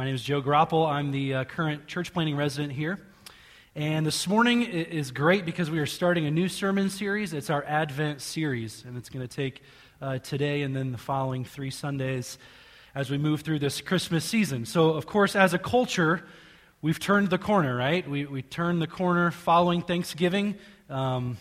My 0.00 0.06
name 0.06 0.14
is 0.14 0.22
Joe 0.22 0.40
Grapple. 0.40 0.86
I'm 0.86 1.10
the 1.10 1.34
uh, 1.34 1.44
current 1.44 1.86
church 1.86 2.14
planting 2.14 2.34
resident 2.34 2.72
here. 2.72 2.98
And 3.74 4.06
this 4.06 4.26
morning 4.26 4.62
is 4.62 5.10
great 5.10 5.44
because 5.44 5.70
we 5.70 5.78
are 5.78 5.84
starting 5.84 6.24
a 6.24 6.30
new 6.30 6.48
sermon 6.48 6.88
series. 6.88 7.34
It's 7.34 7.50
our 7.50 7.62
Advent 7.64 8.22
series, 8.22 8.82
and 8.86 8.96
it's 8.96 9.10
going 9.10 9.28
to 9.28 9.36
take 9.36 9.62
uh, 10.00 10.16
today 10.20 10.62
and 10.62 10.74
then 10.74 10.90
the 10.92 10.96
following 10.96 11.44
three 11.44 11.68
Sundays 11.68 12.38
as 12.94 13.10
we 13.10 13.18
move 13.18 13.42
through 13.42 13.58
this 13.58 13.82
Christmas 13.82 14.24
season. 14.24 14.64
So, 14.64 14.92
of 14.92 15.04
course, 15.04 15.36
as 15.36 15.52
a 15.52 15.58
culture, 15.58 16.24
we've 16.80 16.98
turned 16.98 17.28
the 17.28 17.36
corner, 17.36 17.76
right? 17.76 18.08
We, 18.08 18.24
we 18.24 18.40
turned 18.40 18.80
the 18.80 18.86
corner 18.86 19.30
following 19.30 19.82
Thanksgiving. 19.82 20.54
Um, 20.88 21.36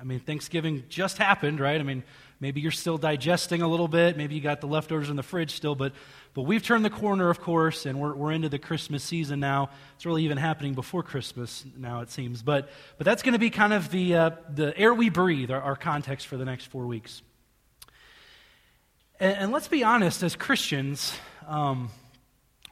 I 0.00 0.04
mean, 0.04 0.20
Thanksgiving 0.20 0.84
just 0.88 1.18
happened, 1.18 1.60
right? 1.60 1.78
I 1.78 1.84
mean, 1.84 2.04
maybe 2.40 2.62
you're 2.62 2.70
still 2.70 2.96
digesting 2.96 3.62
a 3.62 3.68
little 3.68 3.88
bit. 3.88 4.16
Maybe 4.16 4.34
you 4.34 4.40
got 4.40 4.62
the 4.62 4.66
leftovers 4.66 5.10
in 5.10 5.16
the 5.16 5.22
fridge 5.22 5.54
still, 5.54 5.74
but, 5.74 5.92
but 6.38 6.44
we've 6.44 6.62
turned 6.62 6.84
the 6.84 6.90
corner, 6.90 7.30
of 7.30 7.40
course, 7.40 7.84
and 7.84 7.98
we're, 7.98 8.14
we're 8.14 8.30
into 8.30 8.48
the 8.48 8.60
Christmas 8.60 9.02
season 9.02 9.40
now. 9.40 9.70
It's 9.96 10.06
really 10.06 10.22
even 10.22 10.38
happening 10.38 10.74
before 10.74 11.02
Christmas 11.02 11.64
now, 11.76 12.00
it 12.02 12.12
seems. 12.12 12.42
But, 12.42 12.68
but 12.96 13.06
that's 13.06 13.24
going 13.24 13.32
to 13.32 13.40
be 13.40 13.50
kind 13.50 13.72
of 13.72 13.90
the, 13.90 14.14
uh, 14.14 14.30
the 14.54 14.72
air 14.78 14.94
we 14.94 15.08
breathe, 15.08 15.50
our, 15.50 15.60
our 15.60 15.74
context 15.74 16.28
for 16.28 16.36
the 16.36 16.44
next 16.44 16.66
four 16.66 16.86
weeks. 16.86 17.22
And, 19.18 19.36
and 19.36 19.50
let's 19.50 19.66
be 19.66 19.82
honest, 19.82 20.22
as 20.22 20.36
Christians, 20.36 21.12
um, 21.48 21.90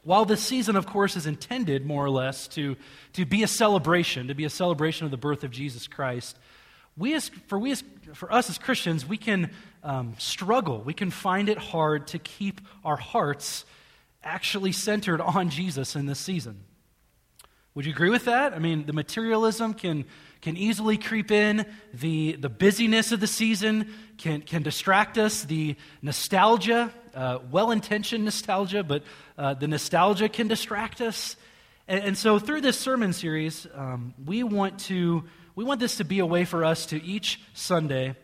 while 0.05 0.25
this 0.25 0.43
season, 0.43 0.77
of 0.77 0.87
course, 0.87 1.17
is 1.17 1.27
intended 1.27 1.85
more 1.85 2.05
or 2.05 2.11
less 2.11 2.47
to, 2.51 2.77
to 3.15 3.27
be 3.27 3.43
a 3.43 3.49
celebration, 3.49 4.29
to 4.29 4.35
be 4.37 4.45
a 4.45 4.49
celebration 4.49 5.07
of 5.07 5.11
the 5.11 5.17
birth 5.17 5.43
of 5.43 5.51
Jesus 5.51 5.89
Christ, 5.89 6.39
we 6.97 7.15
as, 7.15 7.31
for, 7.49 7.59
we 7.59 7.73
as, 7.73 7.83
for 8.15 8.33
us 8.33 8.49
as 8.49 8.59
Christians, 8.59 9.05
we 9.05 9.17
can 9.17 9.51
um, 9.87 10.15
struggle. 10.19 10.81
We 10.81 10.93
can 10.93 11.11
find 11.11 11.49
it 11.49 11.59
hard 11.59 12.09
to 12.09 12.19
keep 12.19 12.61
our 12.85 12.97
hearts 12.97 13.65
actually 14.23 14.73
centered 14.73 15.21
on 15.23 15.49
Jesus 15.49 15.97
in 15.97 16.07
this 16.07 16.19
season. 16.19 16.65
Would 17.75 17.87
you 17.87 17.93
agree 17.93 18.11
with 18.11 18.25
that? 18.25 18.53
I 18.53 18.59
mean, 18.59 18.87
the 18.87 18.93
materialism 18.93 19.75
can, 19.75 20.07
can 20.41 20.57
easily 20.57 20.97
creep 20.97 21.31
in. 21.31 21.67
The, 21.95 22.33
the 22.33 22.49
busyness 22.49 23.13
of 23.13 23.21
the 23.21 23.27
season 23.27 23.93
can, 24.19 24.41
can 24.41 24.63
distract 24.63 25.19
us. 25.19 25.45
The 25.45 25.77
nostalgia, 26.03 26.93
uh, 27.15 27.39
well 27.51 27.71
intentioned 27.71 28.25
nostalgia, 28.25 28.83
but 28.83 29.05
uh, 29.39 29.55
the 29.55 29.69
nostalgia 29.69 30.29
can 30.29 30.49
distract 30.49 31.01
us. 31.01 31.37
And, 31.87 32.03
and, 32.03 32.19
so, 32.19 32.39
through 32.39 32.63
this 32.63 32.79
sermon 32.79 33.13
series, 33.13 33.67
um, 33.75 34.15
we, 34.25 34.43
want 34.43 34.81
to, 34.81 35.25
we 35.55 35.63
want 35.63 35.79
this 35.79 35.99
to 35.99 36.05
be 36.05 36.19
a 36.19 36.27
way 36.27 36.45
for 36.45 36.65
us 36.65 36.87
to 36.87 37.01
each 37.05 37.41
Sunday 37.53 38.17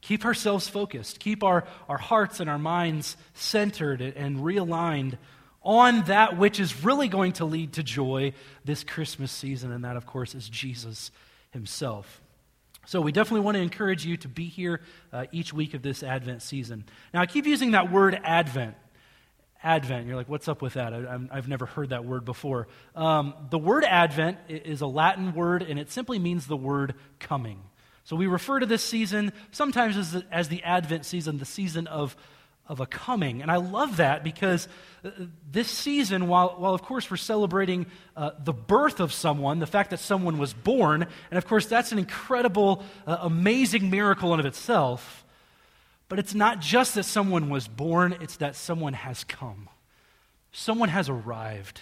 keep 0.00 0.24
ourselves 0.24 0.68
focused, 0.68 1.20
keep 1.20 1.42
our, 1.42 1.64
our 1.88 1.98
hearts 1.98 2.40
and 2.40 2.48
our 2.48 2.58
minds 2.58 3.16
centered 3.34 4.00
and 4.00 4.38
realigned 4.38 5.18
on 5.62 6.02
that 6.04 6.38
which 6.38 6.58
is 6.58 6.84
really 6.84 7.08
going 7.08 7.32
to 7.32 7.44
lead 7.44 7.74
to 7.74 7.82
joy 7.82 8.32
this 8.64 8.82
Christmas 8.82 9.30
season, 9.30 9.72
and 9.72 9.84
that, 9.84 9.96
of 9.96 10.06
course, 10.06 10.34
is 10.34 10.48
Jesus 10.48 11.10
himself. 11.50 12.22
So, 12.86 13.00
we 13.00 13.12
definitely 13.12 13.42
want 13.42 13.56
to 13.56 13.62
encourage 13.62 14.06
you 14.06 14.16
to 14.18 14.28
be 14.28 14.46
here 14.46 14.80
uh, 15.12 15.26
each 15.32 15.52
week 15.52 15.74
of 15.74 15.82
this 15.82 16.02
Advent 16.02 16.42
season. 16.42 16.84
Now, 17.12 17.20
I 17.20 17.26
keep 17.26 17.46
using 17.46 17.72
that 17.72 17.92
word 17.92 18.18
Advent. 18.24 18.74
Advent. 19.62 20.06
You're 20.06 20.16
like, 20.16 20.30
what's 20.30 20.48
up 20.48 20.62
with 20.62 20.74
that? 20.74 20.94
I, 20.94 21.34
have 21.34 21.46
never 21.46 21.66
heard 21.66 21.90
that 21.90 22.06
word 22.06 22.24
before. 22.24 22.68
Um, 22.96 23.34
the 23.50 23.58
word 23.58 23.84
Advent 23.84 24.38
is 24.48 24.80
a 24.80 24.86
Latin 24.86 25.34
word, 25.34 25.62
and 25.62 25.78
it 25.78 25.90
simply 25.90 26.18
means 26.18 26.46
the 26.46 26.56
word 26.56 26.94
coming. 27.18 27.60
So, 28.04 28.16
we 28.16 28.26
refer 28.26 28.60
to 28.60 28.66
this 28.66 28.84
season 28.84 29.32
sometimes 29.52 29.96
as 29.96 30.12
the, 30.12 30.24
as 30.30 30.48
the 30.48 30.62
Advent 30.62 31.04
season, 31.04 31.38
the 31.38 31.44
season 31.44 31.86
of 31.86 32.16
of 32.70 32.78
a 32.78 32.86
coming. 32.86 33.42
And 33.42 33.50
I 33.50 33.56
love 33.56 33.96
that 33.96 34.22
because 34.22 34.68
uh, 35.04 35.10
this 35.50 35.68
season, 35.68 36.28
while, 36.28 36.54
while 36.56 36.72
of 36.72 36.82
course 36.82 37.10
we're 37.10 37.16
celebrating 37.16 37.86
uh, 38.16 38.30
the 38.38 38.52
birth 38.52 39.00
of 39.00 39.12
someone, 39.12 39.58
the 39.58 39.66
fact 39.66 39.90
that 39.90 39.98
someone 39.98 40.38
was 40.38 40.54
born, 40.54 41.04
and 41.32 41.38
of 41.38 41.48
course 41.48 41.66
that's 41.66 41.90
an 41.90 41.98
incredible, 41.98 42.84
uh, 43.08 43.18
amazing 43.22 43.90
miracle 43.90 44.32
in 44.34 44.38
of 44.38 44.46
itself, 44.46 45.24
but 46.08 46.20
it's 46.20 46.32
not 46.32 46.60
just 46.60 46.94
that 46.94 47.02
someone 47.02 47.50
was 47.50 47.66
born, 47.66 48.16
it's 48.20 48.36
that 48.36 48.54
someone 48.54 48.92
has 48.92 49.24
come. 49.24 49.68
Someone 50.52 50.90
has 50.90 51.08
arrived. 51.08 51.80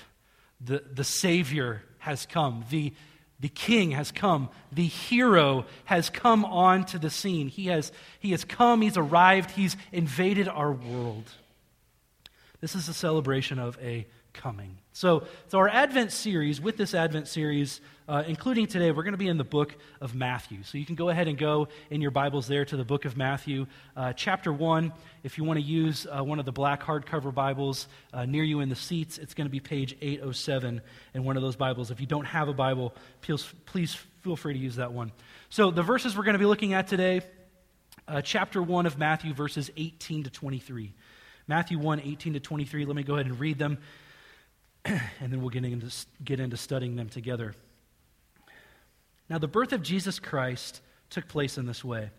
The, 0.58 0.82
the 0.90 1.04
Savior 1.04 1.82
has 1.98 2.24
come. 2.24 2.64
The, 2.70 2.94
the 3.40 3.48
king 3.48 3.92
has 3.92 4.10
come. 4.10 4.48
The 4.72 4.86
hero 4.86 5.64
has 5.84 6.10
come 6.10 6.44
onto 6.44 6.98
the 6.98 7.10
scene. 7.10 7.48
He 7.48 7.66
has, 7.66 7.92
he 8.18 8.32
has 8.32 8.44
come, 8.44 8.82
he's 8.82 8.96
arrived, 8.96 9.52
he's 9.52 9.76
invaded 9.92 10.48
our 10.48 10.72
world. 10.72 11.30
This 12.60 12.74
is 12.74 12.88
a 12.88 12.94
celebration 12.94 13.58
of 13.58 13.78
a 13.80 14.06
coming. 14.32 14.78
So, 14.98 15.22
so 15.46 15.58
our 15.58 15.68
Advent 15.68 16.10
series, 16.10 16.60
with 16.60 16.76
this 16.76 16.92
Advent 16.92 17.28
series, 17.28 17.80
uh, 18.08 18.24
including 18.26 18.66
today, 18.66 18.90
we're 18.90 19.04
going 19.04 19.12
to 19.12 19.16
be 19.16 19.28
in 19.28 19.38
the 19.38 19.44
book 19.44 19.76
of 20.00 20.12
Matthew. 20.12 20.64
So 20.64 20.76
you 20.76 20.84
can 20.84 20.96
go 20.96 21.08
ahead 21.08 21.28
and 21.28 21.38
go 21.38 21.68
in 21.88 22.00
your 22.00 22.10
Bibles 22.10 22.48
there 22.48 22.64
to 22.64 22.76
the 22.76 22.84
book 22.84 23.04
of 23.04 23.16
Matthew, 23.16 23.68
uh, 23.96 24.12
chapter 24.14 24.52
1. 24.52 24.92
If 25.22 25.38
you 25.38 25.44
want 25.44 25.60
to 25.60 25.64
use 25.64 26.04
uh, 26.10 26.24
one 26.24 26.40
of 26.40 26.46
the 26.46 26.50
black 26.50 26.82
hardcover 26.82 27.32
Bibles 27.32 27.86
uh, 28.12 28.26
near 28.26 28.42
you 28.42 28.58
in 28.58 28.70
the 28.70 28.74
seats, 28.74 29.18
it's 29.18 29.34
going 29.34 29.46
to 29.46 29.52
be 29.52 29.60
page 29.60 29.96
807 30.02 30.80
in 31.14 31.22
one 31.22 31.36
of 31.36 31.44
those 31.44 31.54
Bibles. 31.54 31.92
If 31.92 32.00
you 32.00 32.06
don't 32.08 32.26
have 32.26 32.48
a 32.48 32.52
Bible, 32.52 32.92
please, 33.20 33.46
please 33.66 33.94
feel 34.22 34.34
free 34.34 34.54
to 34.54 34.58
use 34.58 34.74
that 34.76 34.92
one. 34.92 35.12
So 35.48 35.70
the 35.70 35.84
verses 35.84 36.16
we're 36.16 36.24
going 36.24 36.34
to 36.34 36.40
be 36.40 36.46
looking 36.46 36.72
at 36.72 36.88
today, 36.88 37.20
uh, 38.08 38.20
chapter 38.20 38.60
1 38.60 38.86
of 38.86 38.98
Matthew, 38.98 39.32
verses 39.32 39.70
18 39.76 40.24
to 40.24 40.30
23. 40.30 40.92
Matthew 41.46 41.78
1, 41.78 42.00
18 42.00 42.32
to 42.32 42.40
23. 42.40 42.84
Let 42.84 42.96
me 42.96 43.04
go 43.04 43.14
ahead 43.14 43.26
and 43.26 43.38
read 43.38 43.60
them, 43.60 43.78
and 45.20 45.32
then 45.32 45.40
we'll 45.40 45.50
get 45.50 45.64
into, 45.64 45.90
get 46.24 46.40
into 46.40 46.56
studying 46.56 46.96
them 46.96 47.08
together. 47.08 47.54
Now, 49.28 49.38
the 49.38 49.48
birth 49.48 49.72
of 49.72 49.82
Jesus 49.82 50.18
Christ 50.18 50.80
took 51.10 51.28
place 51.28 51.58
in 51.58 51.66
this 51.66 51.84
way. 51.84 52.10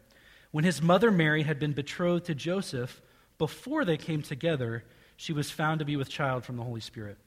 When 0.52 0.64
his 0.64 0.82
mother 0.82 1.12
Mary 1.12 1.44
had 1.44 1.60
been 1.60 1.74
betrothed 1.74 2.26
to 2.26 2.36
Joseph, 2.36 3.02
before 3.38 3.86
they 3.86 3.98
came 3.98 4.22
together, 4.22 4.84
she 5.16 5.34
was 5.34 5.50
found 5.50 5.80
to 5.80 5.86
be 5.86 5.96
with 5.96 6.10
child 6.10 6.44
from 6.44 6.58
the 6.58 6.64
Holy 6.64 6.82
Spirit. 6.82 7.18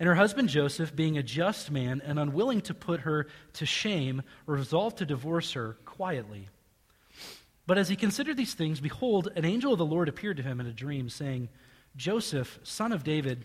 And 0.00 0.06
her 0.06 0.14
husband 0.14 0.48
Joseph, 0.48 0.94
being 0.94 1.18
a 1.18 1.22
just 1.22 1.70
man 1.70 2.02
and 2.04 2.18
unwilling 2.18 2.60
to 2.62 2.74
put 2.74 3.00
her 3.00 3.26
to 3.54 3.66
shame, 3.66 4.22
resolved 4.46 4.98
to 4.98 5.06
divorce 5.06 5.52
her 5.52 5.76
quietly. 5.84 6.48
But 7.66 7.78
as 7.78 7.88
he 7.88 7.96
considered 7.96 8.36
these 8.36 8.54
things, 8.54 8.80
behold, 8.80 9.28
an 9.36 9.44
angel 9.44 9.72
of 9.72 9.78
the 9.78 9.84
Lord 9.84 10.08
appeared 10.08 10.38
to 10.38 10.42
him 10.42 10.60
in 10.60 10.66
a 10.66 10.72
dream, 10.72 11.08
saying, 11.08 11.48
Joseph, 11.96 12.58
son 12.62 12.92
of 12.92 13.04
David, 13.04 13.44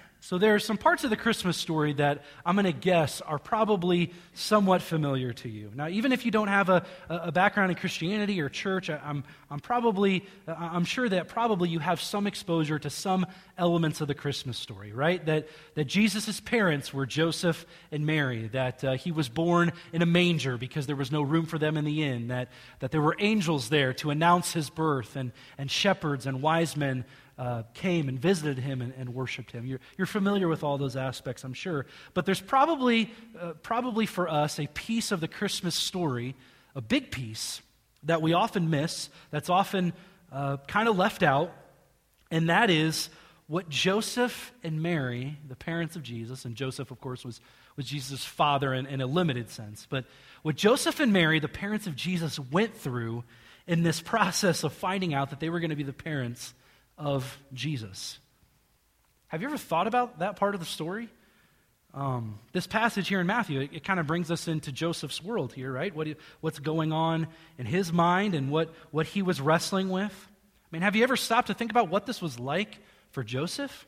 So 0.23 0.37
there 0.37 0.53
are 0.53 0.59
some 0.59 0.77
parts 0.77 1.03
of 1.03 1.09
the 1.09 1.17
Christmas 1.17 1.57
story 1.57 1.93
that 1.93 2.21
I'm 2.45 2.55
going 2.55 2.65
to 2.65 2.71
guess 2.71 3.21
are 3.21 3.39
probably 3.39 4.13
somewhat 4.35 4.83
familiar 4.83 5.33
to 5.33 5.49
you. 5.49 5.71
Now, 5.73 5.87
even 5.87 6.11
if 6.11 6.25
you 6.25 6.31
don't 6.31 6.47
have 6.47 6.69
a, 6.69 6.85
a 7.09 7.31
background 7.31 7.71
in 7.71 7.77
Christianity 7.77 8.39
or 8.39 8.47
church, 8.47 8.91
I, 8.91 8.99
am 9.03 9.23
I'm 9.49 9.59
probably, 9.59 10.23
I'm 10.47 10.85
sure 10.85 11.09
that 11.09 11.27
probably 11.27 11.69
you 11.69 11.79
have 11.79 11.99
some 11.99 12.27
exposure 12.27 12.77
to 12.77 12.89
some 12.91 13.25
elements 13.57 13.99
of 13.99 14.07
the 14.07 14.13
Christmas 14.13 14.59
story, 14.59 14.93
right? 14.93 15.25
That, 15.25 15.47
that 15.73 15.85
Jesus' 15.85 16.39
parents 16.39 16.93
were 16.93 17.07
Joseph 17.07 17.65
and 17.91 18.05
Mary, 18.05 18.47
that 18.49 18.83
uh, 18.83 18.93
he 18.93 19.11
was 19.11 19.27
born 19.27 19.73
in 19.91 20.03
a 20.03 20.05
manger 20.05 20.55
because 20.55 20.85
there 20.85 20.95
was 20.95 21.11
no 21.11 21.23
room 21.23 21.47
for 21.47 21.57
them 21.57 21.77
in 21.77 21.83
the 21.83 22.03
inn, 22.03 22.27
that, 22.27 22.49
that 22.77 22.91
there 22.91 23.01
were 23.01 23.15
angels 23.17 23.69
there 23.69 23.91
to 23.95 24.11
announce 24.11 24.53
his 24.53 24.69
birth, 24.69 25.15
and, 25.15 25.31
and 25.57 25.71
shepherds 25.71 26.27
and 26.27 26.43
wise 26.43 26.77
men 26.77 27.05
uh, 27.41 27.63
came 27.73 28.07
and 28.07 28.19
visited 28.19 28.59
him 28.59 28.83
and, 28.83 28.93
and 28.99 29.15
worshiped 29.15 29.51
him. 29.51 29.65
You're, 29.65 29.79
you're, 29.97 30.05
familiar 30.05 30.47
with 30.47 30.63
all 30.63 30.77
those 30.77 30.95
aspects, 30.95 31.43
I'm 31.43 31.55
sure. 31.55 31.87
But 32.13 32.27
there's 32.27 32.39
probably, 32.39 33.11
uh, 33.39 33.53
probably 33.63 34.05
for 34.05 34.29
us 34.29 34.59
a 34.59 34.67
piece 34.67 35.11
of 35.11 35.21
the 35.21 35.27
Christmas 35.27 35.73
story, 35.73 36.35
a 36.75 36.81
big 36.81 37.09
piece, 37.09 37.63
that 38.03 38.21
we 38.21 38.33
often 38.33 38.69
miss, 38.69 39.09
that's 39.31 39.49
often 39.49 39.93
uh, 40.31 40.57
kind 40.67 40.87
of 40.87 40.99
left 40.99 41.23
out, 41.23 41.51
and 42.29 42.49
that 42.49 42.69
is 42.69 43.09
what 43.47 43.67
Joseph 43.69 44.53
and 44.63 44.83
Mary, 44.83 45.35
the 45.47 45.55
parents 45.55 45.95
of 45.95 46.03
Jesus, 46.03 46.45
and 46.45 46.55
Joseph, 46.55 46.91
of 46.91 47.01
course, 47.01 47.25
was, 47.25 47.41
was 47.75 47.87
Jesus' 47.87 48.23
father 48.23 48.71
in, 48.71 48.85
in 48.85 49.01
a 49.01 49.07
limited 49.07 49.49
sense, 49.49 49.87
but 49.89 50.05
what 50.43 50.55
Joseph 50.55 50.99
and 50.99 51.11
Mary, 51.11 51.39
the 51.39 51.47
parents 51.47 51.87
of 51.87 51.95
Jesus, 51.95 52.39
went 52.39 52.77
through 52.77 53.23
in 53.65 53.81
this 53.81 53.99
process 53.99 54.63
of 54.63 54.73
finding 54.73 55.15
out 55.15 55.31
that 55.31 55.39
they 55.39 55.49
were 55.49 55.59
going 55.59 55.71
to 55.71 55.75
be 55.75 55.81
the 55.81 55.91
parents 55.91 56.53
of 57.01 57.37
Jesus. 57.53 58.19
Have 59.27 59.41
you 59.41 59.47
ever 59.47 59.57
thought 59.57 59.87
about 59.87 60.19
that 60.19 60.35
part 60.35 60.53
of 60.53 60.59
the 60.59 60.65
story? 60.65 61.09
Um, 61.93 62.39
this 62.53 62.67
passage 62.67 63.09
here 63.09 63.19
in 63.19 63.27
Matthew, 63.27 63.61
it, 63.61 63.71
it 63.73 63.83
kind 63.83 63.99
of 63.99 64.07
brings 64.07 64.31
us 64.31 64.47
into 64.47 64.71
Joseph's 64.71 65.21
world 65.21 65.51
here, 65.51 65.71
right? 65.71 65.93
What, 65.93 66.07
what's 66.39 66.59
going 66.59 66.93
on 66.93 67.27
in 67.57 67.65
his 67.65 67.91
mind 67.91 68.33
and 68.33 68.49
what, 68.49 68.73
what 68.91 69.07
he 69.07 69.21
was 69.21 69.41
wrestling 69.41 69.89
with. 69.89 70.13
I 70.13 70.67
mean, 70.71 70.83
have 70.83 70.95
you 70.95 71.03
ever 71.03 71.17
stopped 71.17 71.47
to 71.47 71.53
think 71.53 71.71
about 71.71 71.89
what 71.89 72.05
this 72.05 72.21
was 72.21 72.39
like 72.39 72.77
for 73.09 73.23
Joseph? 73.23 73.87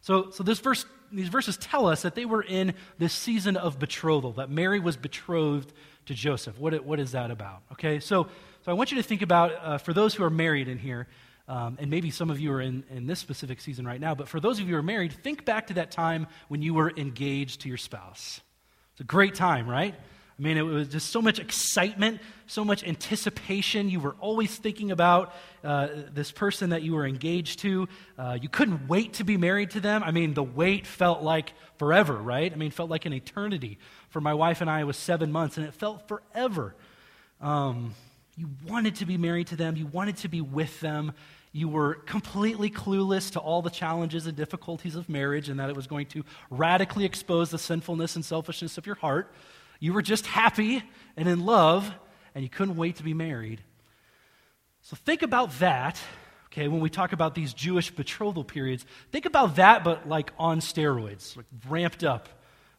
So, 0.00 0.30
so 0.30 0.42
this 0.42 0.58
verse, 0.58 0.84
these 1.12 1.28
verses 1.28 1.56
tell 1.56 1.86
us 1.86 2.02
that 2.02 2.16
they 2.16 2.24
were 2.24 2.42
in 2.42 2.74
this 2.98 3.12
season 3.12 3.56
of 3.56 3.78
betrothal, 3.78 4.32
that 4.32 4.50
Mary 4.50 4.80
was 4.80 4.96
betrothed 4.96 5.72
to 6.06 6.14
Joseph. 6.14 6.58
What, 6.58 6.84
what 6.84 6.98
is 6.98 7.12
that 7.12 7.30
about? 7.30 7.62
Okay, 7.72 8.00
so, 8.00 8.24
so 8.64 8.72
I 8.72 8.74
want 8.74 8.90
you 8.90 8.96
to 8.96 9.02
think 9.02 9.22
about, 9.22 9.52
uh, 9.62 9.78
for 9.78 9.92
those 9.92 10.14
who 10.14 10.24
are 10.24 10.30
married 10.30 10.66
in 10.66 10.78
here, 10.78 11.06
um, 11.46 11.76
and 11.80 11.90
maybe 11.90 12.10
some 12.10 12.30
of 12.30 12.40
you 12.40 12.52
are 12.52 12.60
in, 12.60 12.84
in 12.90 13.06
this 13.06 13.18
specific 13.18 13.60
season 13.60 13.86
right 13.86 14.00
now, 14.00 14.14
but 14.14 14.28
for 14.28 14.40
those 14.40 14.58
of 14.58 14.66
you 14.66 14.72
who 14.72 14.78
are 14.78 14.82
married, 14.82 15.12
think 15.12 15.44
back 15.44 15.66
to 15.66 15.74
that 15.74 15.90
time 15.90 16.26
when 16.48 16.62
you 16.62 16.74
were 16.74 16.92
engaged 16.96 17.62
to 17.62 17.68
your 17.68 17.76
spouse. 17.76 18.40
It's 18.92 19.00
a 19.00 19.04
great 19.04 19.34
time, 19.34 19.68
right? 19.68 19.94
I 20.36 20.42
mean, 20.42 20.56
it 20.56 20.62
was 20.62 20.88
just 20.88 21.10
so 21.10 21.22
much 21.22 21.38
excitement, 21.38 22.20
so 22.48 22.64
much 22.64 22.82
anticipation. 22.82 23.88
You 23.88 24.00
were 24.00 24.16
always 24.18 24.56
thinking 24.56 24.90
about 24.90 25.32
uh, 25.62 25.88
this 26.12 26.32
person 26.32 26.70
that 26.70 26.82
you 26.82 26.94
were 26.94 27.06
engaged 27.06 27.60
to. 27.60 27.88
Uh, 28.18 28.36
you 28.40 28.48
couldn't 28.48 28.88
wait 28.88 29.14
to 29.14 29.24
be 29.24 29.36
married 29.36 29.70
to 29.72 29.80
them. 29.80 30.02
I 30.02 30.10
mean, 30.10 30.34
the 30.34 30.42
wait 30.42 30.88
felt 30.88 31.22
like 31.22 31.52
forever, 31.76 32.14
right? 32.14 32.52
I 32.52 32.56
mean, 32.56 32.72
felt 32.72 32.90
like 32.90 33.06
an 33.06 33.12
eternity. 33.12 33.78
For 34.08 34.20
my 34.20 34.34
wife 34.34 34.60
and 34.60 34.68
I, 34.68 34.80
it 34.80 34.84
was 34.84 34.96
seven 34.96 35.30
months, 35.30 35.56
and 35.56 35.66
it 35.66 35.74
felt 35.74 36.08
forever. 36.08 36.74
Um, 37.40 37.94
you 38.36 38.50
wanted 38.66 38.96
to 38.96 39.06
be 39.06 39.16
married 39.16 39.46
to 39.48 39.56
them, 39.56 39.76
you 39.76 39.86
wanted 39.86 40.16
to 40.18 40.28
be 40.28 40.40
with 40.40 40.80
them. 40.80 41.12
You 41.56 41.68
were 41.68 41.94
completely 41.94 42.68
clueless 42.68 43.30
to 43.34 43.38
all 43.38 43.62
the 43.62 43.70
challenges 43.70 44.26
and 44.26 44.36
difficulties 44.36 44.96
of 44.96 45.08
marriage 45.08 45.48
and 45.48 45.60
that 45.60 45.70
it 45.70 45.76
was 45.76 45.86
going 45.86 46.06
to 46.06 46.24
radically 46.50 47.04
expose 47.04 47.50
the 47.50 47.60
sinfulness 47.60 48.16
and 48.16 48.24
selfishness 48.24 48.76
of 48.76 48.86
your 48.86 48.96
heart. 48.96 49.32
You 49.78 49.92
were 49.92 50.02
just 50.02 50.26
happy 50.26 50.82
and 51.16 51.28
in 51.28 51.46
love, 51.46 51.94
and 52.34 52.42
you 52.42 52.50
couldn't 52.50 52.74
wait 52.74 52.96
to 52.96 53.04
be 53.04 53.14
married. 53.14 53.60
So 54.82 54.96
think 54.96 55.22
about 55.22 55.60
that, 55.60 56.00
okay, 56.46 56.66
when 56.66 56.80
we 56.80 56.90
talk 56.90 57.12
about 57.12 57.36
these 57.36 57.54
Jewish 57.54 57.88
betrothal 57.88 58.42
periods. 58.42 58.84
Think 59.12 59.24
about 59.24 59.54
that, 59.54 59.84
but 59.84 60.08
like 60.08 60.32
on 60.36 60.58
steroids, 60.58 61.36
like 61.36 61.46
ramped 61.68 62.02
up, 62.02 62.28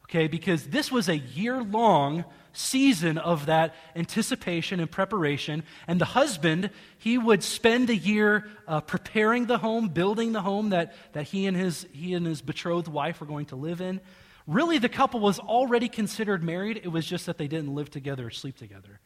okay, 0.06 0.28
because 0.28 0.68
this 0.68 0.92
was 0.92 1.10
a 1.10 1.18
year 1.18 1.62
long 1.62 2.26
season 2.54 3.18
of 3.18 3.48
that 3.48 3.76
anticipation 3.96 4.80
and 4.80 4.90
preparation. 4.90 5.64
And 5.88 6.00
the 6.00 6.06
husband, 6.06 6.70
he 6.98 7.18
would 7.18 7.44
spend 7.44 7.90
a 7.90 7.96
year 7.96 8.48
uh, 8.68 8.82
preparing 8.82 9.46
the 9.46 9.58
home, 9.58 9.90
building 9.90 10.32
the 10.32 10.42
home 10.42 10.70
that, 10.70 10.94
that 11.14 11.24
he, 11.24 11.48
and 11.48 11.58
his, 11.58 11.86
he 11.92 12.14
and 12.14 12.26
his 12.26 12.42
betrothed 12.42 12.88
wife 12.88 13.20
were 13.20 13.28
going 13.28 13.48
to 13.48 13.56
live 13.56 13.82
in. 13.82 14.00
Really, 14.48 14.78
the 14.78 14.90
couple 14.90 15.20
was 15.20 15.40
already 15.40 15.90
considered 15.90 16.44
married. 16.44 16.78
It 16.78 16.90
was 16.90 17.06
just 17.06 17.26
that 17.26 17.38
they 17.38 17.48
didn't 17.48 17.74
live 17.74 17.90
together 17.90 18.28
or 18.28 18.32
sleep 18.32 18.58
together. 18.58 19.00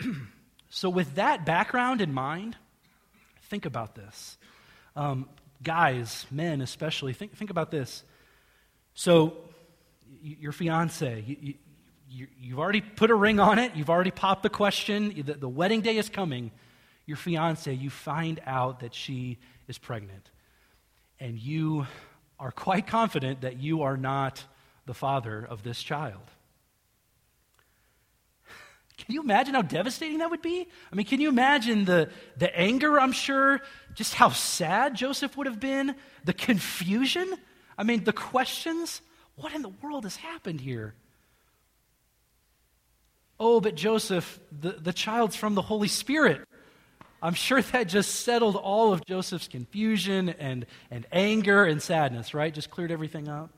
so, 0.70 0.88
with 0.88 1.16
that 1.16 1.44
background 1.44 2.00
in 2.00 2.14
mind, 2.14 2.56
think 3.42 3.66
about 3.66 3.94
this. 3.94 4.38
Um, 4.96 5.28
guys, 5.62 6.26
men 6.30 6.62
especially, 6.62 7.12
think, 7.12 7.36
think 7.36 7.50
about 7.50 7.70
this. 7.70 8.02
So, 8.94 9.36
your 10.22 10.52
fiance, 10.52 11.24
you, 11.26 11.54
you, 12.38 12.50
have 12.50 12.58
already 12.58 12.80
put 12.80 13.10
a 13.10 13.14
ring 13.14 13.40
on 13.40 13.58
it, 13.58 13.74
you've 13.74 13.90
already 13.90 14.10
popped 14.10 14.42
the 14.42 14.50
question, 14.50 15.22
the, 15.24 15.34
the 15.34 15.48
wedding 15.48 15.80
day 15.80 15.96
is 15.96 16.08
coming. 16.08 16.50
Your 17.06 17.16
fiance, 17.16 17.72
you 17.72 17.90
find 17.90 18.40
out 18.46 18.80
that 18.80 18.94
she 18.94 19.38
is 19.66 19.78
pregnant. 19.78 20.30
And 21.20 21.38
you 21.38 21.86
are 22.38 22.52
quite 22.52 22.86
confident 22.86 23.40
that 23.42 23.58
you 23.58 23.82
are 23.82 23.96
not 23.96 24.44
the 24.86 24.94
father 24.94 25.46
of 25.48 25.62
this 25.62 25.82
child. 25.82 26.22
Can 28.98 29.14
you 29.14 29.22
imagine 29.22 29.54
how 29.54 29.62
devastating 29.62 30.18
that 30.18 30.30
would 30.30 30.42
be? 30.42 30.66
I 30.92 30.96
mean, 30.96 31.06
can 31.06 31.20
you 31.20 31.28
imagine 31.28 31.84
the, 31.84 32.10
the 32.36 32.54
anger, 32.58 32.98
I'm 32.98 33.12
sure, 33.12 33.60
just 33.94 34.14
how 34.14 34.30
sad 34.30 34.96
Joseph 34.96 35.36
would 35.36 35.46
have 35.46 35.60
been, 35.60 35.94
the 36.24 36.32
confusion? 36.32 37.32
I 37.76 37.84
mean, 37.84 38.02
the 38.02 38.12
questions? 38.12 39.00
What 39.40 39.54
in 39.54 39.62
the 39.62 39.68
world 39.68 40.04
has 40.04 40.16
happened 40.16 40.60
here? 40.60 40.94
Oh, 43.40 43.60
but 43.60 43.76
Joseph, 43.76 44.40
the, 44.60 44.72
the 44.72 44.92
child's 44.92 45.36
from 45.36 45.54
the 45.54 45.62
Holy 45.62 45.88
Spirit. 45.88 46.46
I'm 47.22 47.34
sure 47.34 47.62
that 47.62 47.84
just 47.84 48.16
settled 48.16 48.56
all 48.56 48.92
of 48.92 49.04
Joseph's 49.04 49.48
confusion 49.48 50.28
and, 50.28 50.66
and 50.90 51.06
anger 51.12 51.64
and 51.64 51.80
sadness, 51.80 52.34
right? 52.34 52.52
Just 52.52 52.70
cleared 52.70 52.90
everything 52.90 53.28
up. 53.28 53.50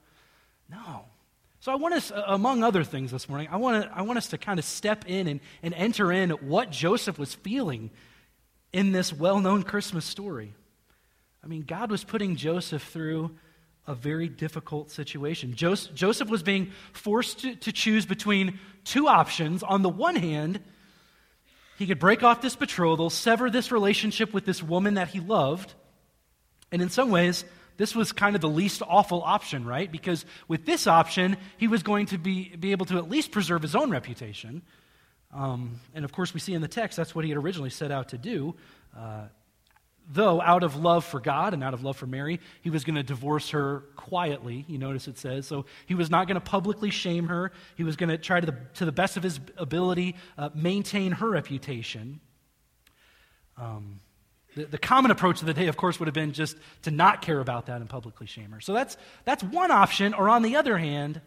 No. 0.70 1.04
So 1.60 1.72
I 1.72 1.76
want 1.76 1.94
us, 1.94 2.10
uh, 2.10 2.24
among 2.26 2.62
other 2.62 2.84
things 2.84 3.10
this 3.10 3.28
morning, 3.28 3.48
I 3.50 3.56
want, 3.56 3.84
to, 3.84 3.90
I 3.94 4.02
want 4.02 4.18
us 4.18 4.28
to 4.28 4.38
kind 4.38 4.58
of 4.58 4.64
step 4.64 5.04
in 5.06 5.26
and, 5.26 5.40
and 5.62 5.74
enter 5.74 6.12
in 6.12 6.30
what 6.30 6.70
Joseph 6.70 7.18
was 7.18 7.34
feeling 7.34 7.90
in 8.72 8.92
this 8.92 9.12
well 9.12 9.40
known 9.40 9.62
Christmas 9.62 10.04
story. 10.04 10.54
I 11.42 11.46
mean, 11.46 11.64
God 11.66 11.90
was 11.90 12.04
putting 12.04 12.36
Joseph 12.36 12.82
through 12.82 13.30
a 13.86 13.94
very 13.94 14.28
difficult 14.28 14.90
situation. 14.90 15.54
Joseph, 15.54 16.28
was 16.28 16.42
being 16.42 16.72
forced 16.92 17.40
to, 17.40 17.56
to 17.56 17.72
choose 17.72 18.06
between 18.06 18.58
two 18.84 19.08
options. 19.08 19.62
On 19.62 19.82
the 19.82 19.88
one 19.88 20.16
hand, 20.16 20.60
he 21.78 21.86
could 21.86 21.98
break 21.98 22.22
off 22.22 22.42
this 22.42 22.56
betrothal, 22.56 23.10
sever 23.10 23.50
this 23.50 23.72
relationship 23.72 24.34
with 24.34 24.44
this 24.44 24.62
woman 24.62 24.94
that 24.94 25.08
he 25.08 25.20
loved. 25.20 25.74
And 26.70 26.82
in 26.82 26.90
some 26.90 27.10
ways, 27.10 27.44
this 27.78 27.94
was 27.94 28.12
kind 28.12 28.36
of 28.36 28.42
the 28.42 28.48
least 28.48 28.82
awful 28.86 29.22
option, 29.22 29.64
right? 29.64 29.90
Because 29.90 30.26
with 30.46 30.66
this 30.66 30.86
option, 30.86 31.38
he 31.56 31.66
was 31.66 31.82
going 31.82 32.06
to 32.06 32.18
be, 32.18 32.54
be 32.54 32.72
able 32.72 32.84
to 32.86 32.98
at 32.98 33.08
least 33.08 33.32
preserve 33.32 33.62
his 33.62 33.74
own 33.74 33.90
reputation. 33.90 34.62
Um, 35.32 35.80
and 35.94 36.04
of 36.04 36.12
course, 36.12 36.34
we 36.34 36.40
see 36.40 36.52
in 36.52 36.60
the 36.60 36.68
text 36.68 36.96
that's 36.96 37.14
what 37.14 37.24
he 37.24 37.30
had 37.30 37.38
originally 37.38 37.70
set 37.70 37.90
out 37.90 38.10
to 38.10 38.18
do. 38.18 38.54
Uh, 38.96 39.28
though 40.12 40.40
out 40.40 40.62
of 40.62 40.76
love 40.76 41.04
for 41.04 41.20
God 41.20 41.54
and 41.54 41.62
out 41.62 41.72
of 41.72 41.82
love 41.82 41.96
for 41.96 42.06
Mary, 42.06 42.40
he 42.62 42.70
was 42.70 42.84
going 42.84 42.96
to 42.96 43.02
divorce 43.02 43.50
her 43.50 43.84
quietly. 43.96 44.64
You 44.68 44.78
notice 44.78 45.06
it 45.08 45.18
says. 45.18 45.46
So 45.46 45.66
he 45.86 45.94
was 45.94 46.10
not 46.10 46.26
going 46.26 46.34
to 46.34 46.40
publicly 46.40 46.90
shame 46.90 47.28
her. 47.28 47.52
He 47.76 47.84
was 47.84 47.96
going 47.96 48.08
to 48.08 48.18
try 48.18 48.40
to 48.40 48.46
the, 48.46 48.56
to 48.74 48.84
the 48.84 48.92
best 48.92 49.16
of 49.16 49.22
his 49.22 49.38
ability 49.56 50.16
uh, 50.36 50.50
maintain 50.54 51.12
her 51.12 51.30
reputation. 51.30 52.20
Um, 53.56 54.00
the, 54.56 54.64
the 54.64 54.78
common 54.78 55.12
approach 55.12 55.40
of 55.40 55.46
the 55.46 55.54
day, 55.54 55.68
of 55.68 55.76
course, 55.76 56.00
would 56.00 56.08
have 56.08 56.14
been 56.14 56.32
just 56.32 56.56
to 56.82 56.90
not 56.90 57.22
care 57.22 57.38
about 57.38 57.66
that 57.66 57.80
and 57.80 57.88
publicly 57.88 58.26
shame 58.26 58.50
her. 58.50 58.60
So 58.60 58.72
that's, 58.72 58.96
that's 59.24 59.44
one 59.44 59.70
option. 59.70 60.12
Or 60.12 60.28
on 60.28 60.42
the 60.42 60.56
other 60.56 60.76
hand, 60.76 61.20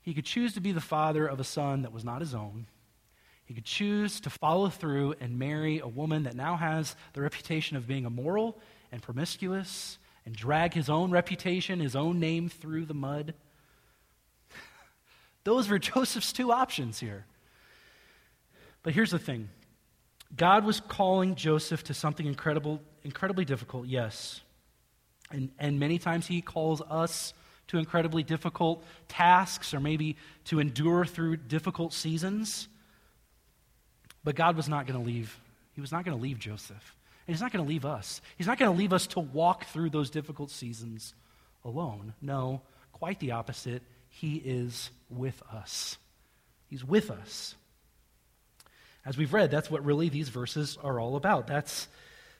he 0.00 0.14
could 0.14 0.24
choose 0.24 0.54
to 0.54 0.60
be 0.60 0.72
the 0.72 0.80
father 0.80 1.26
of 1.26 1.38
a 1.38 1.44
son 1.44 1.82
that 1.82 1.92
was 1.92 2.04
not 2.04 2.20
his 2.20 2.34
own 2.34 2.66
he 3.44 3.54
could 3.54 3.64
choose 3.64 4.20
to 4.20 4.30
follow 4.30 4.68
through 4.68 5.14
and 5.20 5.38
marry 5.38 5.80
a 5.80 5.88
woman 5.88 6.24
that 6.24 6.34
now 6.34 6.56
has 6.56 6.96
the 7.12 7.20
reputation 7.20 7.76
of 7.76 7.86
being 7.86 8.04
immoral 8.04 8.58
and 8.90 9.02
promiscuous 9.02 9.98
and 10.24 10.34
drag 10.34 10.74
his 10.74 10.88
own 10.88 11.10
reputation, 11.10 11.80
his 11.80 11.96
own 11.96 12.20
name 12.20 12.48
through 12.48 12.86
the 12.86 12.94
mud. 12.94 13.34
Those 15.44 15.68
were 15.68 15.78
Joseph's 15.80 16.32
two 16.32 16.52
options 16.52 17.00
here. 17.00 17.26
But 18.82 18.94
here's 18.94 19.10
the 19.10 19.18
thing 19.18 19.48
God 20.34 20.64
was 20.64 20.80
calling 20.80 21.34
Joseph 21.34 21.84
to 21.84 21.94
something 21.94 22.26
incredible, 22.26 22.80
incredibly 23.04 23.44
difficult, 23.44 23.86
yes. 23.86 24.40
And, 25.30 25.50
and 25.58 25.80
many 25.80 25.98
times 25.98 26.26
he 26.26 26.42
calls 26.42 26.82
us 26.82 27.32
to 27.68 27.78
incredibly 27.78 28.22
difficult 28.22 28.84
tasks 29.08 29.72
or 29.72 29.80
maybe 29.80 30.16
to 30.44 30.60
endure 30.60 31.04
through 31.04 31.36
difficult 31.38 31.92
seasons. 31.92 32.68
But 34.24 34.34
God 34.36 34.56
was 34.56 34.68
not 34.68 34.86
going 34.86 34.98
to 34.98 35.04
leave. 35.04 35.38
He 35.74 35.80
was 35.80 35.92
not 35.92 36.04
going 36.04 36.16
to 36.16 36.22
leave 36.22 36.38
Joseph. 36.38 36.96
And 37.26 37.34
he's 37.34 37.40
not 37.40 37.52
going 37.52 37.64
to 37.64 37.68
leave 37.68 37.84
us. 37.84 38.20
He's 38.36 38.46
not 38.46 38.58
going 38.58 38.70
to 38.72 38.76
leave 38.76 38.92
us 38.92 39.06
to 39.08 39.20
walk 39.20 39.66
through 39.66 39.90
those 39.90 40.10
difficult 40.10 40.50
seasons 40.50 41.14
alone. 41.64 42.14
No, 42.20 42.62
quite 42.92 43.20
the 43.20 43.32
opposite. 43.32 43.82
He 44.08 44.36
is 44.36 44.90
with 45.08 45.40
us. 45.52 45.96
He's 46.68 46.84
with 46.84 47.10
us. 47.10 47.54
As 49.04 49.16
we've 49.16 49.32
read, 49.32 49.50
that's 49.50 49.70
what 49.70 49.84
really 49.84 50.08
these 50.08 50.28
verses 50.28 50.78
are 50.82 51.00
all 51.00 51.16
about. 51.16 51.46
That's, 51.46 51.88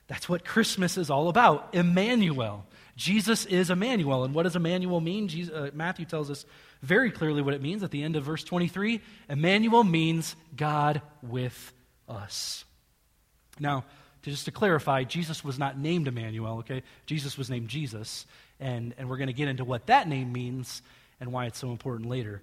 that's 0.07 0.27
what 0.27 0.45
Christmas 0.45 0.97
is 0.97 1.09
all 1.09 1.29
about. 1.29 1.73
Emmanuel. 1.73 2.65
Jesus 2.95 3.45
is 3.45 3.69
Emmanuel. 3.69 4.23
And 4.23 4.33
what 4.33 4.43
does 4.43 4.55
Emmanuel 4.55 5.01
mean? 5.01 5.27
Jesus, 5.27 5.53
uh, 5.53 5.71
Matthew 5.73 6.05
tells 6.05 6.29
us 6.29 6.45
very 6.81 7.11
clearly 7.11 7.41
what 7.41 7.53
it 7.53 7.61
means 7.61 7.81
at 7.83 7.91
the 7.91 8.03
end 8.03 8.15
of 8.15 8.23
verse 8.23 8.43
23. 8.43 9.01
Emmanuel 9.29 9.83
means 9.83 10.35
God 10.55 11.01
with 11.21 11.73
us. 12.07 12.65
Now, 13.59 13.85
to 14.23 14.29
just 14.29 14.45
to 14.45 14.51
clarify, 14.51 15.03
Jesus 15.03 15.43
was 15.43 15.59
not 15.59 15.77
named 15.77 16.07
Emmanuel, 16.07 16.59
okay? 16.59 16.83
Jesus 17.05 17.37
was 17.37 17.49
named 17.49 17.67
Jesus, 17.67 18.25
and, 18.59 18.93
and 18.97 19.09
we're 19.09 19.17
going 19.17 19.27
to 19.27 19.33
get 19.33 19.47
into 19.47 19.65
what 19.65 19.87
that 19.87 20.07
name 20.07 20.31
means 20.31 20.81
and 21.19 21.31
why 21.31 21.45
it's 21.45 21.59
so 21.59 21.71
important 21.71 22.09
later. 22.09 22.41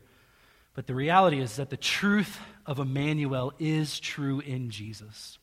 But 0.74 0.86
the 0.86 0.94
reality 0.94 1.40
is 1.40 1.56
that 1.56 1.70
the 1.70 1.76
truth 1.76 2.38
of 2.66 2.78
Emmanuel 2.78 3.52
is 3.58 3.98
true 3.98 4.40
in 4.40 4.70
Jesus. 4.70 5.38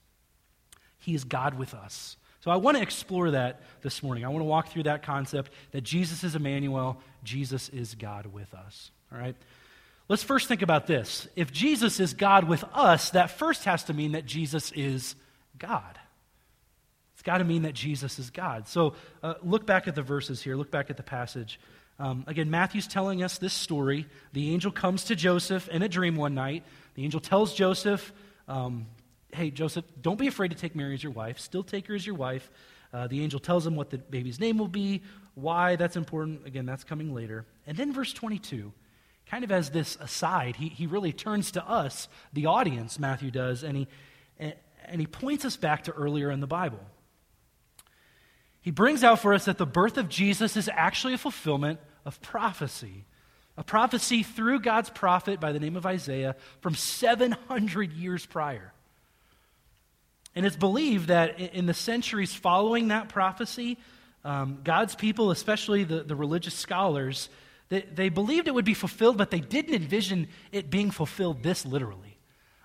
He 1.07 1.15
is 1.15 1.23
God 1.23 1.53
with 1.53 1.73
us. 1.73 2.17
So 2.41 2.51
I 2.51 2.57
want 2.57 2.75
to 2.75 2.83
explore 2.83 3.31
that 3.31 3.61
this 3.81 4.03
morning. 4.03 4.25
I 4.25 4.27
want 4.27 4.41
to 4.41 4.45
walk 4.45 4.67
through 4.67 4.83
that 4.83 5.03
concept 5.03 5.53
that 5.71 5.79
Jesus 5.79 6.25
is 6.25 6.35
Emmanuel, 6.35 6.97
Jesus 7.23 7.69
is 7.69 7.95
God 7.95 8.25
with 8.25 8.53
us. 8.53 8.91
All 9.09 9.17
right? 9.17 9.33
Let's 10.09 10.23
first 10.23 10.49
think 10.49 10.63
about 10.63 10.85
this. 10.85 11.25
If 11.37 11.53
Jesus 11.53 12.01
is 12.01 12.13
God 12.13 12.43
with 12.43 12.65
us, 12.73 13.11
that 13.11 13.31
first 13.31 13.63
has 13.63 13.85
to 13.85 13.93
mean 13.93 14.11
that 14.11 14.25
Jesus 14.25 14.73
is 14.73 15.15
God. 15.57 15.97
It's 17.13 17.23
got 17.23 17.37
to 17.37 17.45
mean 17.45 17.61
that 17.61 17.73
Jesus 17.73 18.19
is 18.19 18.29
God. 18.29 18.67
So 18.67 18.95
uh, 19.23 19.35
look 19.43 19.65
back 19.65 19.87
at 19.87 19.95
the 19.95 20.01
verses 20.01 20.41
here, 20.41 20.57
look 20.57 20.71
back 20.71 20.89
at 20.89 20.97
the 20.97 21.03
passage. 21.03 21.57
Um, 21.99 22.25
again, 22.27 22.49
Matthew's 22.49 22.85
telling 22.85 23.23
us 23.23 23.37
this 23.37 23.53
story. 23.53 24.07
The 24.33 24.53
angel 24.53 24.73
comes 24.73 25.05
to 25.05 25.15
Joseph 25.15 25.69
in 25.69 25.83
a 25.83 25.87
dream 25.87 26.17
one 26.17 26.35
night. 26.35 26.65
The 26.95 27.05
angel 27.05 27.21
tells 27.21 27.53
Joseph, 27.53 28.11
um, 28.49 28.87
Hey, 29.31 29.51
Joseph, 29.51 29.86
don't 30.01 30.17
be 30.17 30.27
afraid 30.27 30.51
to 30.51 30.57
take 30.57 30.75
Mary 30.75 30.93
as 30.93 31.03
your 31.03 31.12
wife. 31.12 31.39
Still 31.39 31.63
take 31.63 31.88
her 31.88 31.96
as 31.96 32.05
your 32.05 32.15
wife. 32.15 32.50
Uh, 32.93 33.07
the 33.07 33.22
angel 33.22 33.39
tells 33.39 33.67
him 33.67 33.75
what 33.75 33.89
the 33.89 33.98
baby's 33.98 34.39
name 34.39 34.57
will 34.57 34.67
be, 34.67 35.01
why 35.36 35.75
that's 35.75 35.98
important. 35.98 36.46
Again, 36.48 36.65
that's 36.65 36.84
coming 36.84 37.13
later. 37.13 37.46
And 37.65 37.77
then 37.77 37.93
verse 37.93 38.13
22 38.13 38.72
kind 39.29 39.43
of 39.43 39.51
as 39.51 39.72
this 39.72 39.98
aside, 40.00 40.55
he, 40.55 40.69
he 40.69 40.88
really 40.88 41.12
turns 41.12 41.51
to 41.51 41.67
us, 41.67 42.07
the 42.31 42.46
audience, 42.46 42.98
Matthew 42.98 43.29
does, 43.29 43.63
and 43.63 43.77
he, 43.77 43.88
and 44.39 45.01
he 45.01 45.07
points 45.07 45.43
us 45.46 45.57
back 45.57 45.84
to 45.84 45.91
earlier 45.91 46.31
in 46.31 46.39
the 46.39 46.48
Bible. 46.48 46.79
He 48.62 48.72
brings 48.72 49.03
out 49.03 49.19
for 49.19 49.34
us 49.34 49.46
that 49.46 49.57
the 49.57 49.65
birth 49.65 49.98
of 49.98 50.10
Jesus 50.10 50.57
is 50.57 50.69
actually 50.74 51.13
a 51.13 51.17
fulfillment 51.17 51.79
of 52.05 52.22
prophecy. 52.22 53.05
A 53.57 53.63
prophecy 53.63 54.24
through 54.24 54.60
God's 54.60 54.89
prophet 54.89 55.39
by 55.39 55.51
the 55.51 55.60
name 55.60 55.75
of 55.75 55.86
Isaiah 55.86 56.36
from 56.62 56.75
700 56.75 57.91
years 57.91 58.25
prior. 58.25 58.74
And 60.38 60.46
it's 60.46 60.56
believed 60.56 61.08
that 61.08 61.39
in 61.39 61.65
the 61.65 61.74
centuries 61.74 62.32
following 62.32 62.89
that 62.89 63.10
prophecy, 63.10 63.75
um, 64.24 64.60
God's 64.63 64.94
people, 64.94 65.32
especially 65.32 65.84
the, 65.84 66.03
the 66.03 66.15
religious 66.15 66.53
scholars, 66.53 67.29
they, 67.70 67.82
they 67.82 68.10
believed 68.10 68.48
it 68.48 68.53
would 68.53 68.63
be 68.63 68.75
fulfilled, 68.75 69.17
but 69.17 69.32
they 69.32 69.39
didn't 69.39 69.74
envision 69.74 70.27
it 70.51 70.70
being 70.70 70.91
fulfilled 70.91 71.41
this 71.41 71.65
literally. 71.65 72.20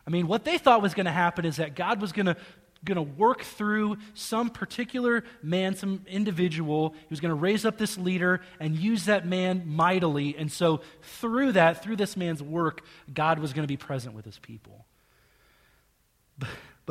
I 0.07 0.11
mean, 0.11 0.26
what 0.26 0.45
they 0.45 0.59
thought 0.59 0.83
was 0.83 0.93
going 0.93 1.07
to 1.07 1.12
happen 1.12 1.47
is 1.47 1.57
that 1.57 1.75
God 1.75 2.02
was 2.02 2.12
going 2.12 2.26
to 2.26 2.37
going 2.85 2.97
to 2.97 3.02
work 3.02 3.43
through 3.43 3.97
some 4.12 4.50
particular 4.50 5.25
man, 5.43 5.75
some 5.75 6.05
individual. 6.09 6.91
He 6.91 7.07
was 7.09 7.21
going 7.21 7.31
to 7.31 7.37
raise 7.37 7.64
up 7.64 7.79
this 7.79 7.97
leader 7.97 8.43
and 8.61 8.76
use 8.76 9.07
that 9.07 9.26
man 9.26 9.62
mightily. 9.64 10.37
And 10.37 10.52
so, 10.52 10.83
through 11.00 11.52
that, 11.52 11.83
through 11.83 11.97
this 11.97 12.19
man's 12.19 12.43
work, 12.43 12.83
God 13.14 13.38
was 13.38 13.55
going 13.55 13.62
to 13.62 13.69
be 13.69 13.79
present 13.79 14.14
with 14.14 14.26
his 14.26 14.38
people. 14.38 14.85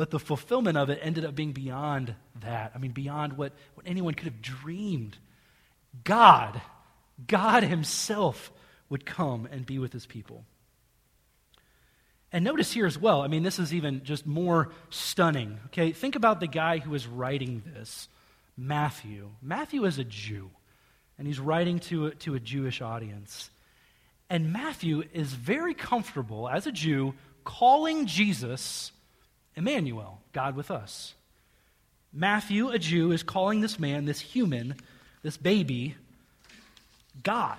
But, 0.02 0.10
the 0.10 0.18
fulfillment 0.18 0.76
of 0.76 0.90
it 0.90 0.98
ended 1.00 1.24
up 1.24 1.36
being 1.36 1.52
beyond 1.52 2.16
that. 2.40 2.72
I 2.74 2.78
mean, 2.78 2.90
beyond 2.90 3.34
what, 3.34 3.52
what 3.74 3.86
anyone 3.86 4.14
could 4.14 4.24
have 4.24 4.42
dreamed. 4.42 5.16
God 6.02 6.60
God 7.28 7.62
Himself 7.62 8.50
would 8.88 9.06
come 9.06 9.46
and 9.52 9.64
be 9.64 9.78
with 9.78 9.92
His 9.92 10.04
people. 10.04 10.44
And 12.32 12.44
notice 12.44 12.72
here 12.72 12.84
as 12.84 12.98
well, 12.98 13.22
I 13.22 13.28
mean, 13.28 13.44
this 13.44 13.60
is 13.60 13.72
even 13.72 14.02
just 14.02 14.26
more 14.26 14.70
stunning. 14.90 15.60
Okay, 15.66 15.92
think 15.92 16.16
about 16.16 16.40
the 16.40 16.48
guy 16.48 16.78
who 16.78 16.92
is 16.94 17.06
writing 17.06 17.62
this, 17.64 18.08
Matthew. 18.56 19.30
Matthew 19.40 19.84
is 19.84 20.00
a 20.00 20.04
Jew, 20.04 20.50
and 21.16 21.28
he's 21.28 21.38
writing 21.38 21.78
to 21.78 22.10
to 22.10 22.34
a 22.34 22.40
Jewish 22.40 22.80
audience. 22.80 23.50
And 24.28 24.52
Matthew 24.52 25.04
is 25.12 25.32
very 25.32 25.74
comfortable, 25.74 26.48
as 26.48 26.66
a 26.66 26.72
Jew, 26.72 27.14
calling 27.44 28.06
Jesus 28.06 28.90
Emmanuel, 29.56 30.20
God 30.32 30.56
with 30.56 30.70
us. 30.70 31.14
Matthew, 32.12 32.68
a 32.68 32.78
Jew, 32.78 33.12
is 33.12 33.22
calling 33.22 33.60
this 33.60 33.78
man, 33.78 34.04
this 34.04 34.20
human, 34.20 34.76
this 35.22 35.36
baby, 35.36 35.94
God. 37.22 37.58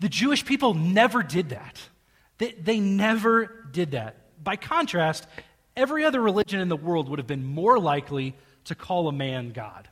The 0.00 0.08
Jewish 0.08 0.44
people 0.44 0.74
never 0.74 1.22
did 1.22 1.50
that. 1.50 1.80
They, 2.38 2.52
they 2.52 2.80
never 2.80 3.66
did 3.70 3.90
that. 3.92 4.16
By 4.42 4.56
contrast, 4.56 5.26
every 5.76 6.04
other 6.04 6.20
religion 6.20 6.60
in 6.60 6.68
the 6.68 6.76
world 6.76 7.08
would 7.08 7.18
have 7.18 7.26
been 7.26 7.44
more 7.44 7.78
likely 7.78 8.34
to 8.64 8.74
call 8.74 9.08
a 9.08 9.12
man 9.12 9.50
God. 9.50 9.88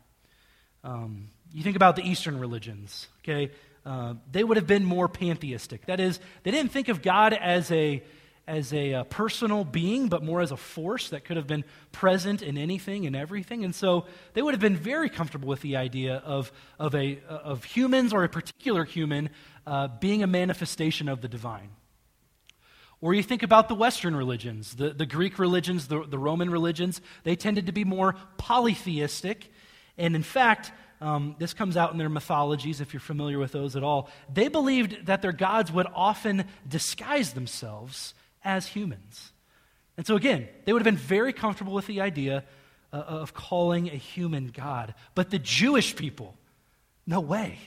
Um, 0.85 1.31
you 1.53 1.63
think 1.63 1.77
about 1.77 1.97
the 1.97 2.03
Eastern 2.03 2.39
religions, 2.39 3.09
okay? 3.23 3.53
Uh, 3.85 4.15
they 4.31 4.45
would 4.45 4.57
have 4.57 4.67
been 4.67 4.85
more 4.85 5.09
pantheistic. 5.09 5.87
That 5.87 6.01
is, 6.01 6.21
they 6.43 6.51
didn't 6.51 6.73
think 6.73 6.89
of 6.89 7.03
God 7.03 7.33
as 7.33 7.71
a 7.71 8.03
as 8.49 8.73
a, 8.73 8.95
uh, 8.95 9.05
personal 9.05 9.63
being, 9.63 10.09
but 10.09 10.25
more 10.25 10.41
as 10.41 10.51
a 10.51 10.57
force 10.57 11.11
that 11.11 11.25
could 11.25 11.37
have 11.37 11.47
been 11.47 11.65
present 11.93 12.41
in 12.41 12.57
anything 12.57 13.07
and 13.07 13.15
everything. 13.15 13.63
And 13.63 13.75
so 13.75 14.07
they 14.33 14.41
would 14.41 14.55
have 14.55 14.61
been 14.61 14.77
very 14.77 15.11
comfortable 15.11 15.49
with 15.49 15.61
the 15.61 15.77
idea 15.77 16.17
of, 16.25 16.51
of, 16.79 16.95
a, 16.95 17.21
of 17.29 17.63
humans 17.65 18.13
or 18.13 18.25
a 18.25 18.29
particular 18.29 18.85
human 18.85 19.29
uh, 19.67 19.89
being 20.01 20.23
a 20.23 20.27
manifestation 20.27 21.09
of 21.09 21.21
the 21.21 21.29
divine. 21.29 21.69
Or 23.01 23.15
you 23.15 23.23
think 23.23 23.43
about 23.43 23.69
the 23.69 23.75
Western 23.75 24.17
religions, 24.17 24.75
the, 24.75 24.91
the 24.91 25.07
Greek 25.07 25.39
religions, 25.39 25.87
the, 25.87 26.05
the 26.05 26.19
Roman 26.19 26.51
religions, 26.51 27.01
they 27.23 27.37
tended 27.37 27.67
to 27.67 27.73
be 27.73 27.85
more 27.85 28.17
polytheistic. 28.39 29.53
And 29.99 30.17
in 30.17 30.23
fact, 30.23 30.73
um, 31.01 31.37
this 31.39 31.55
comes 31.55 31.77
out 31.77 31.93
in 31.93 31.99
their 31.99 32.09
mythologies, 32.09 32.81
if 32.81 32.93
you're 32.93 33.01
familiar 33.01 33.39
with 33.39 33.53
those 33.53 33.77
at 33.77 33.85
all. 33.85 34.09
They 34.33 34.49
believed 34.49 35.07
that 35.07 35.23
their 35.23 35.33
gods 35.33 35.71
would 35.71 35.87
often 35.95 36.47
disguise 36.67 37.35
themselves 37.35 38.15
as 38.49 38.67
humans. 38.67 39.31
And 39.99 40.07
so, 40.07 40.17
again, 40.17 40.49
they 40.65 40.73
would 40.73 40.81
have 40.81 40.93
been 40.93 40.97
very 40.97 41.35
comfortable 41.35 41.75
with 41.75 41.87
the 41.87 42.01
idea 42.01 42.45
uh, 42.93 42.97
of 42.97 43.35
calling 43.35 43.89
a 43.89 43.97
human 43.97 44.49
God. 44.49 44.95
But 45.15 45.29
the 45.29 45.39
Jewish 45.39 45.95
people, 45.95 46.35
no 47.07 47.21
way. 47.21 47.59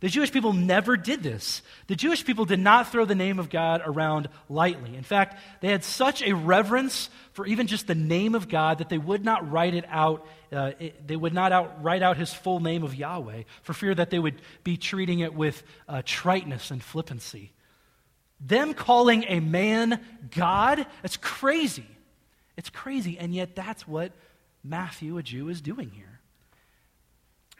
The 0.00 0.08
Jewish 0.08 0.32
people 0.32 0.54
never 0.54 0.96
did 0.96 1.22
this. 1.22 1.62
The 1.86 1.94
Jewish 1.94 2.24
people 2.24 2.44
did 2.44 2.58
not 2.58 2.90
throw 2.90 3.04
the 3.04 3.14
name 3.14 3.38
of 3.38 3.50
God 3.50 3.82
around 3.84 4.28
lightly. 4.48 4.96
In 4.96 5.04
fact, 5.04 5.38
they 5.60 5.68
had 5.68 5.84
such 5.84 6.22
a 6.22 6.32
reverence 6.32 7.10
for 7.34 7.46
even 7.46 7.66
just 7.66 7.86
the 7.86 7.94
name 7.94 8.34
of 8.34 8.48
God 8.48 8.78
that 8.78 8.88
they 8.88 8.98
would 8.98 9.24
not 9.24 9.48
write 9.52 9.74
it 9.74 9.84
out. 9.88 10.26
Uh, 10.50 10.72
it, 10.80 11.06
they 11.06 11.14
would 11.14 11.34
not 11.34 11.52
out, 11.52 11.84
write 11.84 12.02
out 12.02 12.16
his 12.16 12.32
full 12.32 12.58
name 12.58 12.82
of 12.82 12.94
Yahweh 12.94 13.42
for 13.62 13.74
fear 13.74 13.94
that 13.94 14.10
they 14.10 14.18
would 14.18 14.40
be 14.64 14.76
treating 14.76 15.20
it 15.20 15.34
with 15.34 15.62
uh, 15.88 16.02
triteness 16.04 16.70
and 16.70 16.82
flippancy. 16.82 17.52
Them 18.44 18.74
calling 18.74 19.24
a 19.28 19.40
man 19.40 20.00
God, 20.34 20.84
that's 21.00 21.16
crazy. 21.16 21.86
It's 22.56 22.70
crazy. 22.70 23.18
And 23.18 23.34
yet, 23.34 23.54
that's 23.54 23.86
what 23.86 24.12
Matthew, 24.64 25.16
a 25.16 25.22
Jew, 25.22 25.48
is 25.48 25.60
doing 25.60 25.90
here. 25.90 26.20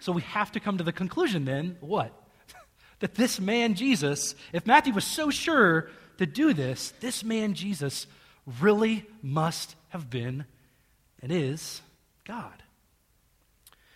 So 0.01 0.11
we 0.11 0.23
have 0.23 0.51
to 0.53 0.61
come 0.61 0.79
to 0.79 0.85
the 0.85 0.93
conclusion 0.93 1.45
then 1.45 1.77
what? 1.81 2.13
that 2.99 3.15
this 3.15 3.39
man 3.39 3.75
Jesus, 3.75 4.35
if 4.53 4.67
Matthew 4.67 4.93
was 4.93 5.05
so 5.05 5.31
sure 5.31 5.89
to 6.19 6.27
do 6.27 6.53
this, 6.53 6.93
this 7.01 7.23
man 7.23 7.55
Jesus 7.55 8.07
really 8.61 9.07
must 9.23 9.77
have 9.91 10.11
been 10.11 10.45
and 11.23 11.31
is 11.31 11.81
God. 12.25 12.63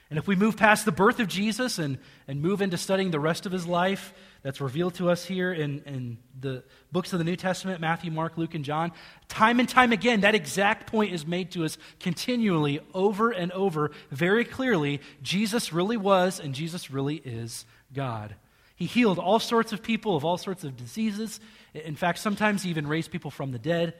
And 0.08 0.18
if 0.18 0.28
we 0.28 0.36
move 0.36 0.56
past 0.56 0.84
the 0.84 0.92
birth 0.92 1.18
of 1.18 1.26
Jesus 1.26 1.78
and, 1.80 1.98
and 2.28 2.40
move 2.40 2.62
into 2.62 2.78
studying 2.78 3.10
the 3.10 3.18
rest 3.18 3.44
of 3.44 3.52
his 3.52 3.66
life, 3.66 4.14
that's 4.46 4.60
revealed 4.60 4.94
to 4.94 5.10
us 5.10 5.24
here 5.24 5.52
in, 5.52 5.82
in 5.86 6.18
the 6.38 6.62
books 6.92 7.12
of 7.12 7.18
the 7.18 7.24
New 7.24 7.34
Testament 7.34 7.80
Matthew, 7.80 8.12
Mark, 8.12 8.38
Luke, 8.38 8.54
and 8.54 8.64
John. 8.64 8.92
Time 9.26 9.58
and 9.58 9.68
time 9.68 9.90
again, 9.90 10.20
that 10.20 10.36
exact 10.36 10.86
point 10.86 11.12
is 11.12 11.26
made 11.26 11.50
to 11.50 11.64
us 11.64 11.76
continually, 11.98 12.78
over 12.94 13.32
and 13.32 13.50
over, 13.50 13.90
very 14.12 14.44
clearly. 14.44 15.00
Jesus 15.20 15.72
really 15.72 15.96
was, 15.96 16.38
and 16.38 16.54
Jesus 16.54 16.92
really 16.92 17.16
is 17.16 17.66
God. 17.92 18.36
He 18.76 18.84
healed 18.84 19.18
all 19.18 19.40
sorts 19.40 19.72
of 19.72 19.82
people 19.82 20.14
of 20.14 20.24
all 20.24 20.38
sorts 20.38 20.62
of 20.62 20.76
diseases. 20.76 21.40
In 21.74 21.96
fact, 21.96 22.20
sometimes 22.20 22.62
he 22.62 22.70
even 22.70 22.86
raised 22.86 23.10
people 23.10 23.32
from 23.32 23.50
the 23.50 23.58
dead. 23.58 23.94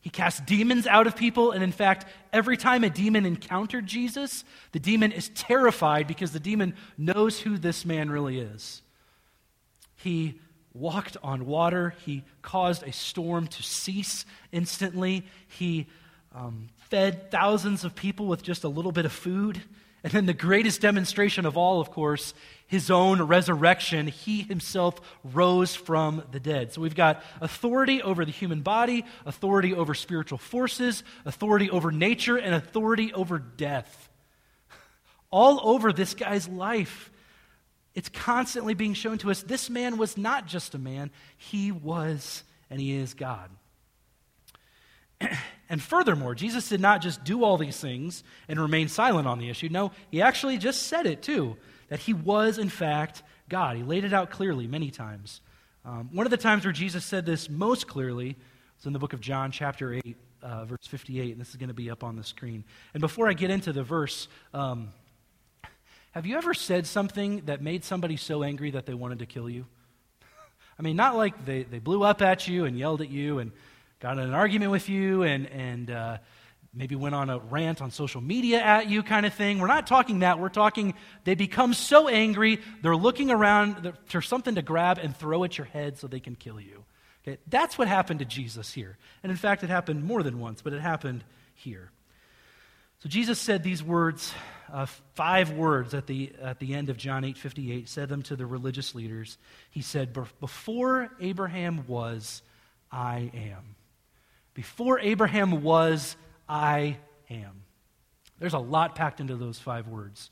He 0.00 0.10
cast 0.10 0.44
demons 0.44 0.88
out 0.88 1.06
of 1.06 1.14
people, 1.14 1.52
and 1.52 1.62
in 1.62 1.70
fact, 1.70 2.04
every 2.32 2.56
time 2.56 2.82
a 2.82 2.90
demon 2.90 3.24
encountered 3.24 3.86
Jesus, 3.86 4.42
the 4.72 4.80
demon 4.80 5.12
is 5.12 5.28
terrified 5.36 6.08
because 6.08 6.32
the 6.32 6.40
demon 6.40 6.74
knows 6.96 7.38
who 7.38 7.58
this 7.58 7.84
man 7.84 8.10
really 8.10 8.40
is. 8.40 8.82
He 9.98 10.40
walked 10.72 11.16
on 11.22 11.46
water. 11.46 11.94
He 12.04 12.24
caused 12.42 12.82
a 12.82 12.92
storm 12.92 13.46
to 13.48 13.62
cease 13.62 14.24
instantly. 14.52 15.24
He 15.48 15.86
um, 16.34 16.68
fed 16.90 17.30
thousands 17.30 17.84
of 17.84 17.94
people 17.94 18.26
with 18.26 18.42
just 18.42 18.64
a 18.64 18.68
little 18.68 18.92
bit 18.92 19.04
of 19.04 19.12
food. 19.12 19.60
And 20.04 20.12
then 20.12 20.26
the 20.26 20.34
greatest 20.34 20.80
demonstration 20.80 21.44
of 21.44 21.56
all, 21.56 21.80
of 21.80 21.90
course, 21.90 22.32
his 22.68 22.90
own 22.90 23.20
resurrection. 23.22 24.06
He 24.06 24.42
himself 24.42 25.00
rose 25.24 25.74
from 25.74 26.22
the 26.30 26.38
dead. 26.38 26.72
So 26.72 26.80
we've 26.80 26.94
got 26.94 27.24
authority 27.40 28.00
over 28.00 28.24
the 28.24 28.30
human 28.30 28.60
body, 28.62 29.04
authority 29.26 29.74
over 29.74 29.94
spiritual 29.94 30.38
forces, 30.38 31.02
authority 31.24 31.68
over 31.70 31.90
nature, 31.90 32.36
and 32.36 32.54
authority 32.54 33.12
over 33.12 33.40
death. 33.40 34.08
All 35.30 35.60
over 35.68 35.92
this 35.92 36.14
guy's 36.14 36.46
life. 36.46 37.10
It's 37.94 38.08
constantly 38.08 38.74
being 38.74 38.94
shown 38.94 39.18
to 39.18 39.30
us 39.30 39.42
this 39.42 39.68
man 39.68 39.96
was 39.98 40.16
not 40.16 40.46
just 40.46 40.74
a 40.74 40.78
man, 40.78 41.10
he 41.36 41.72
was 41.72 42.44
and 42.70 42.80
he 42.80 42.94
is 42.94 43.14
God. 43.14 43.50
And 45.70 45.82
furthermore, 45.82 46.34
Jesus 46.34 46.68
did 46.68 46.80
not 46.80 47.02
just 47.02 47.24
do 47.24 47.44
all 47.44 47.58
these 47.58 47.78
things 47.78 48.24
and 48.48 48.58
remain 48.58 48.88
silent 48.88 49.28
on 49.28 49.38
the 49.38 49.50
issue. 49.50 49.68
No, 49.70 49.92
he 50.10 50.22
actually 50.22 50.56
just 50.56 50.86
said 50.86 51.04
it 51.04 51.20
too 51.20 51.58
that 51.88 52.00
he 52.00 52.14
was, 52.14 52.58
in 52.58 52.70
fact, 52.70 53.22
God. 53.48 53.76
He 53.76 53.82
laid 53.82 54.04
it 54.04 54.12
out 54.12 54.30
clearly 54.30 54.66
many 54.66 54.90
times. 54.90 55.40
Um, 55.84 56.10
one 56.12 56.26
of 56.26 56.30
the 56.30 56.36
times 56.36 56.64
where 56.64 56.72
Jesus 56.72 57.04
said 57.04 57.26
this 57.26 57.48
most 57.50 57.86
clearly 57.86 58.36
was 58.76 58.86
in 58.86 58.92
the 58.92 58.98
book 58.98 59.12
of 59.12 59.20
John, 59.20 59.50
chapter 59.50 59.94
8, 59.94 60.16
uh, 60.42 60.64
verse 60.64 60.86
58, 60.86 61.32
and 61.32 61.40
this 61.40 61.50
is 61.50 61.56
going 61.56 61.68
to 61.68 61.74
be 61.74 61.90
up 61.90 62.04
on 62.04 62.16
the 62.16 62.24
screen. 62.24 62.64
And 62.94 63.00
before 63.00 63.28
I 63.28 63.32
get 63.32 63.50
into 63.50 63.72
the 63.72 63.82
verse, 63.82 64.28
um, 64.54 64.92
have 66.12 66.26
you 66.26 66.36
ever 66.36 66.54
said 66.54 66.86
something 66.86 67.42
that 67.46 67.62
made 67.62 67.84
somebody 67.84 68.16
so 68.16 68.42
angry 68.42 68.70
that 68.72 68.86
they 68.86 68.94
wanted 68.94 69.18
to 69.20 69.26
kill 69.26 69.48
you? 69.48 69.66
I 70.78 70.82
mean, 70.82 70.96
not 70.96 71.16
like 71.16 71.44
they, 71.44 71.64
they 71.64 71.80
blew 71.80 72.02
up 72.02 72.22
at 72.22 72.46
you 72.46 72.64
and 72.64 72.78
yelled 72.78 73.00
at 73.00 73.10
you 73.10 73.40
and 73.40 73.52
got 74.00 74.18
in 74.18 74.24
an 74.24 74.34
argument 74.34 74.70
with 74.70 74.88
you 74.88 75.24
and, 75.24 75.46
and 75.48 75.90
uh, 75.90 76.18
maybe 76.72 76.94
went 76.94 77.14
on 77.14 77.30
a 77.30 77.38
rant 77.38 77.82
on 77.82 77.90
social 77.90 78.20
media 78.20 78.60
at 78.60 78.88
you, 78.88 79.02
kind 79.02 79.26
of 79.26 79.34
thing. 79.34 79.58
We're 79.58 79.66
not 79.66 79.86
talking 79.86 80.20
that. 80.20 80.38
We're 80.38 80.48
talking 80.48 80.94
they 81.24 81.34
become 81.34 81.74
so 81.74 82.08
angry, 82.08 82.60
they're 82.82 82.96
looking 82.96 83.30
around 83.30 83.92
for 84.06 84.22
something 84.22 84.54
to 84.54 84.62
grab 84.62 84.98
and 84.98 85.16
throw 85.16 85.44
at 85.44 85.58
your 85.58 85.66
head 85.66 85.98
so 85.98 86.06
they 86.06 86.20
can 86.20 86.36
kill 86.36 86.60
you. 86.60 86.84
Okay? 87.26 87.38
That's 87.48 87.76
what 87.76 87.88
happened 87.88 88.20
to 88.20 88.24
Jesus 88.24 88.72
here. 88.72 88.96
And 89.22 89.30
in 89.30 89.36
fact, 89.36 89.64
it 89.64 89.70
happened 89.70 90.04
more 90.04 90.22
than 90.22 90.38
once, 90.38 90.62
but 90.62 90.72
it 90.72 90.80
happened 90.80 91.24
here. 91.54 91.90
So 93.00 93.08
Jesus 93.08 93.38
said 93.38 93.62
these 93.62 93.82
words, 93.82 94.34
uh, 94.72 94.86
five 95.14 95.52
words 95.52 95.94
at 95.94 96.08
the, 96.08 96.32
at 96.42 96.58
the 96.58 96.74
end 96.74 96.90
of 96.90 96.96
John 96.96 97.24
8 97.24 97.38
58, 97.38 97.88
said 97.88 98.08
them 98.08 98.22
to 98.22 98.34
the 98.34 98.44
religious 98.44 98.94
leaders. 98.94 99.38
He 99.70 99.82
said, 99.82 100.12
Before 100.40 101.08
Abraham 101.20 101.86
was, 101.86 102.42
I 102.90 103.30
am. 103.34 103.76
Before 104.54 104.98
Abraham 104.98 105.62
was, 105.62 106.16
I 106.48 106.96
am. 107.30 107.62
There's 108.40 108.54
a 108.54 108.58
lot 108.58 108.96
packed 108.96 109.20
into 109.20 109.36
those 109.36 109.58
five 109.58 109.86
words. 109.86 110.30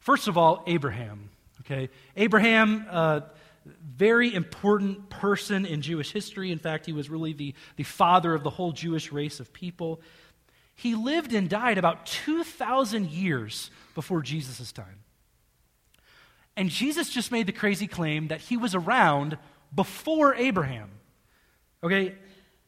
First 0.00 0.26
of 0.26 0.36
all, 0.36 0.64
Abraham. 0.66 1.30
Okay, 1.60 1.90
Abraham, 2.16 2.86
uh, 2.90 3.20
very 3.94 4.34
important 4.34 5.10
person 5.10 5.66
in 5.66 5.82
Jewish 5.82 6.10
history. 6.10 6.50
In 6.50 6.58
fact, 6.58 6.86
he 6.86 6.92
was 6.92 7.10
really 7.10 7.34
the, 7.34 7.54
the 7.76 7.82
father 7.82 8.34
of 8.34 8.42
the 8.42 8.50
whole 8.50 8.72
Jewish 8.72 9.12
race 9.12 9.38
of 9.38 9.52
people. 9.52 10.00
He 10.80 10.94
lived 10.94 11.34
and 11.34 11.46
died 11.46 11.76
about 11.76 12.06
2,000 12.06 13.10
years 13.10 13.70
before 13.94 14.22
Jesus' 14.22 14.72
time. 14.72 15.00
And 16.56 16.70
Jesus 16.70 17.10
just 17.10 17.30
made 17.30 17.46
the 17.46 17.52
crazy 17.52 17.86
claim 17.86 18.28
that 18.28 18.40
he 18.40 18.56
was 18.56 18.74
around 18.74 19.36
before 19.74 20.34
Abraham. 20.34 20.88
Okay? 21.84 22.14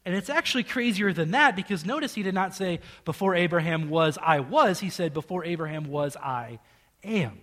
And 0.04 0.14
it's 0.14 0.28
actually 0.28 0.64
crazier 0.64 1.14
than 1.14 1.31
that 1.31 1.57
because 1.57 1.87
notice 1.87 2.14
he 2.14 2.23
did 2.23 2.35
not 2.35 2.54
say, 2.54 2.81
before 3.07 3.35
Abraham 3.35 3.88
was, 3.88 4.19
I 4.21 4.40
was. 4.40 4.78
He 4.78 4.90
said, 4.90 5.14
before 5.14 5.47
Abraham 5.47 5.85
was, 5.85 6.14
I 6.14 6.59
am. 7.02 7.40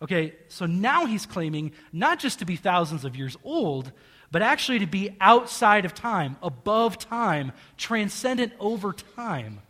Okay, 0.00 0.34
so 0.46 0.64
now 0.64 1.06
he's 1.06 1.26
claiming 1.26 1.72
not 1.92 2.20
just 2.20 2.38
to 2.38 2.44
be 2.44 2.54
thousands 2.54 3.04
of 3.04 3.16
years 3.16 3.36
old, 3.42 3.90
but 4.30 4.42
actually 4.42 4.78
to 4.78 4.86
be 4.86 5.16
outside 5.20 5.84
of 5.84 5.92
time, 5.92 6.36
above 6.40 7.00
time, 7.00 7.50
transcendent 7.76 8.52
over 8.60 8.92
time. 8.92 9.60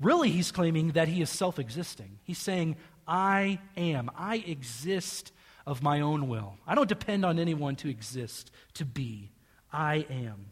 Really, 0.00 0.30
he's 0.30 0.50
claiming 0.50 0.92
that 0.92 1.08
he 1.08 1.22
is 1.22 1.30
self 1.30 1.58
existing. 1.58 2.18
He's 2.24 2.38
saying, 2.38 2.76
I 3.06 3.58
am. 3.76 4.10
I 4.16 4.36
exist 4.36 5.32
of 5.66 5.82
my 5.82 6.00
own 6.00 6.28
will. 6.28 6.54
I 6.66 6.74
don't 6.74 6.88
depend 6.88 7.24
on 7.24 7.38
anyone 7.38 7.76
to 7.76 7.88
exist, 7.88 8.50
to 8.74 8.84
be. 8.84 9.30
I 9.72 10.06
am. 10.10 10.46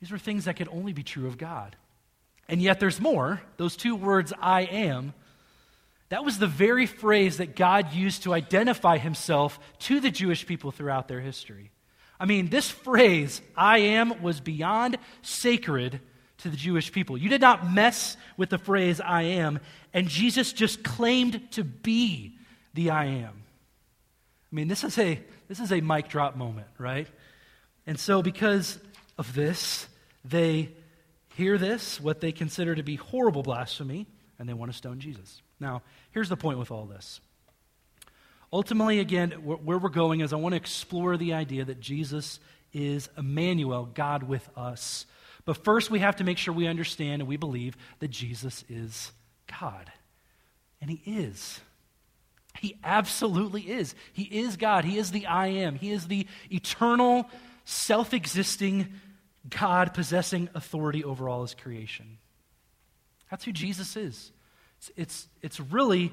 These 0.00 0.12
are 0.12 0.18
things 0.18 0.44
that 0.44 0.56
could 0.56 0.68
only 0.68 0.92
be 0.92 1.02
true 1.02 1.26
of 1.26 1.38
God. 1.38 1.76
And 2.48 2.60
yet 2.60 2.78
there's 2.78 3.00
more. 3.00 3.40
Those 3.56 3.76
two 3.76 3.96
words, 3.96 4.32
I 4.38 4.62
am, 4.62 5.14
that 6.10 6.24
was 6.24 6.38
the 6.38 6.46
very 6.46 6.86
phrase 6.86 7.38
that 7.38 7.56
God 7.56 7.92
used 7.92 8.24
to 8.24 8.34
identify 8.34 8.98
himself 8.98 9.58
to 9.80 10.00
the 10.00 10.10
Jewish 10.10 10.46
people 10.46 10.70
throughout 10.70 11.08
their 11.08 11.20
history. 11.20 11.70
I 12.20 12.26
mean, 12.26 12.50
this 12.50 12.70
phrase, 12.70 13.40
I 13.56 13.78
am, 13.78 14.22
was 14.22 14.40
beyond 14.40 14.98
sacred 15.22 16.00
to 16.44 16.50
the 16.50 16.56
Jewish 16.56 16.92
people. 16.92 17.16
You 17.16 17.30
did 17.30 17.40
not 17.40 17.72
mess 17.72 18.18
with 18.36 18.50
the 18.50 18.58
phrase 18.58 19.00
I 19.00 19.22
am, 19.22 19.60
and 19.94 20.08
Jesus 20.08 20.52
just 20.52 20.84
claimed 20.84 21.50
to 21.52 21.64
be 21.64 22.36
the 22.74 22.90
I 22.90 23.06
am. 23.06 23.32
I 23.32 24.54
mean, 24.54 24.68
this 24.68 24.84
is 24.84 24.98
a 24.98 25.20
this 25.48 25.58
is 25.58 25.72
a 25.72 25.80
mic 25.80 26.08
drop 26.08 26.36
moment, 26.36 26.66
right? 26.78 27.08
And 27.86 27.98
so 27.98 28.20
because 28.20 28.78
of 29.16 29.34
this, 29.34 29.86
they 30.22 30.68
hear 31.34 31.56
this, 31.56 31.98
what 31.98 32.20
they 32.20 32.30
consider 32.30 32.74
to 32.74 32.82
be 32.82 32.96
horrible 32.96 33.42
blasphemy, 33.42 34.06
and 34.38 34.46
they 34.46 34.52
want 34.52 34.70
to 34.70 34.76
stone 34.76 35.00
Jesus. 35.00 35.40
Now, 35.58 35.82
here's 36.10 36.28
the 36.28 36.36
point 36.36 36.58
with 36.58 36.70
all 36.70 36.84
this. 36.84 37.20
Ultimately, 38.52 39.00
again, 39.00 39.30
where 39.30 39.78
we're 39.78 39.88
going 39.88 40.20
is 40.20 40.34
I 40.34 40.36
want 40.36 40.52
to 40.52 40.58
explore 40.58 41.16
the 41.16 41.32
idea 41.32 41.64
that 41.64 41.80
Jesus 41.80 42.38
is 42.74 43.08
Emmanuel, 43.16 43.88
God 43.94 44.24
with 44.24 44.46
us. 44.56 45.06
But 45.44 45.62
first, 45.64 45.90
we 45.90 45.98
have 45.98 46.16
to 46.16 46.24
make 46.24 46.38
sure 46.38 46.54
we 46.54 46.66
understand 46.66 47.22
and 47.22 47.28
we 47.28 47.36
believe 47.36 47.76
that 47.98 48.08
Jesus 48.08 48.64
is 48.68 49.12
God. 49.60 49.92
And 50.80 50.90
He 50.90 51.02
is. 51.18 51.60
He 52.58 52.78
absolutely 52.84 53.62
is. 53.62 53.94
He 54.12 54.22
is 54.22 54.56
God. 54.56 54.84
He 54.84 54.98
is 54.98 55.10
the 55.10 55.26
I 55.26 55.48
am. 55.48 55.74
He 55.74 55.90
is 55.90 56.06
the 56.06 56.26
eternal, 56.50 57.28
self 57.64 58.14
existing 58.14 58.88
God 59.48 59.92
possessing 59.92 60.48
authority 60.54 61.04
over 61.04 61.28
all 61.28 61.42
His 61.42 61.54
creation. 61.54 62.18
That's 63.30 63.44
who 63.44 63.52
Jesus 63.52 63.96
is. 63.96 64.32
It's, 64.78 64.90
it's, 64.96 65.28
it's 65.42 65.60
really 65.60 66.12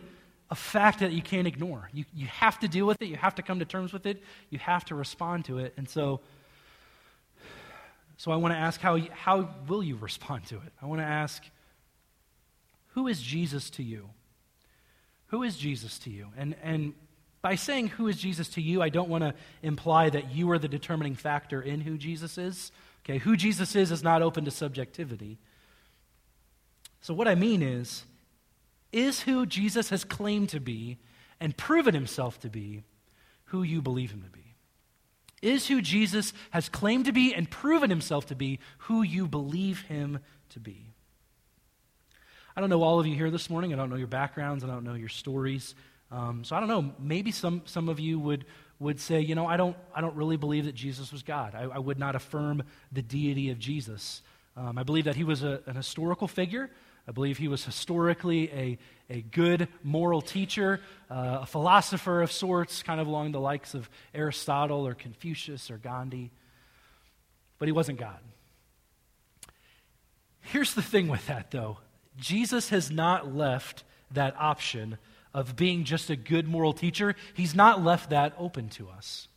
a 0.50 0.56
fact 0.56 1.00
that 1.00 1.14
you 1.14 1.22
can't 1.22 1.48
ignore. 1.48 1.90
You, 1.94 2.04
you 2.14 2.28
have 2.28 2.60
to 2.60 2.68
deal 2.68 2.86
with 2.86 3.02
it. 3.02 3.08
You 3.08 3.16
have 3.16 3.36
to 3.36 3.42
come 3.42 3.60
to 3.60 3.66
terms 3.66 3.94
with 3.94 4.06
it. 4.06 4.22
You 4.50 4.60
have 4.60 4.84
to 4.86 4.96
respond 4.96 5.46
to 5.46 5.60
it. 5.60 5.74
And 5.78 5.88
so, 5.88 6.20
so 8.22 8.32
I 8.32 8.36
want 8.36 8.54
to 8.54 8.60
ask 8.60 8.80
how, 8.80 9.00
how 9.00 9.50
will 9.68 9.82
you 9.82 9.96
respond 9.96 10.46
to 10.50 10.58
it? 10.58 10.74
I 10.80 10.86
want 10.86 11.02
to 11.02 11.06
ask, 11.06 11.44
who 12.90 13.08
is 13.08 13.20
Jesus 13.20 13.72
to 13.72 13.84
you? 13.84 14.12
Who 15.30 15.42
is 15.42 15.58
Jesus 15.58 15.98
to 15.98 16.12
you? 16.12 16.28
And, 16.38 16.56
and 16.62 16.94
by 17.42 17.56
saying 17.56 17.88
who 17.88 18.08
is 18.08 18.18
Jesus 18.18 18.48
to 18.50 18.62
you, 18.62 18.80
I 18.80 18.90
don't 18.90 19.10
want 19.10 19.24
to 19.24 19.34
imply 19.64 20.12
that 20.12 20.36
you 20.36 20.52
are 20.52 20.60
the 20.60 20.68
determining 20.68 21.16
factor 21.16 21.64
in 21.64 21.82
who 21.82 21.98
Jesus 21.98 22.38
is. 22.38 22.72
Okay, 23.04 23.18
who 23.18 23.36
Jesus 23.36 23.76
is 23.76 23.92
is 23.92 24.04
not 24.04 24.22
open 24.22 24.46
to 24.46 24.52
subjectivity. 24.52 25.40
So 27.02 27.16
what 27.16 27.28
I 27.28 27.34
mean 27.34 27.64
is, 27.64 28.06
is 28.92 29.22
who 29.22 29.48
Jesus 29.48 29.90
has 29.90 30.04
claimed 30.04 30.50
to 30.50 30.60
be 30.60 31.00
and 31.40 31.58
proven 31.58 31.96
himself 31.96 32.40
to 32.42 32.52
be 32.52 32.84
who 33.46 33.64
you 33.64 33.82
believe 33.82 34.12
him 34.12 34.22
to 34.22 34.30
be? 34.30 34.51
Is 35.42 35.68
who 35.68 35.82
Jesus 35.82 36.34
has 36.52 36.70
claimed 36.70 37.06
to 37.06 37.12
be 37.12 37.34
and 37.34 37.50
proven 37.50 37.90
himself 37.90 38.28
to 38.28 38.36
be, 38.36 38.60
who 38.80 39.02
you 39.02 39.28
believe 39.28 39.82
him 39.82 40.20
to 40.50 40.60
be. 40.60 40.88
I 42.56 42.62
don't 42.62 42.70
know 42.70 42.84
all 42.84 43.00
of 43.00 43.08
you 43.08 43.16
here 43.16 43.32
this 43.32 43.50
morning. 43.50 43.74
I 43.74 43.78
don't 43.78 43.90
know 43.90 43.96
your 43.96 44.08
backgrounds. 44.08 44.64
I 44.64 44.68
don't 44.68 44.84
know 44.84 44.94
your 44.94 45.10
stories. 45.10 45.74
Um, 46.12 46.44
so 46.44 46.56
I 46.56 46.60
don't 46.60 46.70
know. 46.70 46.94
Maybe 47.00 47.32
some, 47.32 47.62
some 47.66 47.88
of 47.88 48.00
you 48.00 48.20
would, 48.20 48.46
would 48.80 49.00
say, 49.00 49.22
you 49.22 49.36
know, 49.36 49.48
I 49.48 49.58
don't, 49.58 49.78
I 49.96 50.02
don't 50.02 50.16
really 50.16 50.38
believe 50.38 50.66
that 50.66 50.76
Jesus 50.76 51.12
was 51.12 51.24
God. 51.24 51.56
I, 51.56 51.64
I 51.64 51.80
would 51.80 51.98
not 51.98 52.16
affirm 52.16 52.64
the 52.92 53.02
deity 53.02 53.50
of 53.52 53.60
Jesus. 53.60 54.22
Um, 54.58 54.78
I 54.78 54.84
believe 54.84 55.06
that 55.06 55.16
he 55.16 55.24
was 55.24 55.44
a, 55.44 55.62
an 55.66 55.76
historical 55.76 56.28
figure. 56.28 56.70
I 57.08 57.12
believe 57.12 57.38
he 57.38 57.48
was 57.48 57.66
historically 57.66 58.52
a, 58.52 58.78
a 59.10 59.22
good 59.22 59.68
moral 59.84 60.22
teacher, 60.22 60.82
uh, 61.10 61.40
a 61.42 61.46
philosopher 61.46 62.22
of 62.22 62.32
sorts, 62.32 62.84
kind 62.84 63.02
of 63.02 63.08
along 63.08 63.32
the 63.32 63.40
likes 63.40 63.74
of 63.74 63.90
Aristotle 64.14 64.86
or 64.86 64.94
Confucius 64.94 65.72
or 65.72 65.78
Gandhi. 65.78 66.32
But 67.60 67.68
he 67.68 67.72
wasn't 67.72 68.00
God. 68.00 68.20
Here's 70.42 70.74
the 70.74 70.82
thing 70.82 71.08
with 71.08 71.28
that, 71.28 71.52
though 71.52 71.78
Jesus 72.18 72.70
has 72.70 72.92
not 72.92 73.34
left 73.34 73.84
that 74.12 74.36
option 74.38 74.98
of 75.34 75.56
being 75.56 75.84
just 75.84 76.10
a 76.10 76.16
good 76.16 76.48
moral 76.48 76.74
teacher, 76.74 77.16
he's 77.34 77.56
not 77.56 77.84
left 77.84 78.10
that 78.10 78.34
open 78.38 78.70
to 78.70 78.90
us. 78.90 79.28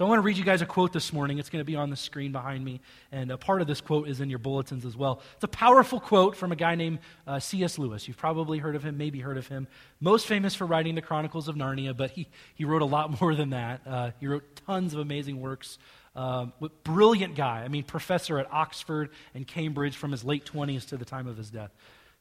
So 0.00 0.06
I 0.06 0.08
want 0.08 0.16
to 0.16 0.22
read 0.22 0.38
you 0.38 0.44
guys 0.44 0.62
a 0.62 0.66
quote 0.66 0.94
this 0.94 1.12
morning. 1.12 1.38
It's 1.38 1.50
going 1.50 1.60
to 1.60 1.70
be 1.70 1.76
on 1.76 1.90
the 1.90 1.96
screen 1.96 2.32
behind 2.32 2.64
me, 2.64 2.80
and 3.12 3.30
a 3.30 3.36
part 3.36 3.60
of 3.60 3.66
this 3.66 3.82
quote 3.82 4.08
is 4.08 4.22
in 4.22 4.30
your 4.30 4.38
bulletins 4.38 4.86
as 4.86 4.96
well. 4.96 5.20
It's 5.34 5.44
a 5.44 5.48
powerful 5.48 6.00
quote 6.00 6.34
from 6.34 6.52
a 6.52 6.56
guy 6.56 6.74
named 6.74 7.00
uh, 7.26 7.38
C.S. 7.38 7.78
Lewis. 7.78 8.08
You've 8.08 8.16
probably 8.16 8.56
heard 8.56 8.76
of 8.76 8.82
him, 8.82 8.96
maybe 8.96 9.20
heard 9.20 9.36
of 9.36 9.46
him. 9.48 9.68
Most 10.00 10.26
famous 10.26 10.54
for 10.54 10.64
writing 10.64 10.94
the 10.94 11.02
Chronicles 11.02 11.48
of 11.48 11.54
Narnia, 11.54 11.94
but 11.94 12.12
he, 12.12 12.28
he 12.54 12.64
wrote 12.64 12.80
a 12.80 12.86
lot 12.86 13.20
more 13.20 13.34
than 13.34 13.50
that. 13.50 13.82
Uh, 13.86 14.12
he 14.18 14.26
wrote 14.26 14.62
tons 14.66 14.94
of 14.94 15.00
amazing 15.00 15.38
works. 15.38 15.76
Um, 16.16 16.54
brilliant 16.82 17.34
guy. 17.34 17.62
I 17.62 17.68
mean, 17.68 17.82
professor 17.82 18.38
at 18.38 18.50
Oxford 18.50 19.10
and 19.34 19.46
Cambridge 19.46 19.98
from 19.98 20.12
his 20.12 20.24
late 20.24 20.46
20s 20.46 20.88
to 20.88 20.96
the 20.96 21.04
time 21.04 21.26
of 21.26 21.36
his 21.36 21.50
death. 21.50 21.72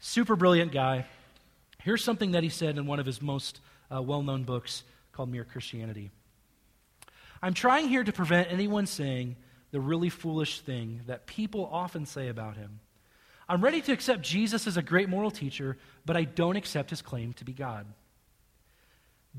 Super 0.01 0.35
brilliant 0.35 0.73
guy. 0.73 1.05
Here's 1.81 2.03
something 2.03 2.31
that 2.31 2.43
he 2.43 2.49
said 2.49 2.77
in 2.77 2.87
one 2.87 2.99
of 2.99 3.05
his 3.05 3.21
most 3.21 3.61
uh, 3.89 4.01
well 4.01 4.21
known 4.21 4.43
books 4.43 4.83
called 5.13 5.29
Mere 5.29 5.45
Christianity. 5.45 6.11
I'm 7.41 7.53
trying 7.53 7.87
here 7.87 8.03
to 8.03 8.11
prevent 8.11 8.51
anyone 8.51 8.85
saying, 8.85 9.35
the 9.71 9.79
really 9.79 10.09
foolish 10.09 10.61
thing 10.61 11.01
that 11.07 11.27
people 11.27 11.69
often 11.71 12.05
say 12.05 12.27
about 12.27 12.57
him. 12.57 12.79
I'm 13.47 13.63
ready 13.63 13.81
to 13.81 13.91
accept 13.91 14.21
Jesus 14.21 14.67
as 14.67 14.77
a 14.77 14.81
great 14.81 15.09
moral 15.09 15.31
teacher, 15.31 15.77
but 16.05 16.17
I 16.17 16.23
don't 16.23 16.55
accept 16.55 16.89
his 16.89 17.01
claim 17.01 17.33
to 17.33 17.45
be 17.45 17.53
God. 17.53 17.85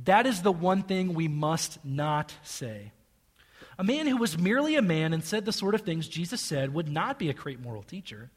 That 0.05 0.27
is 0.27 0.43
the 0.43 0.53
one 0.53 0.83
thing 0.83 1.15
we 1.15 1.29
must 1.29 1.85
not 1.85 2.33
say. 2.43 2.93
A 3.79 3.85
man 3.85 4.07
who 4.07 4.17
was 4.17 4.39
merely 4.39 4.77
a 4.77 4.83
man 4.83 5.13
and 5.13 5.25
said 5.25 5.45
the 5.45 5.53
sort 5.53 5.75
of 5.75 5.83
things 5.83 6.09
Jesus 6.09 6.41
said 6.41 6.75
would 6.75 6.89
not 6.89 7.19
be 7.19 7.29
a 7.29 7.35
great 7.35 7.61
moral 7.61 7.83
teacher. 7.83 8.31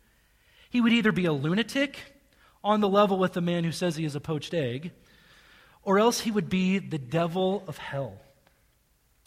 He 0.70 0.82
would 0.82 0.94
either 0.94 1.12
be 1.12 1.26
a 1.26 1.34
lunatic 1.34 1.98
on 2.64 2.82
the 2.82 2.90
level 2.90 3.18
with 3.18 3.34
the 3.34 3.42
man 3.42 3.64
who 3.64 3.72
says 3.72 3.96
he 3.96 4.06
is 4.06 4.16
a 4.16 4.22
poached 4.22 4.54
egg, 4.54 4.92
or 5.84 6.00
else 6.00 6.22
he 6.22 6.32
would 6.32 6.50
be 6.50 6.80
the 6.80 6.98
devil 6.98 7.64
of 7.68 7.78
hell. 7.78 8.20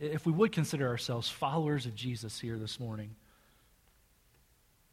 if 0.00 0.26
we 0.26 0.32
would 0.32 0.52
consider 0.52 0.88
ourselves 0.88 1.28
followers 1.28 1.86
of 1.86 1.94
Jesus 1.94 2.38
here 2.38 2.58
this 2.58 2.80
morning, 2.80 3.14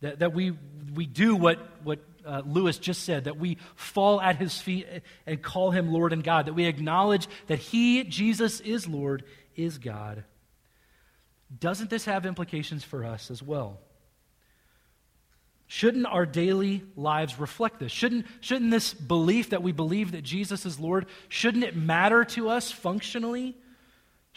that, 0.02 0.20
that 0.20 0.34
we, 0.34 0.54
we 0.94 1.06
do 1.06 1.36
what, 1.36 1.60
what 1.84 2.00
uh, 2.26 2.42
Lewis 2.46 2.78
just 2.78 3.04
said, 3.04 3.26
that 3.26 3.38
we 3.38 3.58
fall 3.76 4.22
at 4.22 4.38
his 4.38 4.60
feet 4.60 4.88
and 5.26 5.42
call 5.42 5.72
him 5.72 5.92
Lord 5.92 6.14
and 6.14 6.24
God, 6.24 6.46
that 6.46 6.54
we 6.54 6.66
acknowledge 6.66 7.28
that 7.48 7.60
he, 7.60 8.04
Jesus, 8.04 8.60
is 8.62 8.88
Lord, 8.88 9.24
is 9.56 9.78
God. 9.78 10.24
Doesn't 11.60 11.90
this 11.90 12.06
have 12.06 12.26
implications 12.26 12.84
for 12.84 13.04
us 13.04 13.32
as 13.32 13.44
well? 13.44 13.80
Shouldn't 15.68 16.06
our 16.08 16.26
daily 16.26 16.84
lives 16.96 17.40
reflect 17.40 17.80
this? 17.80 17.92
Shouldn't, 17.92 18.26
shouldn't 18.42 18.72
this 18.72 18.94
belief 18.94 19.52
that 19.52 19.62
we 19.62 19.72
believe 19.72 20.14
that 20.14 20.24
Jesus 20.24 20.66
is 20.66 20.80
Lord, 20.80 21.06
shouldn't 21.28 21.64
it 21.64 21.76
matter 21.76 22.24
to 22.26 22.50
us 22.50 22.72
functionally? 22.72 23.56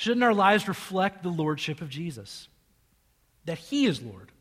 Shouldn't 0.02 0.24
our 0.24 0.34
lives 0.34 0.66
reflect 0.66 1.22
the 1.22 1.28
lordship 1.28 1.80
of 1.80 1.88
Jesus? 1.88 2.48
That 3.44 3.58
he 3.58 3.86
is 3.86 4.02
Lord. 4.02 4.32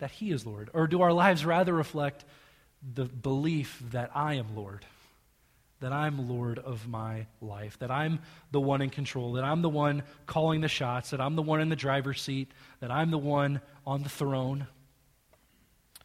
That 0.00 0.10
he 0.10 0.30
is 0.30 0.44
Lord. 0.44 0.68
Or 0.74 0.86
do 0.86 1.00
our 1.00 1.14
lives 1.14 1.46
rather 1.46 1.72
reflect 1.72 2.26
the 2.82 3.06
belief 3.06 3.82
that 3.92 4.10
I 4.14 4.34
am 4.34 4.54
Lord? 4.54 4.84
that 5.80 5.92
I'm 5.92 6.28
Lord 6.28 6.58
of 6.58 6.88
my 6.88 7.26
life, 7.42 7.78
that 7.80 7.90
I'm 7.90 8.20
the 8.50 8.60
one 8.60 8.80
in 8.80 8.88
control, 8.88 9.34
that 9.34 9.44
I'm 9.44 9.60
the 9.60 9.68
one 9.68 10.02
calling 10.24 10.62
the 10.62 10.68
shots, 10.68 11.10
that 11.10 11.20
I'm 11.20 11.36
the 11.36 11.42
one 11.42 11.60
in 11.60 11.68
the 11.68 11.76
driver's 11.76 12.20
seat, 12.22 12.50
that 12.80 12.90
I'm 12.90 13.10
the 13.10 13.18
one 13.18 13.60
on 13.86 14.02
the 14.02 14.08
throne. 14.08 14.66
I 16.00 16.04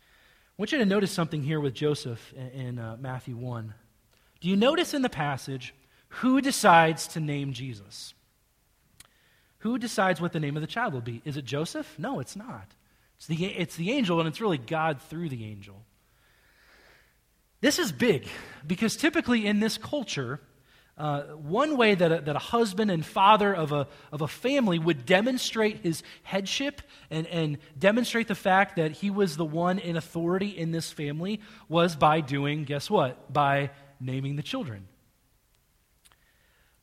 want 0.58 0.74
you 0.74 0.78
to 0.78 0.86
notice 0.86 1.12
something 1.12 1.42
here 1.42 1.62
with 1.62 1.74
Joseph 1.74 2.34
in, 2.34 2.80
uh, 2.80 2.98
Matthew 3.00 3.38
1. 3.38 3.74
Do 4.42 4.50
you 4.50 4.58
notice 4.58 4.94
in 4.94 5.04
the 5.04 5.10
passage 5.10 5.74
who 6.10 6.42
decides 6.42 7.08
to 7.08 7.22
name 7.22 7.54
Jesus? 7.54 8.14
Who 9.62 9.78
decides 9.78 10.20
what 10.20 10.32
the 10.32 10.40
name 10.40 10.58
of 10.58 10.62
the 10.62 10.68
child 10.68 10.94
will 10.94 11.02
be? 11.02 11.22
Is 11.24 11.38
it 11.38 11.46
Joseph? 11.46 11.98
No, 11.98 12.20
it's 12.20 12.36
not. 12.36 12.68
It's 13.18 13.28
the, 13.28 13.46
it's 13.46 13.76
the 13.76 13.92
angel, 13.92 14.20
and 14.20 14.28
it's 14.28 14.42
really 14.42 14.58
God 14.58 15.02
through 15.04 15.30
the 15.30 15.46
angel. 15.46 15.84
This 17.62 17.78
is 17.78 17.92
big 17.92 18.28
because 18.66 18.96
typically 18.96 19.46
in 19.46 19.60
this 19.60 19.78
culture, 19.78 20.40
uh, 20.98 21.22
one 21.36 21.78
way 21.78 21.94
that 21.94 22.12
a, 22.12 22.22
that 22.22 22.36
a 22.36 22.40
husband 22.40 22.90
and 22.90 23.06
father 23.06 23.54
of 23.54 23.72
a, 23.72 23.88
of 24.12 24.22
a 24.22 24.28
family 24.28 24.80
would 24.80 25.06
demonstrate 25.06 25.78
his 25.78 26.02
headship 26.24 26.82
and, 27.12 27.28
and 27.28 27.60
demonstrate 27.78 28.28
the 28.28 28.36
fact 28.36 28.78
that 28.78 28.92
he 28.92 29.12
was 29.12 29.38
the 29.38 29.46
one 29.46 29.78
in 29.78 29.96
authority 29.96 30.50
in 30.50 30.72
this 30.72 30.92
family 30.92 31.40
was 31.70 31.96
by 31.96 32.20
doing, 32.20 32.64
guess 32.64 32.90
what? 32.90 33.32
By 33.32 33.70
naming 34.00 34.36
the 34.36 34.44
children. 34.44 34.88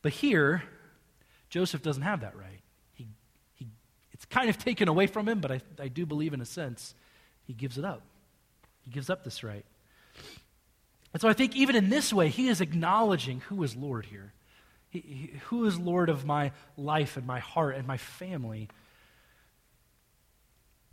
But 0.01 0.13
here, 0.13 0.63
Joseph 1.49 1.81
doesn't 1.81 2.03
have 2.03 2.21
that 2.21 2.37
right. 2.37 2.61
It's 4.19 4.25
kind 4.25 4.49
of 4.49 4.57
taken 4.57 4.89
away 4.89 5.07
from 5.07 5.29
him, 5.29 5.39
but 5.39 5.49
I, 5.49 5.61
I 5.79 5.87
do 5.87 6.05
believe 6.05 6.33
in 6.33 6.41
a 6.41 6.45
sense 6.45 6.93
he 7.47 7.53
gives 7.53 7.77
it 7.77 7.85
up. 7.85 8.01
He 8.81 8.91
gives 8.91 9.09
up 9.09 9.23
this 9.23 9.45
right. 9.45 9.63
And 11.13 11.21
so 11.21 11.29
I 11.29 11.33
think 11.33 11.55
even 11.55 11.73
in 11.73 11.89
this 11.89 12.11
way, 12.11 12.27
he 12.27 12.49
is 12.49 12.59
acknowledging 12.59 13.39
who 13.47 13.63
is 13.63 13.77
Lord 13.77 14.05
here. 14.05 14.33
He, 14.89 14.99
he, 14.99 15.39
who 15.45 15.65
is 15.65 15.79
Lord 15.79 16.09
of 16.09 16.25
my 16.25 16.51
life 16.75 17.15
and 17.15 17.25
my 17.25 17.39
heart 17.39 17.77
and 17.77 17.87
my 17.87 17.95
family? 17.95 18.67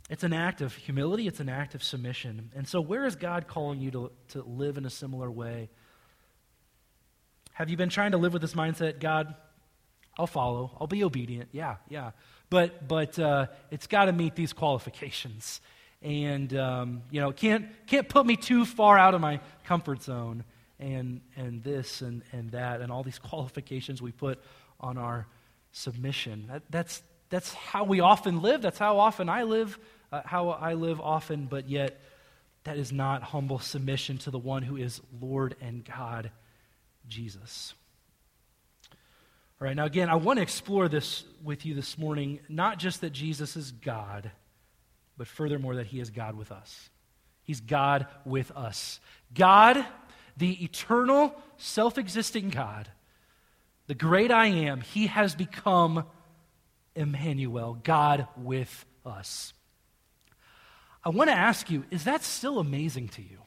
It's 0.09 0.23
an 0.23 0.31
act 0.31 0.61
of 0.61 0.73
humility, 0.73 1.27
it's 1.27 1.41
an 1.41 1.49
act 1.49 1.75
of 1.75 1.83
submission. 1.83 2.51
And 2.55 2.65
so, 2.65 2.79
where 2.79 3.05
is 3.05 3.17
God 3.17 3.47
calling 3.47 3.81
you 3.81 3.91
to, 3.91 4.11
to 4.29 4.43
live 4.43 4.77
in 4.77 4.85
a 4.85 4.89
similar 4.89 5.29
way? 5.29 5.69
Have 7.51 7.69
you 7.69 7.75
been 7.75 7.89
trying 7.89 8.11
to 8.11 8.17
live 8.17 8.31
with 8.31 8.41
this 8.41 8.53
mindset, 8.53 9.01
God, 9.01 9.35
I'll 10.17 10.27
follow, 10.27 10.77
I'll 10.79 10.87
be 10.87 11.03
obedient? 11.03 11.49
Yeah, 11.51 11.75
yeah. 11.89 12.11
But, 12.49 12.87
but 12.87 13.19
uh, 13.19 13.47
it's 13.71 13.87
got 13.87 14.05
to 14.05 14.13
meet 14.13 14.35
these 14.35 14.53
qualifications. 14.53 15.61
And 16.01 16.55
um, 16.55 17.01
you 17.09 17.19
know 17.19 17.31
can't 17.31 17.69
can't 17.87 18.07
put 18.07 18.23
me 18.23 18.35
too 18.35 18.65
far 18.65 18.99
out 18.99 19.15
of 19.15 19.21
my 19.21 19.39
comfort 19.63 20.03
zone 20.03 20.43
and 20.79 21.21
and 21.35 21.63
this 21.63 22.01
and 22.01 22.21
and 22.31 22.51
that 22.51 22.81
and 22.81 22.91
all 22.91 23.01
these 23.01 23.17
qualifications 23.31 23.99
we 23.99 24.11
put 24.11 24.39
on 24.79 24.99
our 24.99 25.25
submission. 25.71 26.45
That, 26.49 26.61
that's 26.69 27.01
that's 27.29 27.51
how 27.51 27.83
we 27.83 27.99
often 27.99 28.43
live. 28.43 28.61
That's 28.61 28.77
how 28.77 28.99
often 28.99 29.27
i 29.27 29.41
live 29.41 29.79
uh, 30.11 30.21
how 30.25 30.49
i 30.49 30.73
live 30.73 31.01
often 31.01 31.45
but 31.45 31.69
yet 31.69 31.99
that 32.63 32.77
is 32.77 32.91
not 32.91 33.23
humble 33.23 33.59
submission 33.59 34.17
to 34.19 34.31
the 34.31 34.39
one 34.39 34.63
who 34.63 34.77
is 34.77 35.01
lord 35.21 35.55
and 35.61 35.83
god 35.85 36.31
jesus 37.07 37.73
all 39.59 39.65
right 39.65 39.75
now 39.75 39.85
again 39.85 40.09
i 40.09 40.15
want 40.15 40.37
to 40.37 40.43
explore 40.43 40.87
this 40.87 41.23
with 41.43 41.65
you 41.65 41.73
this 41.73 41.97
morning 41.97 42.39
not 42.49 42.79
just 42.79 43.01
that 43.01 43.11
jesus 43.11 43.55
is 43.55 43.71
god 43.71 44.31
but 45.17 45.27
furthermore, 45.27 45.75
that 45.75 45.87
He 45.87 45.99
is 45.99 46.11
God 46.11 46.37
with 46.37 46.51
us. 46.51 46.89
He's 47.43 47.59
God 47.59 48.05
with 48.25 48.51
us. 48.51 48.99
God, 49.33 49.83
the 50.37 50.63
eternal, 50.63 51.35
self 51.57 51.97
existing 51.97 52.49
God, 52.49 52.87
the 53.87 53.95
great 53.95 54.31
I 54.31 54.47
am, 54.47 54.81
He 54.81 55.07
has 55.07 55.33
become 55.33 56.05
Emmanuel, 56.95 57.79
God 57.83 58.27
with 58.37 58.85
us. 59.05 59.53
I 61.03 61.09
want 61.09 61.29
to 61.29 61.35
ask 61.35 61.69
you, 61.71 61.85
is 61.89 62.03
that 62.03 62.23
still 62.23 62.59
amazing 62.59 63.07
to 63.09 63.21
you? 63.21 63.39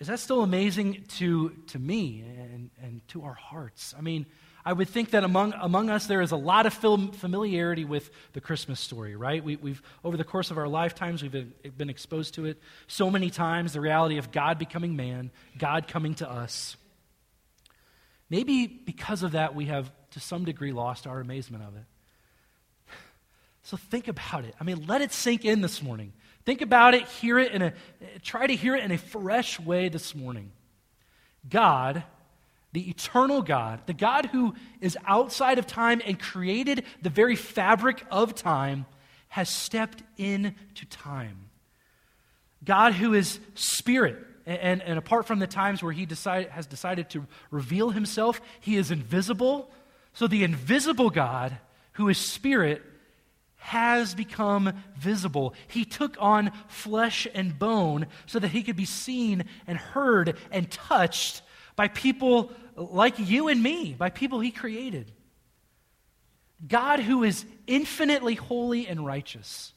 Is 0.00 0.08
that 0.08 0.18
still 0.18 0.42
amazing 0.42 1.04
to, 1.18 1.50
to 1.68 1.78
me 1.78 2.24
and, 2.26 2.70
and 2.82 3.06
to 3.08 3.22
our 3.22 3.34
hearts? 3.34 3.94
I 3.96 4.00
mean, 4.00 4.26
I 4.64 4.72
would 4.72 4.88
think 4.88 5.10
that 5.10 5.24
among, 5.24 5.54
among 5.60 5.90
us 5.90 6.06
there 6.06 6.20
is 6.20 6.30
a 6.30 6.36
lot 6.36 6.66
of 6.66 6.72
familiarity 6.72 7.84
with 7.84 8.10
the 8.32 8.40
Christmas 8.40 8.78
story, 8.78 9.16
right? 9.16 9.42
We, 9.42 9.54
have 9.54 9.82
over 10.04 10.16
the 10.16 10.24
course 10.24 10.50
of 10.50 10.58
our 10.58 10.68
lifetimes, 10.68 11.22
we've 11.22 11.32
been, 11.32 11.52
been 11.76 11.90
exposed 11.90 12.34
to 12.34 12.44
it 12.44 12.60
so 12.86 13.10
many 13.10 13.30
times 13.30 13.72
the 13.72 13.80
reality 13.80 14.18
of 14.18 14.30
God 14.30 14.58
becoming 14.58 14.94
man, 14.94 15.30
God 15.58 15.88
coming 15.88 16.14
to 16.16 16.30
us. 16.30 16.76
Maybe 18.30 18.66
because 18.66 19.22
of 19.22 19.32
that, 19.32 19.54
we 19.54 19.66
have 19.66 19.90
to 20.12 20.20
some 20.20 20.44
degree 20.44 20.72
lost 20.72 21.06
our 21.06 21.20
amazement 21.20 21.64
of 21.64 21.76
it. 21.76 21.84
So 23.64 23.76
think 23.76 24.08
about 24.08 24.44
it. 24.44 24.54
I 24.60 24.64
mean, 24.64 24.86
let 24.86 25.02
it 25.02 25.12
sink 25.12 25.44
in 25.44 25.60
this 25.60 25.82
morning. 25.82 26.12
Think 26.44 26.62
about 26.62 26.94
it, 26.94 27.06
hear 27.06 27.38
it, 27.38 27.52
in 27.52 27.62
a, 27.62 27.72
try 28.22 28.46
to 28.46 28.56
hear 28.56 28.74
it 28.74 28.82
in 28.82 28.90
a 28.90 28.98
fresh 28.98 29.60
way 29.60 29.88
this 29.88 30.14
morning. 30.14 30.50
God 31.48 32.02
the 32.72 32.88
eternal 32.88 33.42
God, 33.42 33.80
the 33.86 33.92
God 33.92 34.26
who 34.26 34.54
is 34.80 34.96
outside 35.06 35.58
of 35.58 35.66
time 35.66 36.00
and 36.04 36.18
created 36.18 36.84
the 37.02 37.10
very 37.10 37.36
fabric 37.36 38.04
of 38.10 38.34
time, 38.34 38.86
has 39.28 39.48
stepped 39.48 40.02
into 40.16 40.86
time. 40.90 41.50
God, 42.64 42.92
who 42.92 43.14
is 43.14 43.40
spirit, 43.54 44.16
and, 44.46 44.82
and 44.82 44.98
apart 44.98 45.26
from 45.26 45.38
the 45.38 45.46
times 45.46 45.82
where 45.82 45.92
he 45.92 46.06
decide, 46.06 46.48
has 46.48 46.66
decided 46.66 47.10
to 47.10 47.26
reveal 47.50 47.90
himself, 47.90 48.40
he 48.60 48.76
is 48.76 48.90
invisible. 48.90 49.70
So 50.12 50.26
the 50.26 50.44
invisible 50.44 51.10
God, 51.10 51.58
who 51.92 52.08
is 52.08 52.18
spirit, 52.18 52.82
has 53.56 54.14
become 54.14 54.72
visible. 54.98 55.54
He 55.68 55.84
took 55.84 56.16
on 56.18 56.50
flesh 56.68 57.28
and 57.32 57.58
bone 57.58 58.06
so 58.26 58.38
that 58.38 58.48
he 58.48 58.62
could 58.62 58.76
be 58.76 58.84
seen 58.84 59.44
and 59.66 59.78
heard 59.78 60.36
and 60.50 60.70
touched 60.70 61.42
by 61.76 61.88
people 61.88 62.52
like 62.76 63.18
you 63.18 63.48
and 63.48 63.62
me, 63.62 63.94
by 63.96 64.10
people 64.10 64.40
he 64.40 64.50
created. 64.50 65.12
God, 66.66 67.00
who 67.00 67.24
is 67.24 67.44
infinitely 67.66 68.34
holy 68.34 68.86
and 68.86 69.04
righteous, 69.04 69.72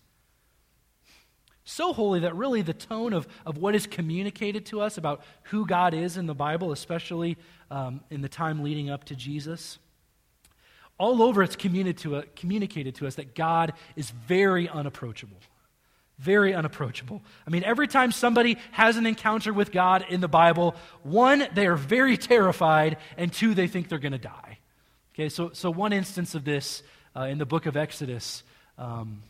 So 1.68 1.94
holy 1.94 2.20
that 2.20 2.36
really 2.36 2.62
the 2.62 2.74
tone 2.74 3.12
of, 3.12 3.28
of 3.44 3.58
what 3.58 3.74
is 3.74 3.88
communicated 3.88 4.68
to 4.68 4.82
us 4.82 5.00
about 5.00 5.24
who 5.46 5.66
God 5.66 5.96
is 5.96 6.16
in 6.16 6.28
the 6.28 6.36
Bible, 6.36 6.72
especially 6.72 7.38
um, 7.72 8.02
in 8.12 8.22
the 8.22 8.30
time 8.30 8.64
leading 8.64 8.92
up 8.92 9.06
to 9.06 9.16
Jesus, 9.16 9.80
all 11.00 11.24
over 11.24 11.42
it's 11.42 11.56
to, 11.56 12.16
uh, 12.18 12.22
communicated 12.36 12.94
to 12.96 13.08
us 13.08 13.16
that 13.16 13.34
God 13.34 13.74
is 13.96 14.12
very 14.12 14.70
unapproachable. 14.70 15.38
Very 16.20 16.54
unapproachable. 16.54 17.22
I 17.46 17.50
mean, 17.50 17.64
every 17.66 17.88
time 17.88 18.12
somebody 18.12 18.58
has 18.72 18.96
an 18.96 19.06
encounter 19.06 19.52
with 19.52 19.72
God 19.72 20.06
in 20.10 20.22
the 20.22 20.30
Bible, 20.30 20.76
one, 21.04 21.48
they 21.54 21.68
are 21.68 21.76
very 21.76 22.16
terrified, 22.32 22.98
and 23.18 23.32
two, 23.34 23.54
they 23.54 23.68
think 23.68 23.90
they're 23.90 24.00
going 24.00 24.14
to 24.14 24.18
die. 24.18 24.60
Okay, 25.14 25.30
so, 25.30 25.52
so 25.52 25.70
one 25.70 25.94
instance 25.94 26.34
of 26.34 26.46
this 26.46 26.84
uh, 27.16 27.24
in 27.24 27.38
the 27.38 27.46
book 27.46 27.66
of 27.66 27.76
Exodus, 27.76 28.44
um, 28.78 29.24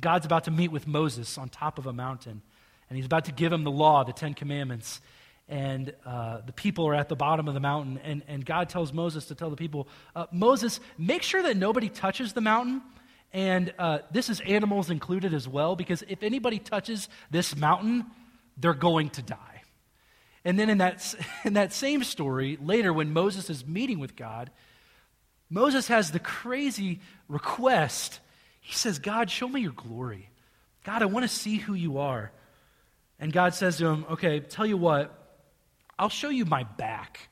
God's 0.00 0.26
about 0.26 0.44
to 0.44 0.50
meet 0.50 0.70
with 0.70 0.86
Moses 0.86 1.36
on 1.36 1.48
top 1.48 1.78
of 1.78 1.86
a 1.86 1.92
mountain, 1.92 2.42
and 2.88 2.96
he's 2.96 3.06
about 3.06 3.24
to 3.26 3.32
give 3.32 3.52
him 3.52 3.64
the 3.64 3.70
law, 3.70 4.04
the 4.04 4.12
Ten 4.12 4.34
Commandments. 4.34 5.00
And 5.48 5.92
uh, 6.06 6.42
the 6.46 6.52
people 6.52 6.86
are 6.86 6.94
at 6.94 7.08
the 7.08 7.16
bottom 7.16 7.48
of 7.48 7.54
the 7.54 7.60
mountain, 7.60 7.98
and, 8.04 8.22
and 8.28 8.46
God 8.46 8.68
tells 8.68 8.92
Moses 8.92 9.26
to 9.26 9.34
tell 9.34 9.50
the 9.50 9.56
people, 9.56 9.88
uh, 10.14 10.26
Moses, 10.30 10.78
make 10.96 11.24
sure 11.24 11.42
that 11.42 11.56
nobody 11.56 11.88
touches 11.88 12.32
the 12.32 12.40
mountain 12.40 12.82
and 13.32 13.72
uh, 13.78 14.00
this 14.10 14.28
is 14.28 14.40
animals 14.40 14.90
included 14.90 15.34
as 15.34 15.46
well, 15.46 15.76
because 15.76 16.02
if 16.08 16.22
anybody 16.22 16.58
touches 16.58 17.08
this 17.30 17.56
mountain, 17.56 18.06
they're 18.56 18.74
going 18.74 19.10
to 19.10 19.22
die. 19.22 19.62
And 20.44 20.58
then 20.58 20.70
in 20.70 20.78
that, 20.78 21.14
in 21.44 21.54
that 21.54 21.72
same 21.72 22.02
story, 22.02 22.58
later 22.60 22.92
when 22.92 23.12
Moses 23.12 23.50
is 23.50 23.66
meeting 23.66 23.98
with 23.98 24.16
God, 24.16 24.50
Moses 25.48 25.88
has 25.88 26.10
the 26.10 26.18
crazy 26.18 27.00
request. 27.28 28.20
He 28.60 28.74
says, 28.74 28.98
God, 28.98 29.30
show 29.30 29.48
me 29.48 29.60
your 29.60 29.72
glory. 29.72 30.30
God, 30.84 31.02
I 31.02 31.06
want 31.06 31.24
to 31.24 31.28
see 31.28 31.56
who 31.56 31.74
you 31.74 31.98
are. 31.98 32.32
And 33.18 33.32
God 33.32 33.54
says 33.54 33.76
to 33.78 33.86
him, 33.86 34.06
Okay, 34.10 34.40
tell 34.40 34.66
you 34.66 34.76
what, 34.76 35.16
I'll 35.98 36.08
show 36.08 36.30
you 36.30 36.44
my 36.46 36.62
back 36.62 37.28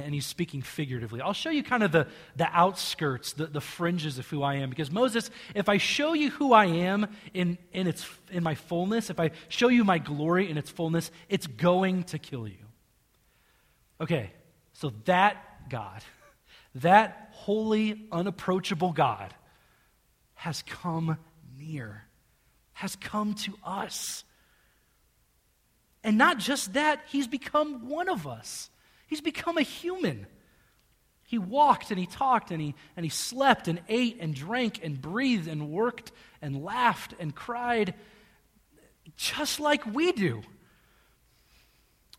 and 0.00 0.14
he's 0.14 0.26
speaking 0.26 0.62
figuratively. 0.62 1.20
I'll 1.20 1.32
show 1.32 1.50
you 1.50 1.62
kind 1.62 1.82
of 1.82 1.92
the, 1.92 2.06
the 2.36 2.48
outskirts, 2.50 3.32
the, 3.32 3.46
the 3.46 3.60
fringes 3.60 4.18
of 4.18 4.26
who 4.28 4.42
I 4.42 4.56
am. 4.56 4.70
Because 4.70 4.90
Moses, 4.90 5.30
if 5.54 5.68
I 5.68 5.78
show 5.78 6.12
you 6.12 6.30
who 6.30 6.52
I 6.52 6.66
am 6.66 7.08
in, 7.34 7.58
in, 7.72 7.86
its, 7.86 8.08
in 8.30 8.42
my 8.42 8.54
fullness, 8.54 9.10
if 9.10 9.20
I 9.20 9.30
show 9.48 9.68
you 9.68 9.84
my 9.84 9.98
glory 9.98 10.50
in 10.50 10.58
its 10.58 10.70
fullness, 10.70 11.10
it's 11.28 11.46
going 11.46 12.04
to 12.04 12.18
kill 12.18 12.48
you. 12.48 12.56
Okay, 14.00 14.30
so 14.72 14.92
that 15.04 15.68
God, 15.70 16.02
that 16.76 17.30
holy, 17.32 18.06
unapproachable 18.12 18.92
God, 18.92 19.34
has 20.34 20.62
come 20.62 21.18
near, 21.58 22.04
has 22.72 22.96
come 22.96 23.34
to 23.34 23.54
us. 23.64 24.24
And 26.04 26.18
not 26.18 26.38
just 26.38 26.74
that, 26.74 27.00
he's 27.08 27.26
become 27.26 27.88
one 27.88 28.08
of 28.08 28.26
us. 28.26 28.70
He's 29.06 29.20
become 29.20 29.56
a 29.56 29.62
human. 29.62 30.26
He 31.24 31.38
walked 31.38 31.90
and 31.90 31.98
he 31.98 32.06
talked 32.06 32.50
and 32.50 32.60
he, 32.60 32.74
and 32.96 33.04
he 33.04 33.10
slept 33.10 33.66
and 33.68 33.80
ate 33.88 34.18
and 34.20 34.34
drank 34.34 34.80
and 34.82 35.00
breathed 35.00 35.48
and 35.48 35.70
worked 35.70 36.12
and 36.40 36.62
laughed 36.62 37.14
and 37.18 37.34
cried 37.34 37.94
just 39.16 39.60
like 39.60 39.84
we 39.86 40.12
do. 40.12 40.42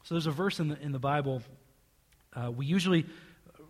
So 0.03 0.15
there's 0.15 0.27
a 0.27 0.31
verse 0.31 0.59
in 0.59 0.69
the, 0.69 0.81
in 0.81 0.91
the 0.91 0.99
Bible. 0.99 1.41
Uh, 2.33 2.51
we 2.51 2.65
usually, 2.65 3.05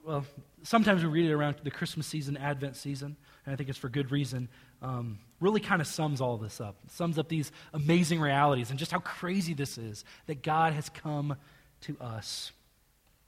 well, 0.05 0.25
sometimes 0.63 1.03
we 1.03 1.09
read 1.09 1.25
it 1.29 1.33
around 1.33 1.55
the 1.63 1.71
Christmas 1.71 2.05
season, 2.05 2.37
Advent 2.37 2.75
season, 2.75 3.15
and 3.45 3.53
I 3.53 3.55
think 3.55 3.69
it's 3.69 3.77
for 3.77 3.89
good 3.89 4.11
reason. 4.11 4.49
Um, 4.81 5.19
really 5.39 5.61
kind 5.61 5.81
of 5.81 5.87
sums 5.87 6.21
all 6.21 6.37
this 6.37 6.61
up. 6.61 6.75
It 6.85 6.91
sums 6.91 7.17
up 7.17 7.29
these 7.29 7.51
amazing 7.73 8.19
realities 8.19 8.69
and 8.69 8.77
just 8.77 8.91
how 8.91 8.99
crazy 8.99 9.53
this 9.53 9.77
is 9.77 10.03
that 10.27 10.43
God 10.43 10.73
has 10.73 10.89
come 10.89 11.35
to 11.81 11.97
us. 11.99 12.51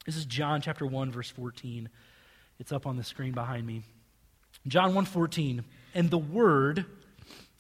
This 0.06 0.16
is 0.16 0.26
John 0.26 0.62
chapter 0.62 0.86
1 0.86 1.12
verse 1.12 1.30
14. 1.30 1.90
It's 2.60 2.72
up 2.72 2.86
on 2.86 2.98
the 2.98 3.04
screen 3.04 3.34
behind 3.34 3.66
me. 3.66 3.84
John 4.68 4.94
1:14, 4.94 5.64
and 5.94 6.10
the 6.10 6.18
word 6.18 6.86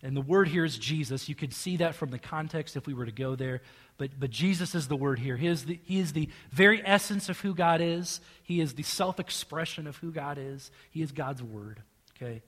and 0.01 0.15
the 0.15 0.21
word 0.21 0.47
here 0.47 0.63
is 0.63 0.77
Jesus. 0.77 1.27
You 1.27 1.35
could 1.35 1.53
see 1.53 1.77
that 1.77 1.93
from 1.93 2.09
the 2.09 2.19
context 2.19 2.77
if 2.77 2.87
we 2.87 2.93
were 2.93 3.05
to 3.05 3.11
go 3.11 3.35
there. 3.35 3.61
But, 3.97 4.17
but 4.17 4.29
Jesus 4.29 4.73
is 4.73 4.87
the 4.87 4.95
word 4.95 5.19
here. 5.19 5.35
He 5.35 5.47
is 5.47 5.65
the, 5.65 5.79
he 5.83 5.99
is 5.99 6.13
the 6.13 6.29
very 6.51 6.81
essence 6.85 7.27
of 7.27 7.39
who 7.41 7.53
God 7.53 7.81
is. 7.81 8.21
He 8.43 8.61
is 8.61 8.75
the 8.75 8.83
self 8.83 9.19
expression 9.19 9.87
of 9.87 9.97
who 9.97 10.11
God 10.11 10.37
is. 10.37 10.71
He 10.89 11.01
is 11.01 11.11
God's 11.11 11.43
word. 11.43 11.81
Okay? 12.15 12.43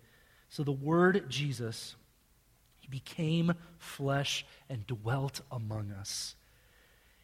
So 0.48 0.64
the 0.64 0.72
word 0.72 1.30
Jesus, 1.30 1.96
he 2.80 2.88
became 2.88 3.54
flesh 3.80 4.46
and 4.70 4.88
dwelt 4.88 5.42
among 5.52 5.92
us. 5.92 6.36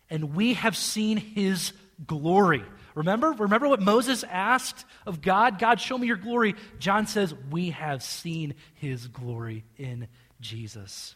And 0.10 0.36
we 0.36 0.54
have 0.54 0.76
seen 0.76 1.18
his 1.18 1.74
glory. 2.06 2.64
Remember? 2.96 3.32
Remember 3.32 3.68
what 3.68 3.82
Moses 3.82 4.24
asked 4.24 4.86
of 5.06 5.22
God? 5.22 5.60
God, 5.60 5.80
show 5.80 5.98
me 5.98 6.08
your 6.08 6.18
glory. 6.18 6.56
John 6.80 7.08
says, 7.08 7.34
We 7.52 7.72
have 7.72 8.02
seen 8.02 8.56
his 8.76 9.08
glory 9.08 9.66
in 9.78 10.08
Jesus. 10.40 11.16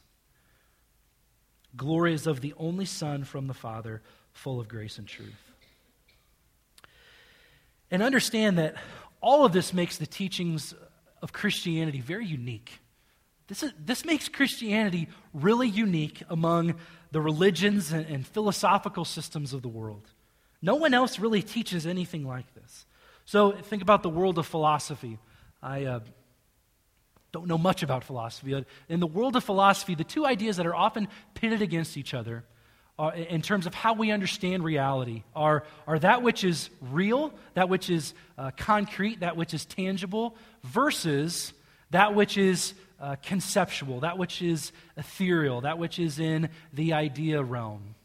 Glory 1.75 2.13
is 2.13 2.27
of 2.27 2.41
the 2.41 2.53
only 2.57 2.85
Son 2.85 3.23
from 3.23 3.47
the 3.47 3.53
Father, 3.53 4.01
full 4.33 4.59
of 4.59 4.67
grace 4.67 4.97
and 4.97 5.07
truth. 5.07 5.51
And 7.89 8.03
understand 8.03 8.57
that 8.57 8.75
all 9.21 9.45
of 9.45 9.53
this 9.53 9.73
makes 9.73 9.97
the 9.97 10.05
teachings 10.05 10.73
of 11.21 11.33
Christianity 11.33 12.01
very 12.01 12.25
unique. 12.25 12.79
This, 13.47 13.63
is, 13.63 13.73
this 13.77 14.05
makes 14.05 14.29
Christianity 14.29 15.09
really 15.33 15.67
unique 15.67 16.23
among 16.29 16.75
the 17.11 17.21
religions 17.21 17.91
and, 17.91 18.05
and 18.05 18.25
philosophical 18.25 19.05
systems 19.05 19.53
of 19.53 19.61
the 19.61 19.67
world. 19.67 20.09
No 20.61 20.75
one 20.75 20.93
else 20.93 21.19
really 21.19 21.41
teaches 21.41 21.85
anything 21.85 22.25
like 22.25 22.53
this. 22.53 22.85
So 23.25 23.51
think 23.51 23.81
about 23.81 24.03
the 24.03 24.09
world 24.09 24.37
of 24.37 24.47
philosophy. 24.47 25.17
I 25.61 25.85
uh, 25.85 25.99
don't 27.31 27.47
know 27.47 27.57
much 27.57 27.83
about 27.83 28.03
philosophy. 28.03 28.63
In 28.89 28.99
the 28.99 29.07
world 29.07 29.35
of 29.35 29.43
philosophy, 29.43 29.95
the 29.95 30.03
two 30.03 30.25
ideas 30.25 30.57
that 30.57 30.65
are 30.65 30.75
often 30.75 31.07
pitted 31.33 31.61
against 31.61 31.97
each 31.97 32.13
other 32.13 32.43
are, 32.99 33.13
in 33.13 33.41
terms 33.41 33.65
of 33.65 33.73
how 33.73 33.93
we 33.93 34.11
understand 34.11 34.63
reality 34.63 35.23
are, 35.35 35.63
are 35.87 35.97
that 35.99 36.21
which 36.21 36.43
is 36.43 36.69
real, 36.81 37.33
that 37.53 37.69
which 37.69 37.89
is 37.89 38.13
uh, 38.37 38.51
concrete, 38.57 39.21
that 39.21 39.37
which 39.37 39.53
is 39.53 39.65
tangible, 39.65 40.35
versus 40.63 41.53
that 41.91 42.15
which 42.15 42.37
is 42.37 42.73
uh, 43.01 43.15
conceptual, 43.23 44.01
that 44.01 44.17
which 44.17 44.41
is 44.41 44.71
ethereal, 44.95 45.61
that 45.61 45.79
which 45.79 45.97
is 45.97 46.19
in 46.19 46.49
the 46.71 46.93
idea 46.93 47.43
realm. 47.43 47.95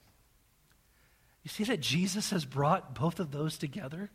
You 1.45 1.51
see 1.51 1.65
that 1.65 1.81
Jesus 1.81 2.31
has 2.31 2.45
brought 2.45 2.95
both 2.95 3.21
of 3.21 3.31
those 3.31 3.59
together? 3.59 4.11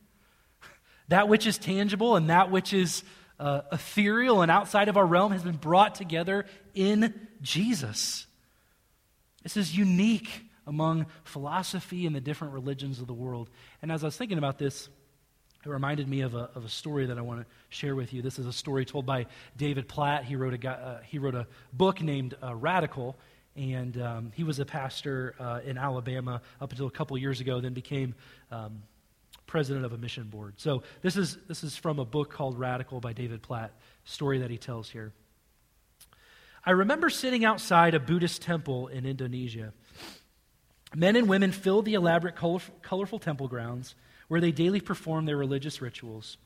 That 1.08 1.28
which 1.28 1.46
is 1.46 1.58
tangible 1.58 2.16
and 2.16 2.30
that 2.30 2.52
which 2.52 2.72
is 2.72 3.04
uh, 3.38 3.64
ethereal 3.70 4.44
and 4.44 4.50
outside 4.50 4.88
of 4.88 4.96
our 4.96 5.06
realm 5.06 5.34
has 5.34 5.44
been 5.44 5.58
brought 5.58 5.96
together 5.96 6.46
in 6.74 7.28
Jesus. 7.42 8.28
This 9.44 9.58
is 9.58 9.76
unique 9.76 10.46
among 10.66 11.08
philosophy 11.26 12.06
and 12.06 12.16
the 12.16 12.22
different 12.22 12.54
religions 12.54 13.02
of 13.02 13.08
the 13.08 13.14
world. 13.14 13.50
And 13.82 13.92
as 13.92 14.06
I 14.06 14.08
was 14.08 14.16
thinking 14.16 14.38
about 14.38 14.58
this, 14.58 14.88
it 15.64 15.70
reminded 15.70 16.08
me 16.08 16.22
of 16.22 16.34
a, 16.34 16.50
of 16.56 16.66
a 16.66 16.70
story 16.70 17.06
that 17.06 17.18
I 17.18 17.22
want 17.22 17.42
to 17.42 17.46
share 17.70 17.96
with 17.96 18.14
you. 18.14 18.22
This 18.22 18.40
is 18.40 18.48
a 18.48 18.54
story 18.54 18.84
told 18.84 19.06
by 19.06 19.28
David 19.58 19.88
Platt. 19.88 20.26
He 20.26 20.36
wrote 20.36 20.64
a, 20.64 20.70
uh, 20.70 21.00
he 21.06 21.20
wrote 21.20 21.36
a 21.36 21.46
book 21.72 22.02
named 22.02 22.36
uh, 22.42 22.56
Radical, 22.56 23.16
and 23.56 24.02
um, 24.02 24.32
he 24.34 24.44
was 24.44 24.58
a 24.58 24.66
pastor 24.66 25.36
uh, 25.40 25.60
in 25.64 25.78
Alabama 25.78 26.42
up 26.60 26.72
until 26.72 26.88
a 26.88 26.92
couple 26.92 27.16
years 27.18 27.42
ago, 27.42 27.62
then 27.62 27.74
became 27.74 28.16
um, 28.50 28.82
president 29.46 29.86
of 29.86 29.94
a 29.94 29.98
mission 29.98 30.24
board. 30.30 30.56
So 30.58 30.82
this 31.04 31.16
is, 31.16 31.38
this 31.48 31.64
is 31.64 31.76
from 31.76 32.00
a 32.00 32.06
book 32.06 32.32
called 32.32 32.58
Radical 32.58 33.00
by 33.00 33.14
David 33.14 33.44
Platt, 33.44 33.72
story 34.04 34.40
that 34.40 34.50
he 34.50 34.58
tells 34.58 34.90
here. 34.90 35.14
I 36.66 36.72
remember 36.72 37.10
sitting 37.10 37.46
outside 37.46 37.94
a 37.94 38.00
Buddhist 38.00 38.42
temple 38.42 38.88
in 38.88 39.06
Indonesia. 39.06 39.74
Men 40.96 41.16
and 41.16 41.28
women 41.28 41.52
filled 41.52 41.86
the 41.86 41.94
elaborate, 41.94 42.36
colorful, 42.36 42.74
colorful 42.82 43.20
temple 43.20 43.48
grounds 43.48 43.96
where 44.32 44.40
they 44.40 44.54
daily 44.54 44.80
performed 44.80 45.28
their 45.28 45.36
religious 45.36 45.82
rituals. 45.82 46.38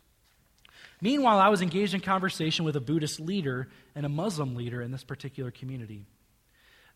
Meanwhile, 1.02 1.38
I 1.38 1.50
was 1.50 1.62
engaged 1.62 1.94
in 1.94 2.02
conversation 2.02 2.66
with 2.66 2.76
a 2.76 2.82
Buddhist 2.82 3.20
leader 3.20 3.68
and 3.94 4.08
a 4.08 4.10
Muslim 4.10 4.56
leader 4.56 4.82
in 4.82 4.90
this 4.90 5.04
particular 5.04 5.52
community. 5.52 6.08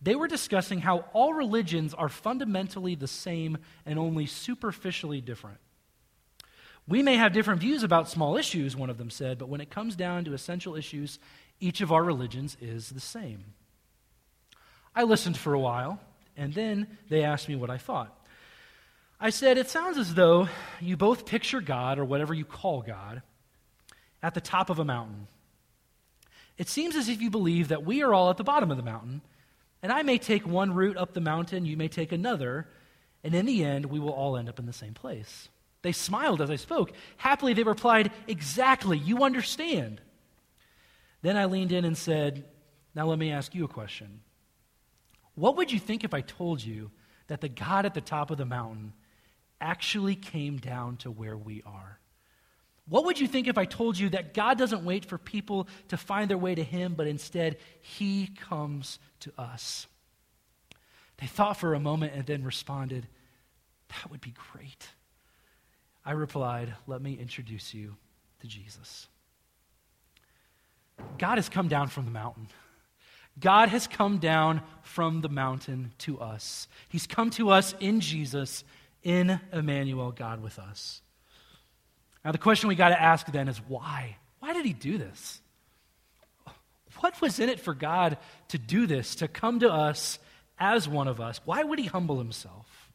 They 0.02 0.16
were 0.16 0.28
discussing 0.28 0.80
how 0.80 1.06
all 1.14 1.36
religions 1.36 1.94
are 1.94 2.10
fundamentally 2.10 2.96
the 2.96 3.08
same 3.08 3.60
and 3.86 4.00
only 4.00 4.26
superficially 4.26 5.22
different. 5.22 5.60
We 6.88 7.04
may 7.04 7.18
have 7.18 7.34
different 7.34 7.62
views 7.62 7.84
about 7.84 8.10
small 8.10 8.36
issues, 8.36 8.76
one 8.76 8.90
of 8.90 8.98
them 8.98 9.12
said, 9.12 9.38
but 9.38 9.48
when 9.48 9.62
it 9.62 9.70
comes 9.70 9.96
down 9.96 10.26
to 10.26 10.34
essential 10.34 10.76
issues, 10.76 11.20
each 11.60 11.82
of 11.82 11.92
our 11.92 12.04
religions 12.04 12.58
is 12.60 12.90
the 12.90 13.00
same. 13.00 13.54
I 14.96 15.04
listened 15.04 15.38
for 15.38 15.54
a 15.54 15.60
while, 15.60 16.00
and 16.36 16.52
then 16.52 16.98
they 17.10 17.24
asked 17.24 17.48
me 17.48 17.56
what 17.56 17.70
I 17.70 17.78
thought. 17.78 18.19
I 19.20 19.32
said, 19.32 19.58
It 19.58 19.70
sounds 19.70 19.98
as 19.98 20.14
though 20.14 20.48
you 20.80 20.96
both 20.96 21.26
picture 21.26 21.62
God, 21.62 22.00
or 22.00 22.06
whatever 22.06 22.34
you 22.34 22.46
call 22.46 22.82
God, 22.82 23.22
at 24.24 24.34
the 24.34 24.42
top 24.42 24.70
of 24.70 24.80
a 24.80 24.86
mountain. 24.86 25.28
It 26.58 26.70
seems 26.70 26.96
as 26.96 27.10
if 27.10 27.22
you 27.22 27.30
believe 27.30 27.70
that 27.70 27.86
we 27.86 28.04
are 28.04 28.14
all 28.14 28.30
at 28.30 28.38
the 28.38 28.44
bottom 28.44 28.70
of 28.70 28.78
the 28.78 28.84
mountain 28.84 29.22
And 29.82 29.94
I 29.94 30.04
may 30.04 30.18
take 30.18 30.46
one 30.46 30.74
route 30.74 30.98
up 30.98 31.14
the 31.14 31.22
mountain, 31.22 31.66
you 31.66 31.78
may 31.78 31.88
take 31.88 32.12
another, 32.12 32.68
and 33.24 33.34
in 33.34 33.46
the 33.46 33.64
end, 33.64 33.86
we 33.86 34.00
will 34.00 34.12
all 34.12 34.36
end 34.36 34.50
up 34.50 34.60
in 34.60 34.66
the 34.66 34.74
same 34.74 34.94
place. 34.94 35.48
They 35.82 35.94
smiled 35.94 36.42
as 36.42 36.50
I 36.50 36.58
spoke. 36.58 36.92
Happily, 37.16 37.54
they 37.54 37.64
replied, 37.64 38.12
Exactly, 38.28 38.98
you 38.98 39.24
understand. 39.24 40.02
Then 41.22 41.38
I 41.38 41.46
leaned 41.46 41.72
in 41.72 41.86
and 41.86 41.98
said, 41.98 42.46
Now 42.94 43.08
let 43.08 43.20
me 43.20 43.32
ask 43.32 43.56
you 43.56 43.64
a 43.64 43.70
question. 43.70 44.20
What 45.36 45.56
would 45.56 45.72
you 45.72 45.80
think 45.80 46.04
if 46.04 46.14
I 46.14 46.22
told 46.22 46.62
you 46.62 46.92
that 47.28 47.40
the 47.40 47.48
God 47.48 47.86
at 47.86 47.94
the 47.94 48.02
top 48.02 48.32
of 48.32 48.38
the 48.38 48.46
mountain 48.46 48.92
actually 49.62 50.16
came 50.16 50.58
down 50.58 50.98
to 50.98 51.12
where 51.12 51.38
we 51.38 51.62
are? 51.66 52.00
What 52.88 53.06
would 53.06 53.20
you 53.20 53.28
think 53.28 53.48
if 53.48 53.58
I 53.58 53.66
told 53.66 54.00
you 54.00 54.10
that 54.10 54.34
God 54.34 54.58
doesn't 54.58 54.84
wait 54.84 55.06
for 55.06 55.18
people 55.18 55.68
to 55.90 55.98
find 55.98 56.30
their 56.30 56.38
way 56.38 56.56
to 56.56 56.64
Him, 56.64 56.96
but 56.96 57.06
instead 57.06 57.58
He 57.82 58.28
comes 58.50 58.98
to 59.22 59.32
us? 59.38 59.86
They 61.20 61.28
thought 61.28 61.58
for 61.58 61.74
a 61.74 61.80
moment 61.80 62.14
and 62.16 62.26
then 62.26 62.44
responded, 62.44 63.08
That 63.90 64.10
would 64.10 64.22
be 64.22 64.34
great. 64.54 64.88
I 66.04 66.12
replied, 66.12 66.74
Let 66.88 67.02
me 67.02 67.14
introduce 67.14 67.74
you 67.74 67.96
to 68.42 68.48
Jesus. 68.48 69.08
God 71.18 71.38
has 71.38 71.50
come 71.50 71.68
down 71.68 71.88
from 71.88 72.06
the 72.06 72.12
mountain. 72.12 72.48
God 73.40 73.70
has 73.70 73.88
come 73.88 74.18
down 74.18 74.62
from 74.82 75.22
the 75.22 75.30
mountain 75.30 75.94
to 76.00 76.20
us. 76.20 76.68
He's 76.90 77.08
come 77.08 77.30
to 77.32 77.50
us 77.52 77.74
in 77.80 78.00
Jesus, 78.00 78.64
in 79.04 79.40
Emmanuel, 79.54 80.12
God 80.12 80.42
with 80.42 80.60
us. 80.60 81.02
Now, 82.24 82.32
the 82.32 82.38
question 82.38 82.68
we 82.68 82.76
got 82.76 82.90
to 82.90 83.02
ask 83.02 83.26
then 83.28 83.48
is 83.48 83.58
why? 83.68 84.18
Why 84.40 84.54
did 84.54 84.66
he 84.66 84.74
do 84.74 84.98
this? 84.98 85.42
What 87.00 87.22
was 87.22 87.40
in 87.40 87.50
it 87.50 87.60
for 87.60 87.74
God 87.74 88.18
to 88.50 88.58
do 88.58 88.86
this, 88.86 89.16
to 89.16 89.28
come 89.28 89.62
to 89.62 89.72
us 89.72 90.20
as 90.58 90.88
one 90.88 91.08
of 91.08 91.22
us? 91.22 91.40
Why 91.46 91.64
would 91.64 91.80
he 91.80 91.86
humble 91.86 92.18
himself? 92.18 92.92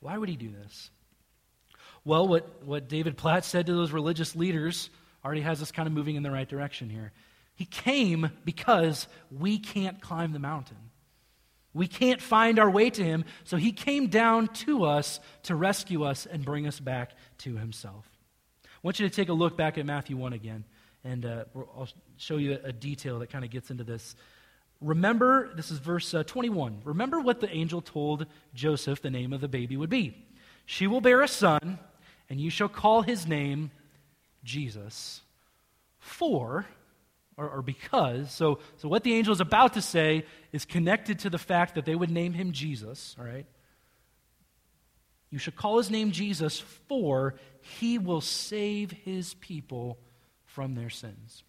Why 0.00 0.16
would 0.16 0.28
he 0.28 0.36
do 0.36 0.50
this? 0.50 0.90
Well, 2.04 2.28
what, 2.28 2.62
what 2.64 2.88
David 2.88 3.16
Platt 3.16 3.44
said 3.44 3.66
to 3.66 3.74
those 3.74 3.90
religious 3.90 4.36
leaders 4.36 4.90
already 5.24 5.40
has 5.40 5.60
us 5.60 5.72
kind 5.72 5.88
of 5.88 5.92
moving 5.92 6.14
in 6.14 6.22
the 6.22 6.30
right 6.30 6.48
direction 6.48 6.88
here. 6.88 7.10
He 7.56 7.64
came 7.64 8.30
because 8.44 9.08
we 9.30 9.58
can't 9.58 10.00
climb 10.00 10.32
the 10.32 10.38
mountain. 10.38 10.76
We 11.76 11.86
can't 11.86 12.22
find 12.22 12.58
our 12.58 12.70
way 12.70 12.88
to 12.88 13.04
him, 13.04 13.26
so 13.44 13.58
he 13.58 13.70
came 13.70 14.06
down 14.06 14.48
to 14.64 14.84
us 14.84 15.20
to 15.42 15.54
rescue 15.54 16.04
us 16.04 16.24
and 16.24 16.42
bring 16.42 16.66
us 16.66 16.80
back 16.80 17.12
to 17.38 17.56
himself. 17.56 18.08
I 18.64 18.68
want 18.82 18.98
you 18.98 19.06
to 19.06 19.14
take 19.14 19.28
a 19.28 19.34
look 19.34 19.58
back 19.58 19.76
at 19.76 19.84
Matthew 19.84 20.16
1 20.16 20.32
again, 20.32 20.64
and 21.04 21.26
uh, 21.26 21.44
I'll 21.54 21.88
show 22.16 22.38
you 22.38 22.58
a 22.64 22.72
detail 22.72 23.18
that 23.18 23.28
kind 23.28 23.44
of 23.44 23.50
gets 23.50 23.70
into 23.70 23.84
this. 23.84 24.16
Remember, 24.80 25.50
this 25.54 25.70
is 25.70 25.78
verse 25.78 26.14
uh, 26.14 26.24
21. 26.24 26.80
Remember 26.84 27.20
what 27.20 27.40
the 27.40 27.50
angel 27.50 27.82
told 27.82 28.24
Joseph 28.54 29.02
the 29.02 29.10
name 29.10 29.34
of 29.34 29.42
the 29.42 29.48
baby 29.48 29.76
would 29.76 29.90
be. 29.90 30.16
She 30.64 30.86
will 30.86 31.02
bear 31.02 31.20
a 31.20 31.28
son 31.28 31.78
and 32.30 32.40
you 32.40 32.48
shall 32.48 32.70
call 32.70 33.02
his 33.02 33.26
name 33.26 33.70
Jesus. 34.44 35.20
For, 35.98 36.64
or, 37.36 37.48
or, 37.48 37.62
because, 37.62 38.32
so, 38.32 38.60
so 38.78 38.88
what 38.88 39.04
the 39.04 39.14
angel 39.14 39.32
is 39.32 39.40
about 39.40 39.74
to 39.74 39.82
say 39.82 40.24
is 40.52 40.64
connected 40.64 41.18
to 41.20 41.30
the 41.30 41.38
fact 41.38 41.74
that 41.74 41.84
they 41.84 41.94
would 41.94 42.10
name 42.10 42.32
him 42.32 42.52
Jesus, 42.52 43.14
all 43.18 43.26
right? 43.26 43.46
You 45.30 45.38
should 45.38 45.56
call 45.56 45.78
his 45.78 45.90
name 45.90 46.12
Jesus, 46.12 46.60
for 46.88 47.34
he 47.60 47.98
will 47.98 48.20
save 48.20 48.90
his 48.90 49.34
people 49.34 49.98
from 50.44 50.74
their 50.74 50.88
sins. 50.88 51.42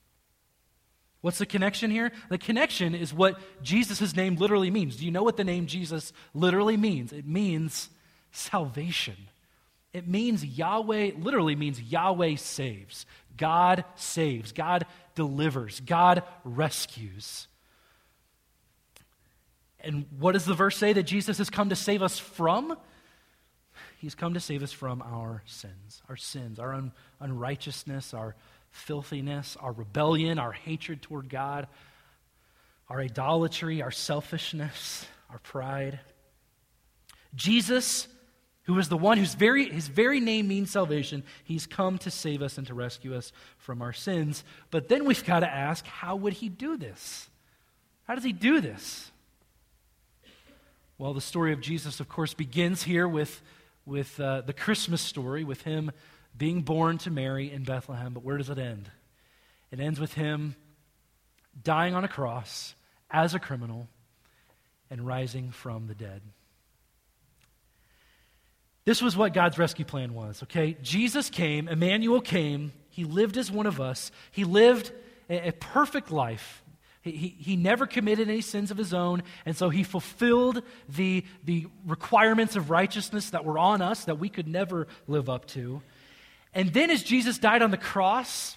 What's 1.22 1.38
the 1.38 1.46
connection 1.46 1.90
here? 1.90 2.12
The 2.30 2.38
connection 2.38 2.94
is 2.94 3.14
what 3.14 3.40
Jesus' 3.64 4.16
name 4.16 4.36
literally 4.36 4.72
means. 4.72 4.98
Do 4.98 5.06
you 5.06 5.12
know 5.12 5.24
what 5.24 5.38
the 5.38 5.44
name 5.44 5.68
Jesus 5.68 6.14
literally 6.34 6.78
means? 6.78 7.12
It 7.12 7.26
means 7.26 7.90
salvation. 8.32 9.16
It 9.94 10.08
means 10.08 10.46
Yahweh, 10.46 11.12
literally 11.18 11.56
means 11.56 11.82
Yahweh 11.82 12.36
saves. 12.36 13.06
God 13.36 13.84
saves. 13.96 14.52
God 14.52 14.86
delivers. 15.18 15.82
God 15.82 16.24
rescues. 16.46 17.48
And 19.80 20.06
what 20.20 20.34
does 20.34 20.46
the 20.46 20.54
verse 20.54 20.78
say 20.78 20.94
that 20.94 21.04
Jesus 21.04 21.40
has 21.40 21.50
come 21.50 21.70
to 21.70 21.76
save 21.76 22.04
us 22.04 22.20
from? 22.20 22.78
He's 23.98 24.14
come 24.14 24.36
to 24.36 24.40
save 24.40 24.62
us 24.62 24.72
from 24.72 25.02
our 25.02 25.42
sins, 25.48 26.04
our 26.08 26.16
sins, 26.16 26.60
our 26.60 26.74
un- 26.74 26.92
unrighteousness, 27.20 28.14
our 28.14 28.36
filthiness, 28.70 29.58
our 29.60 29.72
rebellion, 29.72 30.38
our 30.38 30.52
hatred 30.52 31.02
toward 31.02 31.30
God, 31.30 31.68
our 32.90 33.02
idolatry, 33.02 33.82
our 33.82 33.92
selfishness, 33.92 35.08
our 35.32 35.40
pride. 35.40 36.00
Jesus 37.34 38.08
who 38.68 38.78
is 38.80 38.90
the 38.90 38.98
one 38.98 39.18
whose 39.18 39.34
very, 39.34 39.70
his 39.70 39.88
very 39.88 40.20
name 40.20 40.50
means 40.50 40.72
salvation. 40.72 41.24
He's 41.46 41.66
come 41.66 41.98
to 42.00 42.12
save 42.12 42.42
us 42.42 42.58
and 42.58 42.68
to 42.68 42.74
rescue 42.74 43.16
us 43.16 43.32
from 43.58 43.82
our 43.82 43.94
sins. 43.94 44.44
But 44.72 44.90
then 44.90 45.06
we've 45.06 45.24
got 45.26 45.40
to 45.40 45.50
ask, 45.50 45.86
how 45.86 46.18
would 46.18 46.34
he 46.34 46.50
do 46.50 46.76
this? 46.76 47.30
How 48.04 48.16
does 48.16 48.26
he 48.26 48.34
do 48.34 48.60
this? 48.60 49.10
Well, 50.98 51.14
the 51.14 51.22
story 51.22 51.54
of 51.54 51.62
Jesus, 51.62 52.02
of 52.02 52.10
course, 52.10 52.34
begins 52.34 52.84
here 52.84 53.08
with, 53.08 53.42
with 53.86 54.20
uh, 54.20 54.42
the 54.42 54.54
Christmas 54.54 55.02
story, 55.02 55.46
with 55.46 55.62
him 55.62 55.92
being 56.38 56.62
born 56.62 56.98
to 57.00 57.10
Mary 57.10 57.50
in 57.50 57.64
Bethlehem. 57.64 58.14
But 58.14 58.24
where 58.24 58.38
does 58.38 58.50
it 58.50 58.60
end? 58.60 58.92
It 59.72 59.80
ends 59.80 59.98
with 59.98 60.14
him 60.14 60.56
dying 61.64 61.96
on 61.96 62.04
a 62.04 62.10
cross 62.10 62.76
as 63.10 63.34
a 63.34 63.40
criminal 63.40 63.88
and 64.90 65.08
rising 65.08 65.52
from 65.52 65.88
the 65.88 65.96
dead. 65.96 66.22
This 68.88 69.02
was 69.02 69.18
what 69.18 69.34
God's 69.34 69.58
rescue 69.58 69.84
plan 69.84 70.14
was, 70.14 70.44
okay? 70.44 70.78
Jesus 70.82 71.30
came, 71.30 71.68
Emmanuel 71.68 72.22
came, 72.22 72.72
he 72.90 73.04
lived 73.04 73.36
as 73.36 73.52
one 73.52 73.66
of 73.66 73.82
us, 73.82 74.12
he 74.32 74.46
lived 74.46 74.94
a, 75.30 75.50
a 75.50 75.52
perfect 75.52 76.10
life. 76.10 76.64
He, 77.02 77.12
he, 77.12 77.28
he, 77.28 77.56
never 77.58 77.86
committed 77.86 78.30
any 78.30 78.40
sins 78.40 78.72
of 78.72 78.78
his 78.78 78.94
own, 78.94 79.24
and 79.46 79.58
so 79.58 79.68
he 79.68 79.84
fulfilled 79.84 80.64
the, 80.88 81.26
the 81.44 81.68
requirements 81.86 82.56
of 82.56 82.70
righteousness 82.70 83.32
that 83.32 83.44
were 83.44 83.60
on 83.60 83.82
us 83.82 84.06
that 84.06 84.20
we 84.20 84.30
could 84.30 84.48
never 84.48 84.88
live 85.06 85.30
up 85.30 85.48
to. 85.48 85.82
And 86.54 86.72
then, 86.72 86.90
as 86.90 87.04
Jesus 87.04 87.38
died 87.38 87.62
on 87.62 87.72
the 87.72 87.78
cross, 87.78 88.56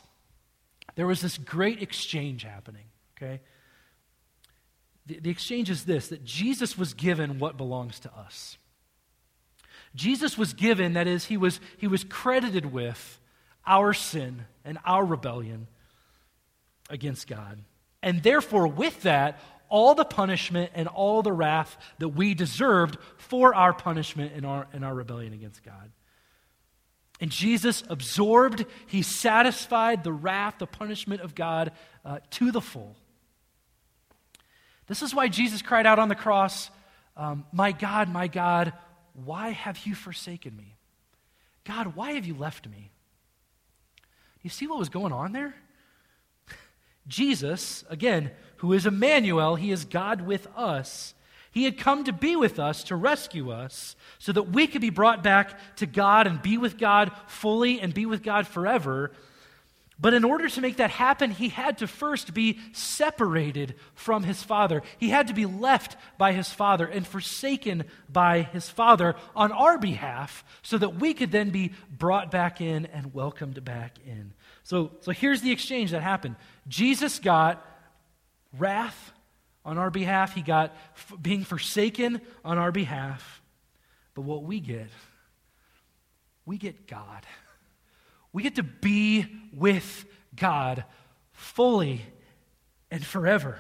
there 0.95 1.09
was 1.09 1.21
this 1.21 1.39
great 1.39 1.83
exchange 1.83 2.45
happening, 2.45 2.85
okay? 3.17 3.41
The, 5.07 5.19
the 5.19 5.31
exchange 5.31 5.71
is 5.71 5.87
this 5.87 6.07
that 6.07 6.25
Jesus 6.25 6.79
was 6.79 6.95
given 6.95 7.41
what 7.41 7.57
belongs 7.57 7.99
to 7.99 8.15
us. 8.15 8.59
Jesus 9.95 10.39
was 10.39 10.53
given, 10.53 10.93
that 10.93 11.07
is, 11.07 11.25
he 11.25 11.37
was, 11.37 11.61
he 11.79 11.87
was 11.87 12.05
credited 12.05 12.67
with 12.67 13.19
our 13.67 13.93
sin 13.93 14.45
and 14.65 14.79
our 14.85 15.05
rebellion 15.05 15.67
against 16.89 17.27
God. 17.27 17.59
And 18.03 18.23
therefore, 18.23 18.67
with 18.67 19.03
that, 19.03 19.41
all 19.69 19.95
the 19.95 20.05
punishment 20.05 20.73
and 20.75 20.89
all 20.89 21.23
the 21.23 21.33
wrath 21.33 21.77
that 21.99 22.09
we 22.09 22.35
deserved 22.35 22.99
for 23.17 23.55
our 23.55 23.73
punishment 23.73 24.33
and 24.35 24.45
our, 24.45 24.67
and 24.73 24.85
our 24.85 24.95
rebellion 24.95 25.33
against 25.33 25.63
God. 25.65 25.91
And 27.21 27.31
Jesus 27.31 27.85
absorbed, 27.89 28.65
he 28.87 29.03
satisfied 29.03 30.03
the 30.03 30.13
wrath, 30.13 30.57
the 30.59 30.67
punishment 30.67 31.21
of 31.21 31.35
God 31.35 31.73
uh, 32.05 32.19
to 32.31 32.51
the 32.51 32.61
full. 32.61 32.97
This 34.87 35.03
is 35.03 35.15
why 35.15 35.29
Jesus 35.29 35.63
cried 35.63 35.87
out 35.87 35.99
on 35.99 36.09
the 36.09 36.15
cross, 36.15 36.71
um, 37.17 37.45
My 37.53 37.73
God, 37.73 38.09
my 38.09 38.27
God, 38.27 38.73
why 39.15 39.51
have 39.51 39.87
you 39.87 39.95
forsaken 39.95 40.57
me? 40.57 40.77
God, 41.65 41.95
why 41.97 42.13
have 42.13 42.27
you 42.27 42.35
left 42.35 42.69
me? 42.69 42.91
You 44.43 44.51
see 44.51 44.67
what 44.67 44.79
was 44.79 44.89
going 44.89 45.13
on 45.13 45.33
there? 45.33 45.55
Jesus, 47.07 47.85
again, 47.91 48.31
who 48.57 48.73
is 48.73 48.87
Emmanuel, 48.87 49.57
he 49.57 49.71
is 49.71 49.85
God 49.85 50.23
with 50.23 50.47
us. 50.57 51.15
He 51.53 51.65
had 51.65 51.79
come 51.79 52.05
to 52.05 52.13
be 52.13 52.37
with 52.37 52.59
us, 52.59 52.85
to 52.85 52.97
rescue 52.97 53.51
us, 53.51 53.97
so 54.19 54.33
that 54.33 54.51
we 54.51 54.67
could 54.67 54.81
be 54.81 54.91
brought 54.91 55.23
back 55.23 55.59
to 55.77 55.87
God 55.87 56.27
and 56.27 56.41
be 56.41 56.59
with 56.59 56.79
God 56.79 57.11
fully 57.27 57.81
and 57.81 57.93
be 57.93 58.07
with 58.07 58.23
God 58.23 58.47
forever. 58.47 59.13
But 60.01 60.15
in 60.15 60.25
order 60.25 60.49
to 60.49 60.61
make 60.63 60.79
that 60.79 60.91
happen, 60.91 61.31
he 61.31 61.51
had 61.51 61.79
to 61.79 61.87
first 61.87 62.33
be 62.33 62.59
separated 62.73 63.75
from 63.95 64.23
his 64.23 64.43
father. 64.43 64.83
He 64.99 65.11
had 65.11 65.29
to 65.29 65.35
be 65.35 65.45
left 65.45 65.97
by 66.17 66.33
his 66.33 66.49
father 66.49 66.87
and 66.87 67.07
forsaken 67.07 67.85
by 68.09 68.43
his 68.43 68.69
father 68.69 69.15
on 69.37 69.53
our 69.53 69.77
behalf 69.77 70.43
so 70.63 70.79
that 70.79 70.95
we 70.95 71.13
could 71.13 71.31
then 71.31 71.51
be 71.51 71.73
brought 71.91 72.31
back 72.31 72.63
in 72.63 72.87
and 72.87 73.13
welcomed 73.13 73.63
back 73.63 73.99
in. 74.07 74.33
So, 74.63 74.93
so 75.03 75.13
here's 75.13 75.43
the 75.43 75.53
exchange 75.53 75.91
that 75.91 76.03
happened 76.03 76.37
Jesus 76.67 77.19
got 77.19 77.63
wrath 78.59 79.13
on 79.67 79.77
our 79.77 79.91
behalf, 79.91 80.35
he 80.35 80.41
got 80.41 80.75
f- 80.97 81.13
being 81.21 81.45
forsaken 81.45 82.23
on 82.43 82.57
our 82.57 82.73
behalf. 82.73 83.43
But 84.15 84.23
what 84.23 84.45
we 84.45 84.61
get, 84.61 84.89
we 86.47 86.57
get 86.57 86.87
God. 86.87 87.27
We 88.33 88.43
get 88.43 88.57
to 88.57 88.63
be 88.63 89.27
with 89.53 90.05
God 90.35 90.85
fully 91.33 92.03
and 92.91 93.05
forever. 93.05 93.59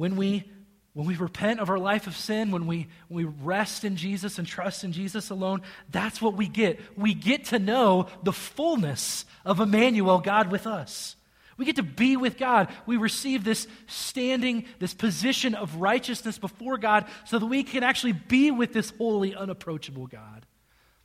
when 0.00 0.16
we 0.16 0.50
when 0.92 1.06
we 1.06 1.14
repent 1.14 1.60
of 1.60 1.70
our 1.70 1.78
life 1.78 2.08
of 2.08 2.16
sin, 2.16 2.50
when 2.50 2.66
we, 2.66 2.88
when 3.06 3.24
we 3.24 3.32
rest 3.44 3.84
in 3.84 3.94
Jesus 3.94 4.38
and 4.38 4.46
trust 4.46 4.82
in 4.82 4.90
Jesus 4.90 5.30
alone, 5.30 5.62
that's 5.88 6.20
what 6.20 6.34
we 6.34 6.48
get. 6.48 6.80
We 6.96 7.14
get 7.14 7.44
to 7.46 7.60
know 7.60 8.08
the 8.24 8.32
fullness 8.32 9.24
of 9.44 9.60
Emmanuel, 9.60 10.18
God 10.18 10.50
with 10.50 10.66
us. 10.66 11.14
We 11.56 11.64
get 11.64 11.76
to 11.76 11.84
be 11.84 12.16
with 12.16 12.38
God. 12.38 12.68
We 12.86 12.96
receive 12.96 13.44
this 13.44 13.68
standing, 13.86 14.64
this 14.80 14.92
position 14.92 15.54
of 15.54 15.76
righteousness 15.76 16.38
before 16.38 16.76
God 16.76 17.04
so 17.24 17.38
that 17.38 17.46
we 17.46 17.62
can 17.62 17.84
actually 17.84 18.12
be 18.12 18.50
with 18.50 18.72
this 18.72 18.92
holy, 18.98 19.32
unapproachable 19.32 20.08
God. 20.08 20.44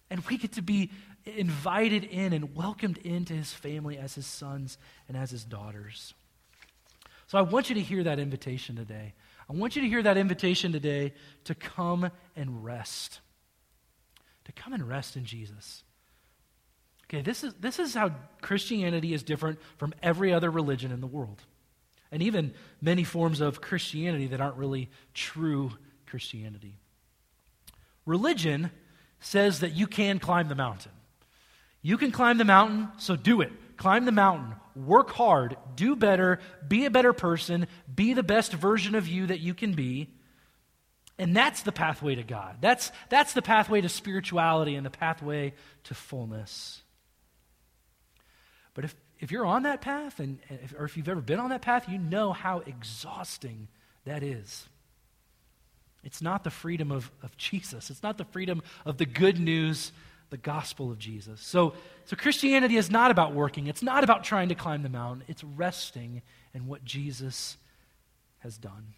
And 0.10 0.20
we 0.26 0.38
get 0.38 0.54
to 0.54 0.64
be 0.64 0.90
invited 1.26 2.04
in 2.04 2.34
and 2.34 2.56
welcomed 2.56 2.98
into 3.00 3.34
his 3.34 3.52
family 3.52 3.98
as 3.98 4.16
his 4.16 4.26
sons 4.26 4.78
and 5.08 5.18
as 5.18 5.32
his 5.32 5.44
daughters. 5.44 6.14
So 7.28 7.38
I 7.38 7.42
want 7.42 7.70
you 7.70 7.76
to 7.76 7.82
hear 7.82 8.04
that 8.04 8.20
invitation 8.20 8.76
today. 8.76 9.14
I 9.50 9.54
want 9.54 9.76
you 9.76 9.82
to 9.82 9.88
hear 9.88 10.04
that 10.04 10.18
invitation 10.18 10.72
today 10.72 11.14
to 11.46 11.56
come 11.56 12.10
and 12.36 12.64
rest. 12.64 13.20
To 14.46 14.52
come 14.52 14.74
and 14.74 14.88
rest 14.88 15.16
in 15.16 15.26
Jesus. 15.26 15.84
Okay, 17.06 17.22
this 17.22 17.44
is, 17.44 17.54
this 17.56 17.80
is 17.80 17.94
how 17.94 18.12
Christianity 18.42 19.14
is 19.14 19.24
different 19.24 19.60
from 19.78 19.94
every 20.02 20.34
other 20.34 20.50
religion 20.50 20.92
in 20.92 21.02
the 21.02 21.08
world. 21.08 21.42
And 22.12 22.22
even 22.22 22.54
many 22.82 23.04
forms 23.04 23.42
of 23.42 23.62
Christianity 23.62 24.28
that 24.28 24.42
aren't 24.42 24.58
really 24.58 24.90
true 25.14 25.72
Christianity. 26.06 26.78
Religion 28.06 28.72
says 29.20 29.60
that 29.60 29.74
you 29.74 29.88
can 29.88 30.20
climb 30.20 30.48
the 30.48 30.56
mountain. 30.56 30.92
You 31.86 32.00
can 32.00 32.12
climb 32.12 32.40
the 32.40 32.46
mountain, 32.46 32.88
so 32.98 33.16
do 33.16 33.42
it. 33.42 33.52
Climb 33.78 34.06
the 34.06 34.12
mountain, 34.12 34.56
work 34.76 35.12
hard, 35.12 35.56
do 35.76 35.96
better, 35.96 36.40
be 36.68 36.86
a 36.86 36.90
better 36.90 37.14
person, 37.14 37.68
be 37.94 38.14
the 38.14 38.24
best 38.24 38.54
version 38.54 38.96
of 38.96 39.08
you 39.08 39.28
that 39.28 39.40
you 39.40 39.54
can 39.54 39.74
be. 39.74 40.10
And 41.20 41.36
that's 41.36 41.62
the 41.62 41.72
pathway 41.72 42.16
to 42.16 42.24
God. 42.24 42.58
That's, 42.60 42.92
that's 43.10 43.34
the 43.34 43.44
pathway 43.44 43.82
to 43.82 43.90
spirituality 43.90 44.74
and 44.74 44.84
the 44.84 44.90
pathway 44.90 45.54
to 45.84 45.94
fullness. 45.94 46.82
But 48.74 48.86
if, 48.86 48.96
if 49.20 49.32
you're 49.32 49.46
on 49.46 49.62
that 49.62 49.82
path, 49.82 50.20
and, 50.20 50.40
if, 50.50 50.74
or 50.76 50.86
if 50.86 50.98
you've 50.98 51.08
ever 51.08 51.22
been 51.22 51.40
on 51.40 51.52
that 51.52 51.62
path, 51.62 51.88
you 51.88 52.00
know 52.00 52.34
how 52.34 52.64
exhausting 52.66 53.68
that 54.06 54.24
is. 54.24 54.68
It's 56.04 56.24
not 56.24 56.44
the 56.44 56.50
freedom 56.50 56.92
of, 56.92 57.12
of 57.22 57.38
Jesus, 57.38 57.92
it's 57.92 58.02
not 58.02 58.18
the 58.18 58.26
freedom 58.26 58.64
of 58.88 58.98
the 58.98 59.06
good 59.06 59.40
news 59.40 59.92
the 60.30 60.38
gospel 60.38 60.92
of 60.92 60.98
Jesus. 60.98 61.42
So, 61.42 61.74
so 62.06 62.16
Christianity 62.16 62.78
is 62.78 62.90
not 62.90 63.12
about 63.12 63.34
working, 63.34 63.68
it's 63.68 63.84
not 63.84 64.04
about 64.04 64.24
trying 64.24 64.50
to 64.50 64.56
climb 64.56 64.84
the 64.84 64.90
mountain, 64.90 65.24
it's 65.28 65.44
resting 65.44 66.22
in 66.54 66.68
what 66.68 66.84
Jesus 66.84 67.58
has 68.40 68.58
done. 68.58 68.94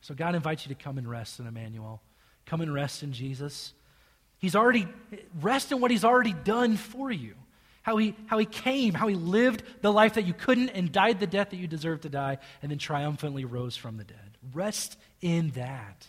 So 0.00 0.14
God 0.14 0.34
invites 0.34 0.66
you 0.66 0.74
to 0.74 0.82
come 0.82 0.98
and 0.98 1.08
rest 1.08 1.38
in 1.38 1.46
Emmanuel. 1.46 2.02
Come 2.44 2.60
and 2.60 2.74
rest 2.74 3.02
in 3.02 3.12
Jesus. 3.12 3.72
He's 4.38 4.56
already 4.56 4.88
rest 5.40 5.70
in 5.70 5.80
what 5.80 5.90
he's 5.92 6.04
already 6.04 6.32
done 6.32 6.76
for 6.76 7.10
you. 7.10 7.34
How 7.82 7.96
he, 7.96 8.14
how 8.26 8.38
he 8.38 8.46
came, 8.46 8.94
how 8.94 9.08
he 9.08 9.14
lived 9.14 9.62
the 9.80 9.92
life 9.92 10.14
that 10.14 10.24
you 10.24 10.34
couldn't 10.34 10.70
and 10.70 10.92
died 10.92 11.20
the 11.20 11.26
death 11.26 11.50
that 11.50 11.56
you 11.56 11.66
deserved 11.66 12.02
to 12.02 12.08
die, 12.08 12.38
and 12.62 12.70
then 12.70 12.78
triumphantly 12.78 13.44
rose 13.44 13.76
from 13.76 13.96
the 13.96 14.04
dead. 14.04 14.38
Rest 14.52 14.96
in 15.20 15.50
that. 15.50 16.06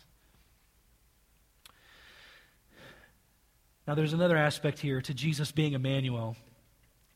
Now, 3.87 3.95
there's 3.95 4.13
another 4.13 4.37
aspect 4.37 4.79
here 4.79 5.01
to 5.01 5.13
Jesus 5.13 5.51
being 5.51 5.73
Emmanuel, 5.73 6.37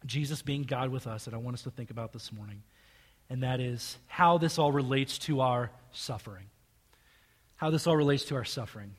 Jesus 0.05 0.41
being 0.41 0.63
God 0.63 0.89
with 0.89 1.07
us, 1.07 1.26
that 1.26 1.34
I 1.34 1.38
want 1.38 1.55
us 1.55 1.63
to 1.63 1.72
think 1.72 1.91
about 1.91 2.11
this 2.11 2.32
morning. 2.32 2.63
And 3.30 3.43
that 3.43 3.59
is 3.59 3.97
how 4.07 4.38
this 4.38 4.57
all 4.57 4.72
relates 4.72 5.18
to 5.20 5.41
our 5.41 5.72
suffering. 5.91 6.45
How 7.55 7.70
this 7.70 7.88
all 7.88 7.95
relates 7.95 8.26
to 8.26 8.36
our 8.36 8.45
suffering. 8.45 8.95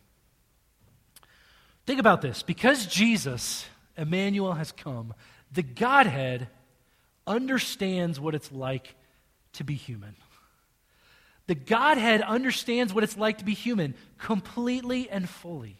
Think 1.86 2.00
about 2.00 2.22
this. 2.22 2.42
Because 2.42 2.86
Jesus, 2.86 3.66
Emmanuel, 3.96 4.54
has 4.54 4.72
come, 4.72 5.14
the 5.52 5.62
Godhead 5.62 6.48
understands 7.26 8.18
what 8.18 8.34
it's 8.34 8.50
like 8.50 8.94
to 9.54 9.64
be 9.64 9.74
human. 9.74 10.16
The 11.46 11.54
Godhead 11.54 12.20
understands 12.20 12.92
what 12.92 13.04
it's 13.04 13.16
like 13.16 13.38
to 13.38 13.44
be 13.44 13.54
human 13.54 13.94
completely 14.18 15.08
and 15.08 15.28
fully. 15.28 15.78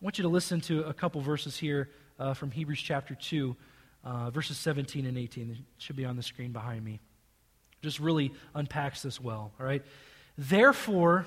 I 0.00 0.04
want 0.04 0.16
you 0.16 0.22
to 0.22 0.28
listen 0.28 0.62
to 0.62 0.84
a 0.84 0.94
couple 0.94 1.20
verses 1.20 1.58
here 1.58 1.90
uh, 2.18 2.32
from 2.32 2.50
Hebrews 2.50 2.80
chapter 2.80 3.14
2, 3.14 3.54
uh, 4.02 4.30
verses 4.30 4.56
17 4.56 5.04
and 5.04 5.18
18. 5.18 5.50
It 5.50 5.58
should 5.76 5.96
be 5.96 6.06
on 6.06 6.16
the 6.16 6.22
screen 6.22 6.52
behind 6.52 6.82
me. 6.82 7.00
Just 7.82 8.00
really 8.00 8.32
unpacks 8.54 9.02
this 9.02 9.20
well, 9.20 9.52
all 9.60 9.66
right? 9.66 9.82
Therefore, 10.38 11.26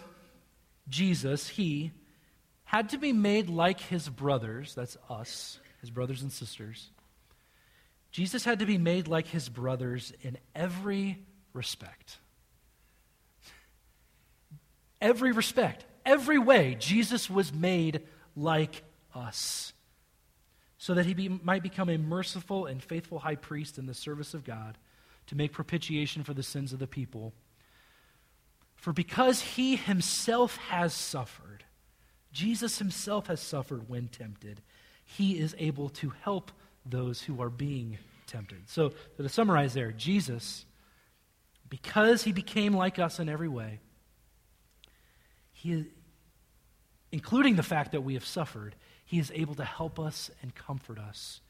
Jesus, 0.90 1.48
he, 1.48 1.92
had 2.64 2.90
to 2.90 2.98
be 2.98 3.14
made 3.14 3.48
like 3.48 3.80
his 3.80 4.10
brothers, 4.10 4.74
that's 4.74 4.98
us, 5.08 5.60
his 5.82 5.92
brothers 5.92 6.24
and 6.24 6.32
sisters. 6.32 6.90
Jesus 8.10 8.44
had 8.44 8.58
to 8.58 8.66
be 8.66 8.80
made 8.80 9.08
like 9.08 9.28
his 9.28 9.50
brothers 9.50 10.14
in 10.24 10.36
every 10.56 11.20
respect. 11.54 12.18
Every 15.00 15.32
respect, 15.32 15.86
every 16.04 16.40
way, 16.40 16.76
Jesus 16.80 17.30
was 17.30 17.54
made 17.54 18.02
like 18.36 18.84
us, 19.14 19.74
so 20.78 20.94
that 20.94 21.06
he 21.06 21.14
be, 21.14 21.30
might 21.30 21.64
become 21.64 21.90
a 21.90 21.98
merciful 21.98 22.66
and 22.66 22.82
faithful 22.84 23.20
high 23.20 23.36
priest 23.36 23.78
in 23.78 23.86
the 23.86 23.94
service 23.94 24.34
of 24.34 24.44
God 24.44 24.78
to 25.28 25.36
make 25.36 25.54
propitiation 25.54 26.24
for 26.24 26.34
the 26.34 26.44
sins 26.44 26.74
of 26.74 26.80
the 26.80 26.88
people. 26.88 27.34
For 28.76 28.92
because 28.92 29.42
he 29.42 29.76
himself 29.76 30.58
has 30.58 30.94
suffered, 30.94 31.64
Jesus 32.34 32.80
himself 32.80 33.28
has 33.28 33.40
suffered 33.40 33.88
when 33.88 34.08
tempted, 34.08 34.62
he 35.06 35.38
is 35.38 35.56
able 35.58 35.90
to 35.90 36.10
help 36.22 36.52
those 36.86 37.22
who 37.22 37.42
are 37.42 37.50
being 37.50 37.98
tempted. 38.28 38.70
So, 38.70 38.92
so 39.16 39.24
to 39.24 39.30
summarize 39.30 39.74
there, 39.74 39.92
Jesus, 39.92 40.66
because 41.70 42.24
he 42.24 42.32
became 42.32 42.74
like 42.74 43.00
us 43.00 43.20
in 43.20 43.30
every 43.30 43.48
way, 43.48 43.80
he, 45.52 45.86
including 47.14 47.56
the 47.56 47.64
fact 47.64 47.92
that 47.92 48.02
we 48.02 48.16
have 48.16 48.26
suffered, 48.26 48.76
He 49.06 49.20
is 49.20 49.32
able 49.36 49.54
to 49.56 49.64
help 49.64 50.00
us 50.00 50.32
and 50.42 50.54
comfort 50.54 50.98
us 50.98 51.42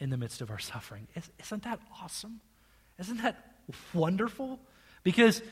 in 0.00 0.08
the 0.08 0.16
midst 0.16 0.40
of 0.40 0.50
our 0.50 0.58
suffering. 0.58 1.06
Isn't 1.38 1.64
that 1.64 1.78
awesome? 2.02 2.40
Isn't 2.98 3.18
that 3.18 3.36
wonderful? 3.92 4.58
Because 5.02 5.42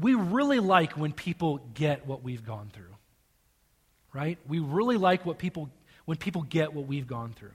we 0.00 0.14
really 0.14 0.60
like 0.60 0.92
when 0.92 1.12
people 1.12 1.58
get 1.74 2.06
what 2.06 2.22
we've 2.22 2.46
gone 2.46 2.70
through. 2.72 2.94
Right? 4.14 4.38
We 4.46 4.60
really 4.60 4.96
like 4.96 5.26
what 5.26 5.38
people 5.38 5.68
when 6.04 6.16
people 6.16 6.42
get 6.42 6.72
what 6.72 6.86
we've 6.86 7.06
gone 7.08 7.32
through. 7.32 7.52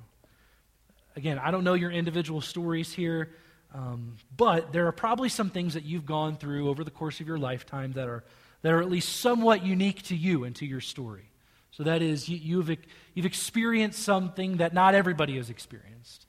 Again, 1.16 1.40
I 1.40 1.52
don't 1.52 1.64
know 1.64 1.74
your 1.74 1.92
individual 1.92 2.42
stories 2.42 2.92
here, 2.92 3.32
um, 3.74 4.18
but 4.36 4.74
there 4.74 4.88
are 4.88 4.92
probably 4.92 5.30
some 5.30 5.50
things 5.50 5.76
that 5.76 5.84
you've 5.84 6.06
gone 6.06 6.36
through 6.36 6.70
over 6.70 6.84
the 6.84 6.92
course 6.92 7.22
of 7.22 7.28
your 7.28 7.38
lifetime 7.38 7.94
that 7.94 8.10
are 8.10 8.26
that 8.66 8.74
are 8.74 8.82
at 8.82 8.90
least 8.90 9.18
somewhat 9.18 9.64
unique 9.64 10.02
to 10.02 10.16
you 10.16 10.44
and 10.44 10.56
to 10.56 10.66
your 10.66 10.82
story. 10.82 11.30
So 11.70 11.84
that 11.84 12.02
is, 12.02 12.28
you, 12.28 12.38
you've, 12.38 12.76
you've 13.14 13.28
experienced 13.28 14.02
something 14.02 14.58
that 14.58 14.74
not 14.74 14.96
everybody 14.96 15.38
has 15.38 15.52
experienced. 15.52 16.26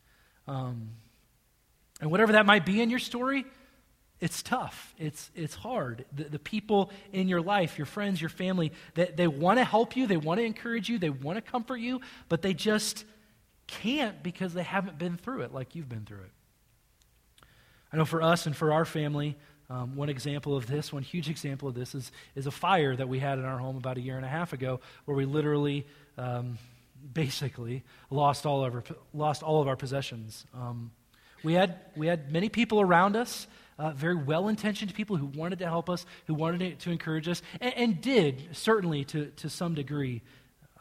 Um, 0.46 0.90
and 1.98 2.10
whatever 2.10 2.32
that 2.32 2.44
might 2.44 2.66
be 2.66 2.82
in 2.82 2.90
your 2.90 2.98
story, 2.98 3.46
it's 4.20 4.42
tough. 4.42 4.94
It's, 4.98 5.30
it's 5.34 5.54
hard. 5.54 6.04
The, 6.12 6.24
the 6.24 6.38
people 6.38 6.90
in 7.10 7.26
your 7.26 7.40
life, 7.40 7.78
your 7.78 7.86
friends, 7.86 8.20
your 8.20 8.28
family, 8.28 8.70
they, 8.92 9.06
they 9.16 9.28
want 9.28 9.58
to 9.58 9.64
help 9.64 9.96
you, 9.96 10.06
they 10.06 10.18
want 10.18 10.38
to 10.38 10.44
encourage 10.44 10.90
you, 10.90 10.98
they 10.98 11.08
want 11.08 11.38
to 11.38 11.40
comfort 11.40 11.78
you, 11.78 12.02
but 12.28 12.42
they 12.42 12.52
just 12.52 13.06
can't 13.66 14.22
because 14.22 14.52
they 14.52 14.62
haven't 14.62 14.98
been 14.98 15.16
through 15.16 15.40
it 15.40 15.54
like 15.54 15.74
you've 15.74 15.88
been 15.88 16.04
through 16.04 16.20
it. 16.20 17.46
I 17.90 17.96
know 17.96 18.04
for 18.04 18.20
us 18.20 18.44
and 18.44 18.54
for 18.54 18.74
our 18.74 18.84
family, 18.84 19.38
um, 19.68 19.96
one 19.96 20.08
example 20.08 20.56
of 20.56 20.66
this, 20.66 20.92
one 20.92 21.02
huge 21.02 21.28
example 21.28 21.68
of 21.68 21.74
this, 21.74 21.94
is, 21.94 22.12
is 22.34 22.46
a 22.46 22.50
fire 22.50 22.94
that 22.94 23.08
we 23.08 23.18
had 23.18 23.38
in 23.38 23.44
our 23.44 23.58
home 23.58 23.76
about 23.76 23.96
a 23.96 24.00
year 24.00 24.16
and 24.16 24.24
a 24.24 24.28
half 24.28 24.52
ago, 24.52 24.80
where 25.04 25.16
we 25.16 25.24
literally, 25.24 25.86
um, 26.18 26.58
basically, 27.12 27.82
lost 28.10 28.46
all 28.46 28.64
of 28.64 28.74
our, 28.74 28.84
lost 29.12 29.42
all 29.42 29.60
of 29.60 29.68
our 29.68 29.76
possessions. 29.76 30.46
Um, 30.54 30.92
we, 31.42 31.54
had, 31.54 31.80
we 31.96 32.06
had 32.06 32.30
many 32.30 32.48
people 32.48 32.80
around 32.80 33.16
us, 33.16 33.46
uh, 33.78 33.90
very 33.90 34.14
well 34.14 34.48
intentioned 34.48 34.94
people 34.94 35.16
who 35.16 35.26
wanted 35.26 35.58
to 35.58 35.66
help 35.66 35.90
us, 35.90 36.06
who 36.26 36.34
wanted 36.34 36.60
to, 36.60 36.84
to 36.84 36.90
encourage 36.90 37.28
us, 37.28 37.42
and, 37.60 37.74
and, 37.74 38.00
did, 38.00 38.48
certainly 38.52 39.04
to, 39.04 39.26
to 39.36 39.50
some 39.50 39.74
degree, 39.74 40.22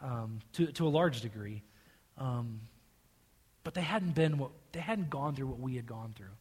um, 0.00 0.38
to, 0.52 0.66
to 0.72 0.86
a 0.86 0.88
large 0.90 1.20
degree. 1.20 1.62
Um, 2.18 2.60
but 3.64 3.74
they 3.74 3.82
hadn't 3.82 4.14
been 4.14 4.38
what, 4.38 4.52
they 4.72 4.80
hadn't 4.80 5.10
gone 5.10 5.34
through 5.34 5.48
what 5.48 5.58
we 5.58 5.74
had 5.74 5.86
gone 5.86 6.14
through. 6.16 6.34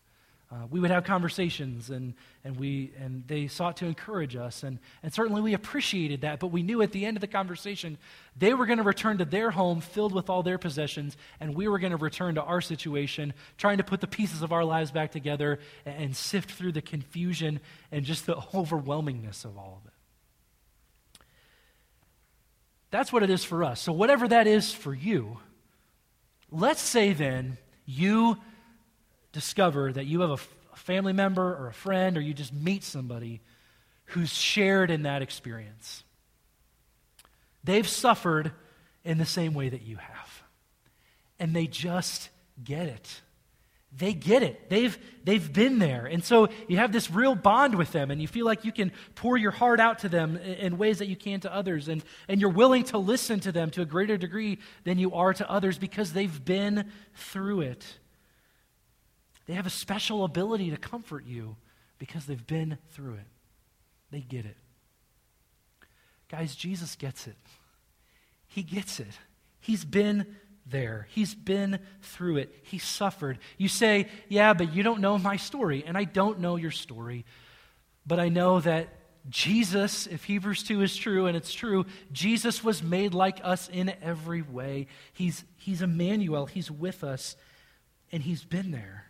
Uh, 0.55 0.67
we 0.69 0.79
would 0.79 0.91
have 0.91 1.03
conversations 1.03 1.89
and, 1.89 2.13
and, 2.45 2.55
we, 2.55 2.93
and 2.97 3.27
they 3.27 3.47
sought 3.47 3.75
to 3.77 3.85
encourage 3.85 4.35
us. 4.37 4.63
And, 4.63 4.79
and 5.03 5.13
certainly 5.13 5.41
we 5.41 5.53
appreciated 5.53 6.21
that, 6.21 6.39
but 6.39 6.47
we 6.47 6.63
knew 6.63 6.81
at 6.81 6.93
the 6.93 7.05
end 7.05 7.17
of 7.17 7.21
the 7.21 7.27
conversation 7.27 7.97
they 8.37 8.53
were 8.53 8.65
going 8.65 8.77
to 8.77 8.83
return 8.83 9.17
to 9.17 9.25
their 9.25 9.51
home 9.51 9.81
filled 9.81 10.13
with 10.13 10.29
all 10.29 10.43
their 10.43 10.57
possessions, 10.57 11.17
and 11.41 11.55
we 11.55 11.67
were 11.67 11.79
going 11.79 11.91
to 11.91 11.97
return 11.97 12.35
to 12.35 12.43
our 12.43 12.61
situation, 12.61 13.33
trying 13.57 13.77
to 13.77 13.83
put 13.83 13.99
the 13.99 14.07
pieces 14.07 14.41
of 14.43 14.53
our 14.53 14.63
lives 14.63 14.91
back 14.91 15.11
together 15.11 15.59
and, 15.85 15.95
and 16.03 16.15
sift 16.15 16.51
through 16.51 16.71
the 16.71 16.81
confusion 16.81 17.59
and 17.91 18.05
just 18.05 18.25
the 18.25 18.35
overwhelmingness 18.35 19.43
of 19.43 19.57
all 19.57 19.81
of 19.81 19.87
it. 19.87 21.25
That's 22.91 23.11
what 23.11 23.23
it 23.23 23.29
is 23.29 23.43
for 23.43 23.63
us. 23.63 23.81
So, 23.81 23.91
whatever 23.91 24.27
that 24.29 24.47
is 24.47 24.71
for 24.71 24.93
you, 24.93 25.39
let's 26.49 26.81
say 26.81 27.11
then 27.11 27.57
you 27.85 28.37
discover 29.35 29.91
that 29.91 30.05
you 30.05 30.21
have 30.21 30.31
a, 30.31 30.37
family 30.77 31.13
member 31.13 31.55
or 31.55 31.67
a 31.67 31.73
friend, 31.73 32.17
or 32.17 32.21
you 32.21 32.33
just 32.33 32.53
meet 32.53 32.83
somebody 32.83 33.41
who's 34.07 34.31
shared 34.31 34.91
in 34.91 35.03
that 35.03 35.21
experience. 35.21 36.03
They've 37.63 37.87
suffered 37.87 38.51
in 39.03 39.17
the 39.17 39.25
same 39.25 39.53
way 39.53 39.69
that 39.69 39.81
you 39.81 39.97
have, 39.97 40.43
and 41.39 41.55
they 41.55 41.67
just 41.67 42.29
get 42.63 42.87
it. 42.87 43.21
They 43.97 44.13
get 44.13 44.43
it. 44.43 44.69
They've, 44.69 44.97
they've 45.23 45.53
been 45.53 45.79
there. 45.79 46.05
And 46.05 46.23
so 46.23 46.49
you 46.67 46.77
have 46.77 46.91
this 46.91 47.09
real 47.09 47.33
bond 47.33 47.75
with 47.75 47.91
them, 47.91 48.11
and 48.11 48.21
you 48.21 48.27
feel 48.27 48.45
like 48.45 48.65
you 48.65 48.71
can 48.71 48.91
pour 49.15 49.37
your 49.37 49.51
heart 49.51 49.79
out 49.79 49.99
to 49.99 50.09
them 50.09 50.37
in 50.37 50.77
ways 50.77 50.99
that 50.99 51.07
you 51.07 51.15
can 51.15 51.39
to 51.41 51.53
others. 51.53 51.87
And, 51.87 52.03
and 52.27 52.41
you're 52.41 52.49
willing 52.49 52.83
to 52.85 52.97
listen 52.97 53.39
to 53.41 53.51
them 53.51 53.71
to 53.71 53.81
a 53.81 53.85
greater 53.85 54.17
degree 54.17 54.59
than 54.83 54.99
you 54.99 55.13
are 55.13 55.33
to 55.33 55.49
others 55.49 55.77
because 55.77 56.11
they've 56.11 56.45
been 56.45 56.91
through 57.13 57.61
it. 57.61 57.85
They 59.45 59.53
have 59.53 59.67
a 59.67 59.71
special 59.71 60.23
ability 60.23 60.71
to 60.71 60.77
comfort 60.77 61.25
you 61.25 61.55
because 61.99 62.25
they've 62.25 62.47
been 62.47 62.77
through 62.91 63.15
it. 63.15 63.27
They 64.11 64.21
get 64.21 64.45
it. 64.45 64.57
Guys, 66.29 66.55
Jesus 66.55 66.95
gets 66.95 67.27
it. 67.27 67.35
He 68.47 68.63
gets 68.63 68.99
it. 68.99 69.19
He's 69.59 69.85
been 69.85 70.35
there. 70.65 71.07
He's 71.11 71.35
been 71.35 71.79
through 72.01 72.37
it. 72.37 72.55
He 72.63 72.77
suffered. 72.79 73.39
You 73.57 73.67
say, 73.67 74.07
Yeah, 74.29 74.53
but 74.53 74.73
you 74.73 74.83
don't 74.83 75.01
know 75.01 75.17
my 75.17 75.37
story. 75.37 75.83
And 75.85 75.97
I 75.97 76.05
don't 76.05 76.39
know 76.39 76.55
your 76.55 76.71
story. 76.71 77.25
But 78.05 78.19
I 78.19 78.29
know 78.29 78.59
that 78.61 78.89
Jesus, 79.29 80.05
if 80.05 80.23
Hebrews 80.23 80.63
2 80.63 80.81
is 80.83 80.95
true, 80.95 81.25
and 81.25 81.35
it's 81.35 81.53
true, 81.53 81.85
Jesus 82.11 82.63
was 82.63 82.83
made 82.83 83.13
like 83.13 83.39
us 83.43 83.67
in 83.69 83.91
every 84.01 84.43
way. 84.43 84.87
He's, 85.13 85.43
he's 85.57 85.81
Emmanuel. 85.81 86.45
He's 86.45 86.69
with 86.69 87.03
us, 87.03 87.35
and 88.11 88.21
he's 88.21 88.43
been 88.43 88.71
there. 88.71 89.04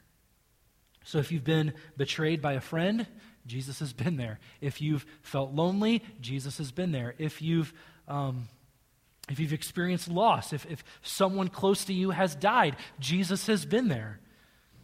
So 1.06 1.20
if 1.20 1.32
you've 1.32 1.44
been 1.44 1.74
betrayed 1.96 2.42
by 2.42 2.54
a 2.54 2.62
friend, 2.62 3.08
Jesus 3.46 3.80
has 3.80 3.94
been 3.94 4.18
there. 4.18 4.40
If 4.60 4.82
you've 4.82 5.06
felt 5.22 5.54
lonely, 5.54 6.04
Jesus 6.20 6.58
has 6.58 6.72
been 6.72 6.92
there. 6.92 7.16
If 7.18 7.42
you've 7.42 7.74
um, 8.08 8.48
if 9.30 9.40
you've 9.40 9.54
experienced 9.54 10.08
loss, 10.08 10.54
if, 10.54 10.66
if 10.68 10.84
someone 11.02 11.48
close 11.48 11.86
to 11.86 11.94
you 11.94 12.12
has 12.12 12.36
died, 12.36 12.76
Jesus 13.00 13.48
has 13.48 13.66
been 13.66 13.88
there. 13.88 14.20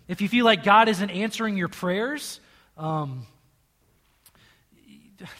If 0.07 0.19
you 0.19 0.27
feel 0.27 0.45
like 0.45 0.63
God 0.63 0.89
isn't 0.89 1.11
answering 1.11 1.57
your 1.57 1.67
prayers, 1.67 2.39
um, 2.75 3.27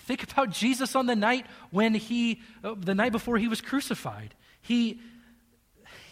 think 0.05 0.21
about 0.23 0.51
Jesus 0.51 0.95
on 0.95 1.07
the 1.07 1.15
night 1.15 1.47
when 1.71 1.95
he, 1.95 2.41
uh, 2.63 2.75
the 2.77 2.93
night 2.93 3.11
before 3.11 3.39
he 3.39 3.47
was 3.47 3.59
crucified. 3.59 4.36
He, 4.61 4.99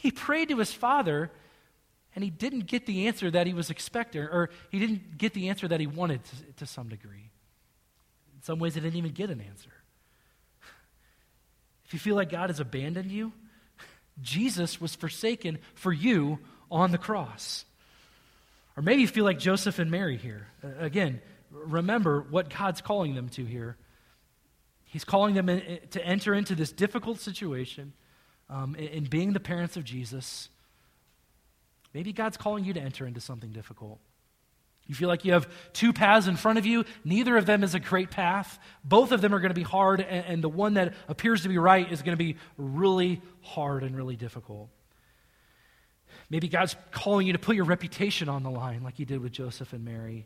he 0.01 0.09
prayed 0.09 0.49
to 0.49 0.57
his 0.57 0.74
Father 0.74 1.30
and 2.16 2.24
he 2.24 2.30
didn't 2.30 2.66
get 2.66 2.86
the 2.86 3.07
answer 3.07 3.30
that 3.30 3.47
he 3.47 3.53
was 3.53 3.70
expecting, 3.70 4.22
or 4.22 4.49
he 4.72 4.80
didn't 4.80 5.18
get 5.18 5.34
the 5.34 5.49
answer 5.49 5.68
that 5.68 5.80
he 5.80 5.88
wanted 5.88 6.22
to, 6.24 6.36
to 6.57 6.66
some 6.66 6.89
degree. 6.89 7.30
In 8.36 8.43
some 8.43 8.60
ways, 8.60 8.76
he 8.76 8.82
didn't 8.82 8.97
even 8.97 9.12
get 9.12 9.30
an 9.30 9.41
answer. 9.41 9.72
If 11.86 11.93
you 11.93 11.99
feel 11.99 12.16
like 12.16 12.30
God 12.30 12.49
has 12.49 12.60
abandoned 12.60 13.12
you, 13.12 13.32
Jesus 14.22 14.80
was 14.82 14.95
forsaken 14.95 15.60
for 15.76 15.91
you 15.91 16.39
on 16.70 16.91
the 16.91 16.97
cross. 16.97 17.66
Or 18.76 18.84
maybe 18.84 19.01
you 19.01 19.07
feel 19.07 19.26
like 19.26 19.39
Joseph 19.39 19.80
and 19.80 19.89
Mary 19.89 20.18
here. 20.18 20.47
Again, 20.80 21.22
remember 21.51 22.22
what 22.22 22.49
God's 22.55 22.82
calling 22.82 23.16
them 23.16 23.30
to 23.30 23.45
here. 23.45 23.76
He's 24.86 25.03
calling 25.03 25.36
them 25.36 25.49
in, 25.49 25.80
to 25.91 26.05
enter 26.05 26.34
into 26.34 26.55
this 26.55 26.72
difficult 26.72 27.20
situation 27.20 27.93
um, 28.49 28.76
in, 28.76 28.88
in 28.88 29.03
being 29.05 29.34
the 29.34 29.39
parents 29.39 29.78
of 29.78 29.84
Jesus 29.84 30.49
Maybe 31.93 32.13
God's 32.13 32.37
calling 32.37 32.65
you 32.65 32.73
to 32.73 32.79
enter 32.79 33.07
into 33.07 33.19
something 33.19 33.51
difficult. 33.51 33.99
You 34.89 34.95
feel 34.95 35.07
like 35.07 35.23
you 35.23 35.33
have 35.33 35.47
two 35.73 35.93
paths 35.93 36.27
in 36.27 36.35
front 36.35 36.57
of 36.57 36.65
you. 36.65 36.83
Neither 37.03 37.37
of 37.37 37.45
them 37.45 37.63
is 37.63 37.75
a 37.75 37.79
great 37.79 38.09
path. 38.09 38.57
Both 38.83 39.11
of 39.11 39.21
them 39.21 39.35
are 39.35 39.39
going 39.39 39.51
to 39.51 39.55
be 39.55 39.61
hard, 39.61 40.01
and, 40.01 40.25
and 40.25 40.43
the 40.43 40.49
one 40.49 40.73
that 40.75 40.95
appears 41.07 41.43
to 41.43 41.49
be 41.49 41.59
right 41.59 41.91
is 41.91 42.01
going 42.01 42.17
to 42.17 42.23
be 42.23 42.37
really 42.57 43.21
hard 43.41 43.83
and 43.83 43.95
really 43.95 44.15
difficult. 44.15 44.69
Maybe 46.31 46.47
God's 46.47 46.75
calling 46.91 47.27
you 47.27 47.33
to 47.33 47.39
put 47.39 47.55
your 47.55 47.65
reputation 47.65 48.29
on 48.29 48.41
the 48.41 48.49
line, 48.49 48.83
like 48.83 48.97
He 48.97 49.05
did 49.05 49.21
with 49.21 49.31
Joseph 49.31 49.73
and 49.73 49.85
Mary. 49.85 50.25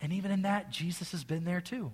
And 0.00 0.12
even 0.12 0.30
in 0.30 0.42
that, 0.42 0.70
Jesus 0.70 1.10
has 1.10 1.24
been 1.24 1.44
there 1.44 1.60
too. 1.60 1.92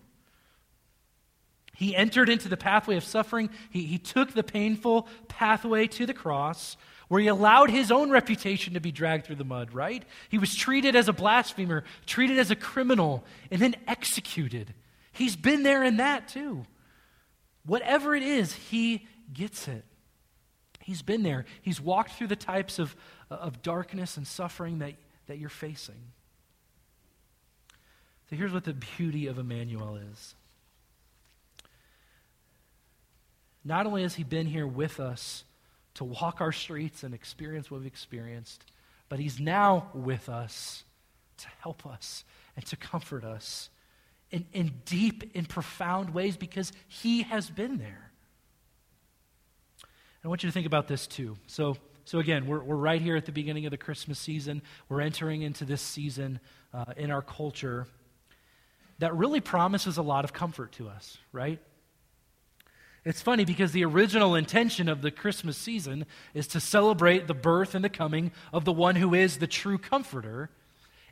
He 1.75 1.95
entered 1.97 2.29
into 2.29 2.49
the 2.49 2.57
pathway 2.57 2.97
of 2.97 3.05
suffering, 3.05 3.51
he, 3.71 3.85
he 3.85 3.99
took 3.99 4.33
the 4.35 4.43
painful 4.43 5.07
pathway 5.29 5.87
to 5.87 6.05
the 6.07 6.15
cross 6.15 6.77
where 7.09 7.21
he 7.21 7.27
allowed 7.27 7.71
his 7.71 7.91
own 7.91 8.11
reputation 8.11 8.75
to 8.75 8.81
be 8.81 8.93
dragged 8.93 9.27
through 9.27 9.37
the 9.37 9.45
mud, 9.45 9.73
right? 9.73 10.05
He 10.29 10.39
was 10.39 10.55
treated 10.55 10.95
as 10.95 11.09
a 11.09 11.13
blasphemer, 11.13 11.85
treated 12.07 12.39
as 12.39 12.51
a 12.51 12.57
criminal, 12.57 13.25
and 13.51 13.61
then 13.61 13.75
executed. 13.87 14.75
He's 15.13 15.35
been 15.35 15.63
there 15.63 15.83
in 15.83 15.97
that 15.97 16.29
too. 16.29 16.67
Whatever 17.65 18.15
it 18.15 18.23
is, 18.23 18.53
he 18.53 19.07
gets 19.33 19.69
it. 19.69 19.85
He's 20.81 21.03
been 21.03 21.23
there. 21.23 21.45
He's 21.61 21.81
walked 21.81 22.13
through 22.13 22.29
the 22.29 22.37
types 22.37 22.79
of, 22.79 22.95
of 23.31 23.63
darkness 23.63 24.17
and 24.17 24.27
suffering 24.27 24.79
that, 24.79 24.95
that 25.27 25.39
you're 25.39 25.49
facing. 25.49 26.13
So 28.31 28.37
here's 28.37 28.53
what 28.53 28.65
the 28.65 28.75
beauty 28.75 29.27
of 29.27 29.39
Emmanuel 29.39 29.97
is. 29.97 30.35
Not 33.65 33.87
only 33.87 34.03
has 34.03 34.15
he 34.15 34.25
been 34.25 34.47
here 34.47 34.67
with 34.67 35.01
us 35.01 35.45
to 35.99 36.05
walk 36.05 36.41
our 36.41 36.53
streets 36.53 37.03
and 37.03 37.13
experience 37.13 37.73
what 37.73 37.81
we've 37.81 37.89
experienced, 37.89 38.65
but 39.09 39.19
He's 39.19 39.41
now 39.41 39.91
with 39.93 40.29
us 40.29 40.85
to 41.39 41.49
help 41.61 41.85
us 41.85 42.25
and 42.55 42.65
to 42.67 42.77
comfort 42.77 43.25
us 43.25 43.69
in, 44.31 44.47
in 44.53 44.71
deep, 44.85 45.35
in 45.35 45.45
profound 45.45 46.15
ways 46.15 46.37
because 46.37 46.73
He 46.87 47.23
has 47.23 47.51
been 47.51 47.79
there. 47.79 48.13
I 50.25 50.29
want 50.29 50.45
you 50.45 50.49
to 50.49 50.53
think 50.53 50.67
about 50.67 50.87
this 50.87 51.09
too. 51.09 51.37
So, 51.49 51.77
so 52.05 52.21
again, 52.21 52.47
we're, 52.47 52.63
we're 52.63 52.77
right 52.77 53.03
here 53.03 53.17
at 53.17 53.27
the 53.27 53.33
beginning 53.33 53.67
of 53.67 53.73
the 53.73 53.77
Christmas 53.77 54.21
season. 54.21 54.63
We're 54.89 55.01
entering 55.01 55.43
into 55.43 55.65
this 55.65 55.83
season 55.83 56.39
uh, 56.73 56.93
in 56.97 57.11
our 57.11 57.23
culture 57.23 57.89
that 59.01 59.17
really 59.17 59.41
promises 59.41 59.97
a 59.97 60.03
lot 60.03 60.25
of 60.25 60.33
comfort 60.33 60.71
to 60.73 60.89
us, 60.89 61.19
right? 61.33 61.59
It's 63.05 63.23
funny 63.23 63.45
because 63.45 63.73
the 63.73 63.85
original 63.85 64.35
intention 64.35 64.89
of 64.89 65.03
the 65.03 65.11
Christmas 65.11 65.57
season 65.57 66.05
is 66.35 66.47
to 66.49 66.61
celebrate 66.61 67.27
the 67.27 67.35
birth 67.35 67.75
and 67.75 67.85
the 67.85 67.89
coming 67.89 68.33
of 68.53 68.65
the 68.65 68.73
one 68.73 68.97
who 68.97 69.15
is 69.15 69.39
the 69.39 69.47
true 69.47 69.79
comforter. 69.79 70.51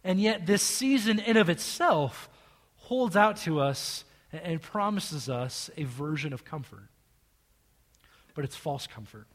And 0.02 0.20
yet, 0.20 0.46
this 0.46 0.62
season 0.62 1.18
in 1.18 1.36
of 1.36 1.48
itself 1.48 2.28
holds 2.76 3.16
out 3.16 3.38
to 3.38 3.60
us 3.60 4.04
and 4.32 4.60
promises 4.60 5.28
us 5.28 5.70
a 5.76 5.84
version 5.84 6.32
of 6.32 6.44
comfort. 6.44 6.88
But 8.34 8.44
it's 8.44 8.56
false 8.56 8.86
comfort, 8.86 9.26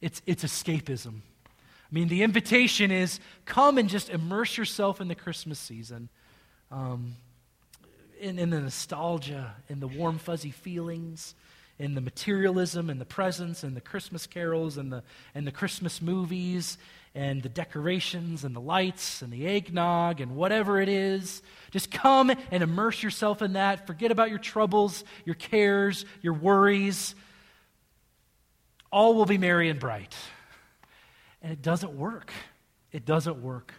it's, 0.00 0.22
it's 0.26 0.44
escapism. 0.44 1.20
I 1.90 1.94
mean, 1.94 2.08
the 2.08 2.22
invitation 2.22 2.90
is 2.90 3.18
come 3.46 3.78
and 3.78 3.88
just 3.88 4.10
immerse 4.10 4.58
yourself 4.58 5.00
in 5.00 5.08
the 5.08 5.14
Christmas 5.14 5.58
season, 5.58 6.10
um, 6.70 7.14
in, 8.20 8.38
in 8.38 8.50
the 8.50 8.60
nostalgia, 8.60 9.54
in 9.70 9.80
the 9.80 9.88
warm, 9.88 10.18
fuzzy 10.18 10.50
feelings 10.50 11.34
in 11.78 11.94
the 11.94 12.00
materialism 12.00 12.90
and 12.90 13.00
the 13.00 13.04
presents 13.04 13.62
and 13.62 13.76
the 13.76 13.80
Christmas 13.80 14.26
carols 14.26 14.76
and 14.76 14.92
the, 14.92 15.02
and 15.34 15.46
the 15.46 15.52
Christmas 15.52 16.02
movies 16.02 16.76
and 17.14 17.42
the 17.42 17.48
decorations 17.48 18.44
and 18.44 18.54
the 18.54 18.60
lights 18.60 19.22
and 19.22 19.32
the 19.32 19.46
eggnog 19.46 20.20
and 20.20 20.34
whatever 20.34 20.80
it 20.80 20.88
is. 20.88 21.42
Just 21.70 21.90
come 21.90 22.32
and 22.50 22.62
immerse 22.62 23.02
yourself 23.02 23.42
in 23.42 23.54
that. 23.54 23.86
Forget 23.86 24.10
about 24.10 24.30
your 24.30 24.38
troubles, 24.38 25.04
your 25.24 25.34
cares, 25.34 26.04
your 26.20 26.34
worries. 26.34 27.14
All 28.90 29.14
will 29.14 29.26
be 29.26 29.38
merry 29.38 29.68
and 29.68 29.78
bright. 29.78 30.14
And 31.42 31.52
it 31.52 31.62
doesn't 31.62 31.92
work. 31.92 32.32
It 32.90 33.04
doesn't 33.04 33.42
work. 33.42 33.72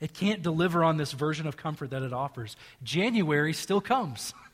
It 0.00 0.12
can't 0.12 0.42
deliver 0.42 0.84
on 0.84 0.96
this 0.96 1.12
version 1.12 1.46
of 1.46 1.56
comfort 1.56 1.90
that 1.90 2.02
it 2.02 2.12
offers. 2.12 2.56
January 2.82 3.52
still 3.52 3.80
comes. 3.80 4.34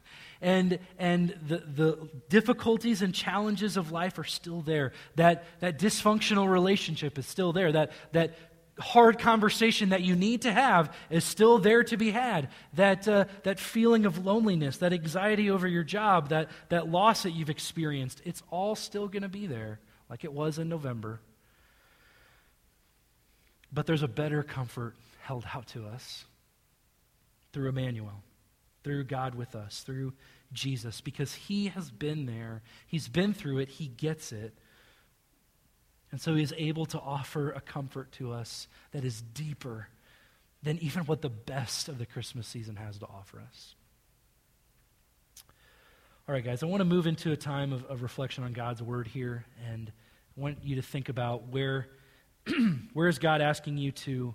and, 0.42 0.80
and 0.98 1.34
the, 1.46 1.58
the 1.58 2.08
difficulties 2.28 3.00
and 3.00 3.14
challenges 3.14 3.76
of 3.76 3.92
life 3.92 4.18
are 4.18 4.24
still 4.24 4.60
there. 4.60 4.92
That, 5.14 5.44
that 5.60 5.78
dysfunctional 5.78 6.50
relationship 6.50 7.16
is 7.18 7.26
still 7.26 7.52
there. 7.52 7.72
That, 7.72 7.92
that 8.10 8.34
hard 8.78 9.18
conversation 9.18 9.90
that 9.90 10.02
you 10.02 10.16
need 10.16 10.42
to 10.42 10.52
have 10.52 10.94
is 11.10 11.24
still 11.24 11.58
there 11.58 11.84
to 11.84 11.96
be 11.96 12.10
had. 12.10 12.48
That, 12.74 13.06
uh, 13.06 13.26
that 13.44 13.60
feeling 13.60 14.04
of 14.04 14.24
loneliness, 14.24 14.78
that 14.78 14.92
anxiety 14.92 15.50
over 15.50 15.68
your 15.68 15.84
job, 15.84 16.30
that, 16.30 16.50
that 16.70 16.88
loss 16.88 17.22
that 17.22 17.30
you've 17.30 17.50
experienced, 17.50 18.20
it's 18.24 18.42
all 18.50 18.74
still 18.74 19.08
going 19.08 19.22
to 19.22 19.28
be 19.28 19.46
there, 19.46 19.78
like 20.10 20.24
it 20.24 20.32
was 20.32 20.58
in 20.58 20.68
November. 20.68 21.20
But 23.72 23.86
there's 23.86 24.02
a 24.02 24.08
better 24.08 24.42
comfort 24.42 24.96
held 25.20 25.44
out 25.54 25.68
to 25.68 25.86
us 25.86 26.24
through 27.52 27.68
Emmanuel, 27.68 28.22
through 28.82 29.04
God 29.04 29.34
with 29.34 29.54
us, 29.54 29.82
through 29.82 30.12
Jesus, 30.52 31.00
because 31.00 31.34
he 31.34 31.68
has 31.68 31.90
been 31.90 32.26
there. 32.26 32.62
He's 32.86 33.08
been 33.08 33.34
through 33.34 33.58
it. 33.58 33.68
He 33.68 33.86
gets 33.86 34.32
it. 34.32 34.54
And 36.10 36.20
so 36.20 36.34
he 36.34 36.42
is 36.42 36.52
able 36.58 36.86
to 36.86 37.00
offer 37.00 37.50
a 37.50 37.60
comfort 37.60 38.12
to 38.12 38.32
us 38.32 38.68
that 38.92 39.04
is 39.04 39.22
deeper 39.22 39.88
than 40.62 40.78
even 40.78 41.04
what 41.04 41.22
the 41.22 41.30
best 41.30 41.88
of 41.88 41.98
the 41.98 42.06
Christmas 42.06 42.46
season 42.46 42.76
has 42.76 42.98
to 42.98 43.06
offer 43.06 43.40
us. 43.40 43.74
All 46.28 46.34
right, 46.34 46.44
guys, 46.44 46.62
I 46.62 46.66
want 46.66 46.80
to 46.80 46.84
move 46.84 47.06
into 47.06 47.32
a 47.32 47.36
time 47.36 47.72
of, 47.72 47.84
of 47.86 48.02
reflection 48.02 48.44
on 48.44 48.52
God's 48.52 48.80
word 48.80 49.08
here, 49.08 49.44
and 49.68 49.90
I 50.36 50.40
want 50.40 50.58
you 50.62 50.76
to 50.76 50.82
think 50.82 51.08
about 51.08 51.48
where, 51.48 51.88
where 52.92 53.08
is 53.08 53.18
God 53.18 53.40
asking 53.40 53.78
you 53.78 53.90
to 53.92 54.34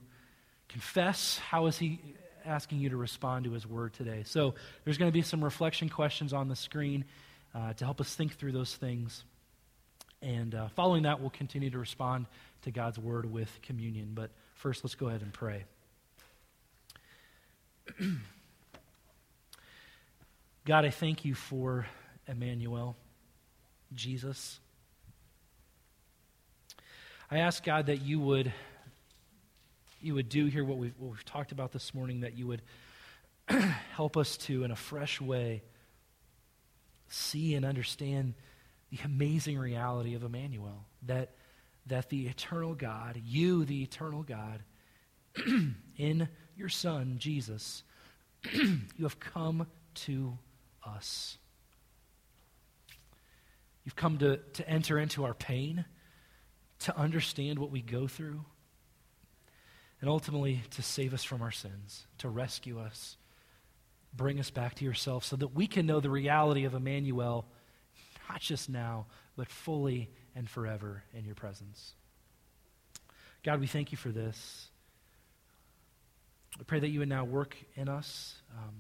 confess? 0.67 1.37
How 1.37 1.67
is 1.67 1.77
he 1.77 2.01
asking 2.47 2.79
you 2.79 2.89
to 2.89 2.97
respond 2.97 3.45
to 3.45 3.51
his 3.51 3.67
word 3.67 3.93
today? 3.93 4.23
So 4.25 4.55
there's 4.83 4.97
going 4.97 5.11
to 5.11 5.13
be 5.13 5.21
some 5.21 5.43
reflection 5.43 5.89
questions 5.89 6.33
on 6.33 6.47
the 6.47 6.55
screen 6.55 7.05
uh, 7.53 7.73
to 7.73 7.85
help 7.85 8.01
us 8.01 8.15
think 8.15 8.35
through 8.35 8.53
those 8.53 8.73
things. 8.75 9.23
And 10.21 10.55
uh, 10.55 10.69
following 10.69 11.03
that, 11.03 11.19
we'll 11.19 11.29
continue 11.29 11.69
to 11.69 11.77
respond 11.77 12.25
to 12.63 12.71
God's 12.71 12.97
word 12.97 13.31
with 13.31 13.49
communion. 13.61 14.11
But 14.13 14.31
first, 14.55 14.83
let's 14.83 14.95
go 14.95 15.09
ahead 15.09 15.21
and 15.21 15.31
pray. 15.31 15.65
God, 20.65 20.85
I 20.85 20.89
thank 20.89 21.23
you 21.23 21.35
for 21.35 21.85
Emmanuel, 22.27 22.95
Jesus. 23.93 24.59
I 27.29 27.39
ask 27.39 27.63
God 27.63 27.87
that 27.87 28.01
you 28.01 28.19
would 28.19 28.53
you 30.01 30.13
would 30.13 30.29
do 30.29 30.45
here 30.45 30.63
what 30.63 30.77
we've, 30.77 30.93
what 30.97 31.11
we've 31.11 31.25
talked 31.25 31.51
about 31.51 31.71
this 31.71 31.93
morning, 31.93 32.21
that 32.21 32.37
you 32.37 32.47
would 32.47 32.61
help 33.93 34.17
us 34.17 34.37
to, 34.37 34.63
in 34.63 34.71
a 34.71 34.75
fresh 34.75 35.19
way, 35.19 35.63
see 37.09 37.55
and 37.55 37.65
understand 37.65 38.33
the 38.91 38.99
amazing 39.03 39.57
reality 39.57 40.13
of 40.15 40.23
Emmanuel. 40.23 40.85
That, 41.03 41.31
that 41.87 42.09
the 42.09 42.27
eternal 42.27 42.75
God, 42.75 43.21
you, 43.25 43.65
the 43.65 43.83
eternal 43.83 44.23
God, 44.23 44.61
in 45.97 46.27
your 46.55 46.69
Son, 46.69 47.15
Jesus, 47.17 47.83
you 48.53 49.03
have 49.03 49.19
come 49.19 49.67
to 49.93 50.37
us. 50.85 51.37
You've 53.83 53.95
come 53.95 54.17
to, 54.17 54.37
to 54.37 54.69
enter 54.69 54.99
into 54.99 55.23
our 55.23 55.33
pain, 55.33 55.85
to 56.79 56.97
understand 56.97 57.57
what 57.57 57.71
we 57.71 57.81
go 57.81 58.07
through, 58.07 58.43
and 60.01 60.09
ultimately 60.09 60.61
to 60.71 60.81
save 60.81 61.13
us 61.13 61.23
from 61.23 61.41
our 61.41 61.51
sins, 61.51 62.05
to 62.19 62.29
rescue 62.29 62.79
us, 62.79 63.17
bring 64.13 64.39
us 64.39 64.49
back 64.49 64.75
to 64.75 64.85
yourself 64.85 65.23
so 65.23 65.35
that 65.35 65.55
we 65.55 65.67
can 65.67 65.85
know 65.85 65.99
the 65.99 66.09
reality 66.09 66.65
of 66.65 66.73
Emmanuel 66.73 67.45
not 68.29 68.41
just 68.41 68.69
now, 68.69 69.05
but 69.35 69.49
fully 69.49 70.09
and 70.35 70.49
forever 70.49 71.03
in 71.13 71.25
your 71.25 71.35
presence. 71.35 71.93
God, 73.43 73.59
we 73.59 73.67
thank 73.67 73.91
you 73.91 73.97
for 73.97 74.09
this. 74.09 74.67
I 76.59 76.63
pray 76.63 76.79
that 76.79 76.89
you 76.89 76.99
would 76.99 77.09
now 77.09 77.23
work 77.23 77.55
in 77.75 77.87
us. 77.87 78.35
Um, 78.57 78.75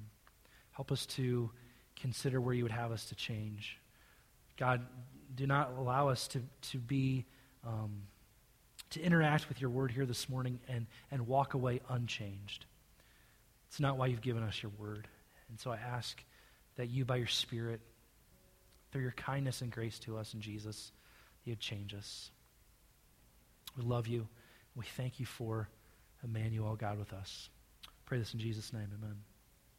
help 0.71 0.91
us 0.91 1.05
to 1.07 1.51
consider 1.95 2.41
where 2.41 2.53
you 2.53 2.63
would 2.63 2.71
have 2.71 2.91
us 2.91 3.05
to 3.05 3.15
change. 3.15 3.77
God, 4.57 4.85
do 5.35 5.47
not 5.47 5.73
allow 5.77 6.09
us 6.09 6.27
to, 6.29 6.41
to 6.71 6.77
be, 6.77 7.25
um, 7.65 8.01
to 8.91 9.01
interact 9.01 9.49
with 9.49 9.59
your 9.59 9.69
word 9.69 9.91
here 9.91 10.05
this 10.05 10.29
morning 10.29 10.59
and, 10.67 10.87
and 11.11 11.27
walk 11.27 11.53
away 11.53 11.81
unchanged. 11.89 12.65
It's 13.69 13.79
not 13.79 13.97
why 13.97 14.07
you've 14.07 14.21
given 14.21 14.43
us 14.43 14.61
your 14.61 14.71
word. 14.77 15.07
And 15.49 15.59
so 15.59 15.71
I 15.71 15.77
ask 15.77 16.23
that 16.75 16.89
you, 16.89 17.05
by 17.05 17.17
your 17.17 17.27
Spirit, 17.27 17.81
through 18.91 19.01
your 19.01 19.11
kindness 19.11 19.61
and 19.61 19.71
grace 19.71 19.99
to 19.99 20.17
us 20.17 20.33
in 20.33 20.41
Jesus, 20.41 20.91
you'd 21.43 21.59
change 21.59 21.93
us. 21.93 22.31
We 23.77 23.83
love 23.83 24.07
you. 24.07 24.27
We 24.75 24.85
thank 24.85 25.19
you 25.19 25.25
for 25.25 25.67
Emmanuel, 26.23 26.75
God 26.75 26.97
with 26.97 27.13
us. 27.13 27.49
Pray 28.05 28.19
this 28.19 28.33
in 28.33 28.39
Jesus' 28.39 28.71
name. 28.73 28.87
Amen. 28.97 29.36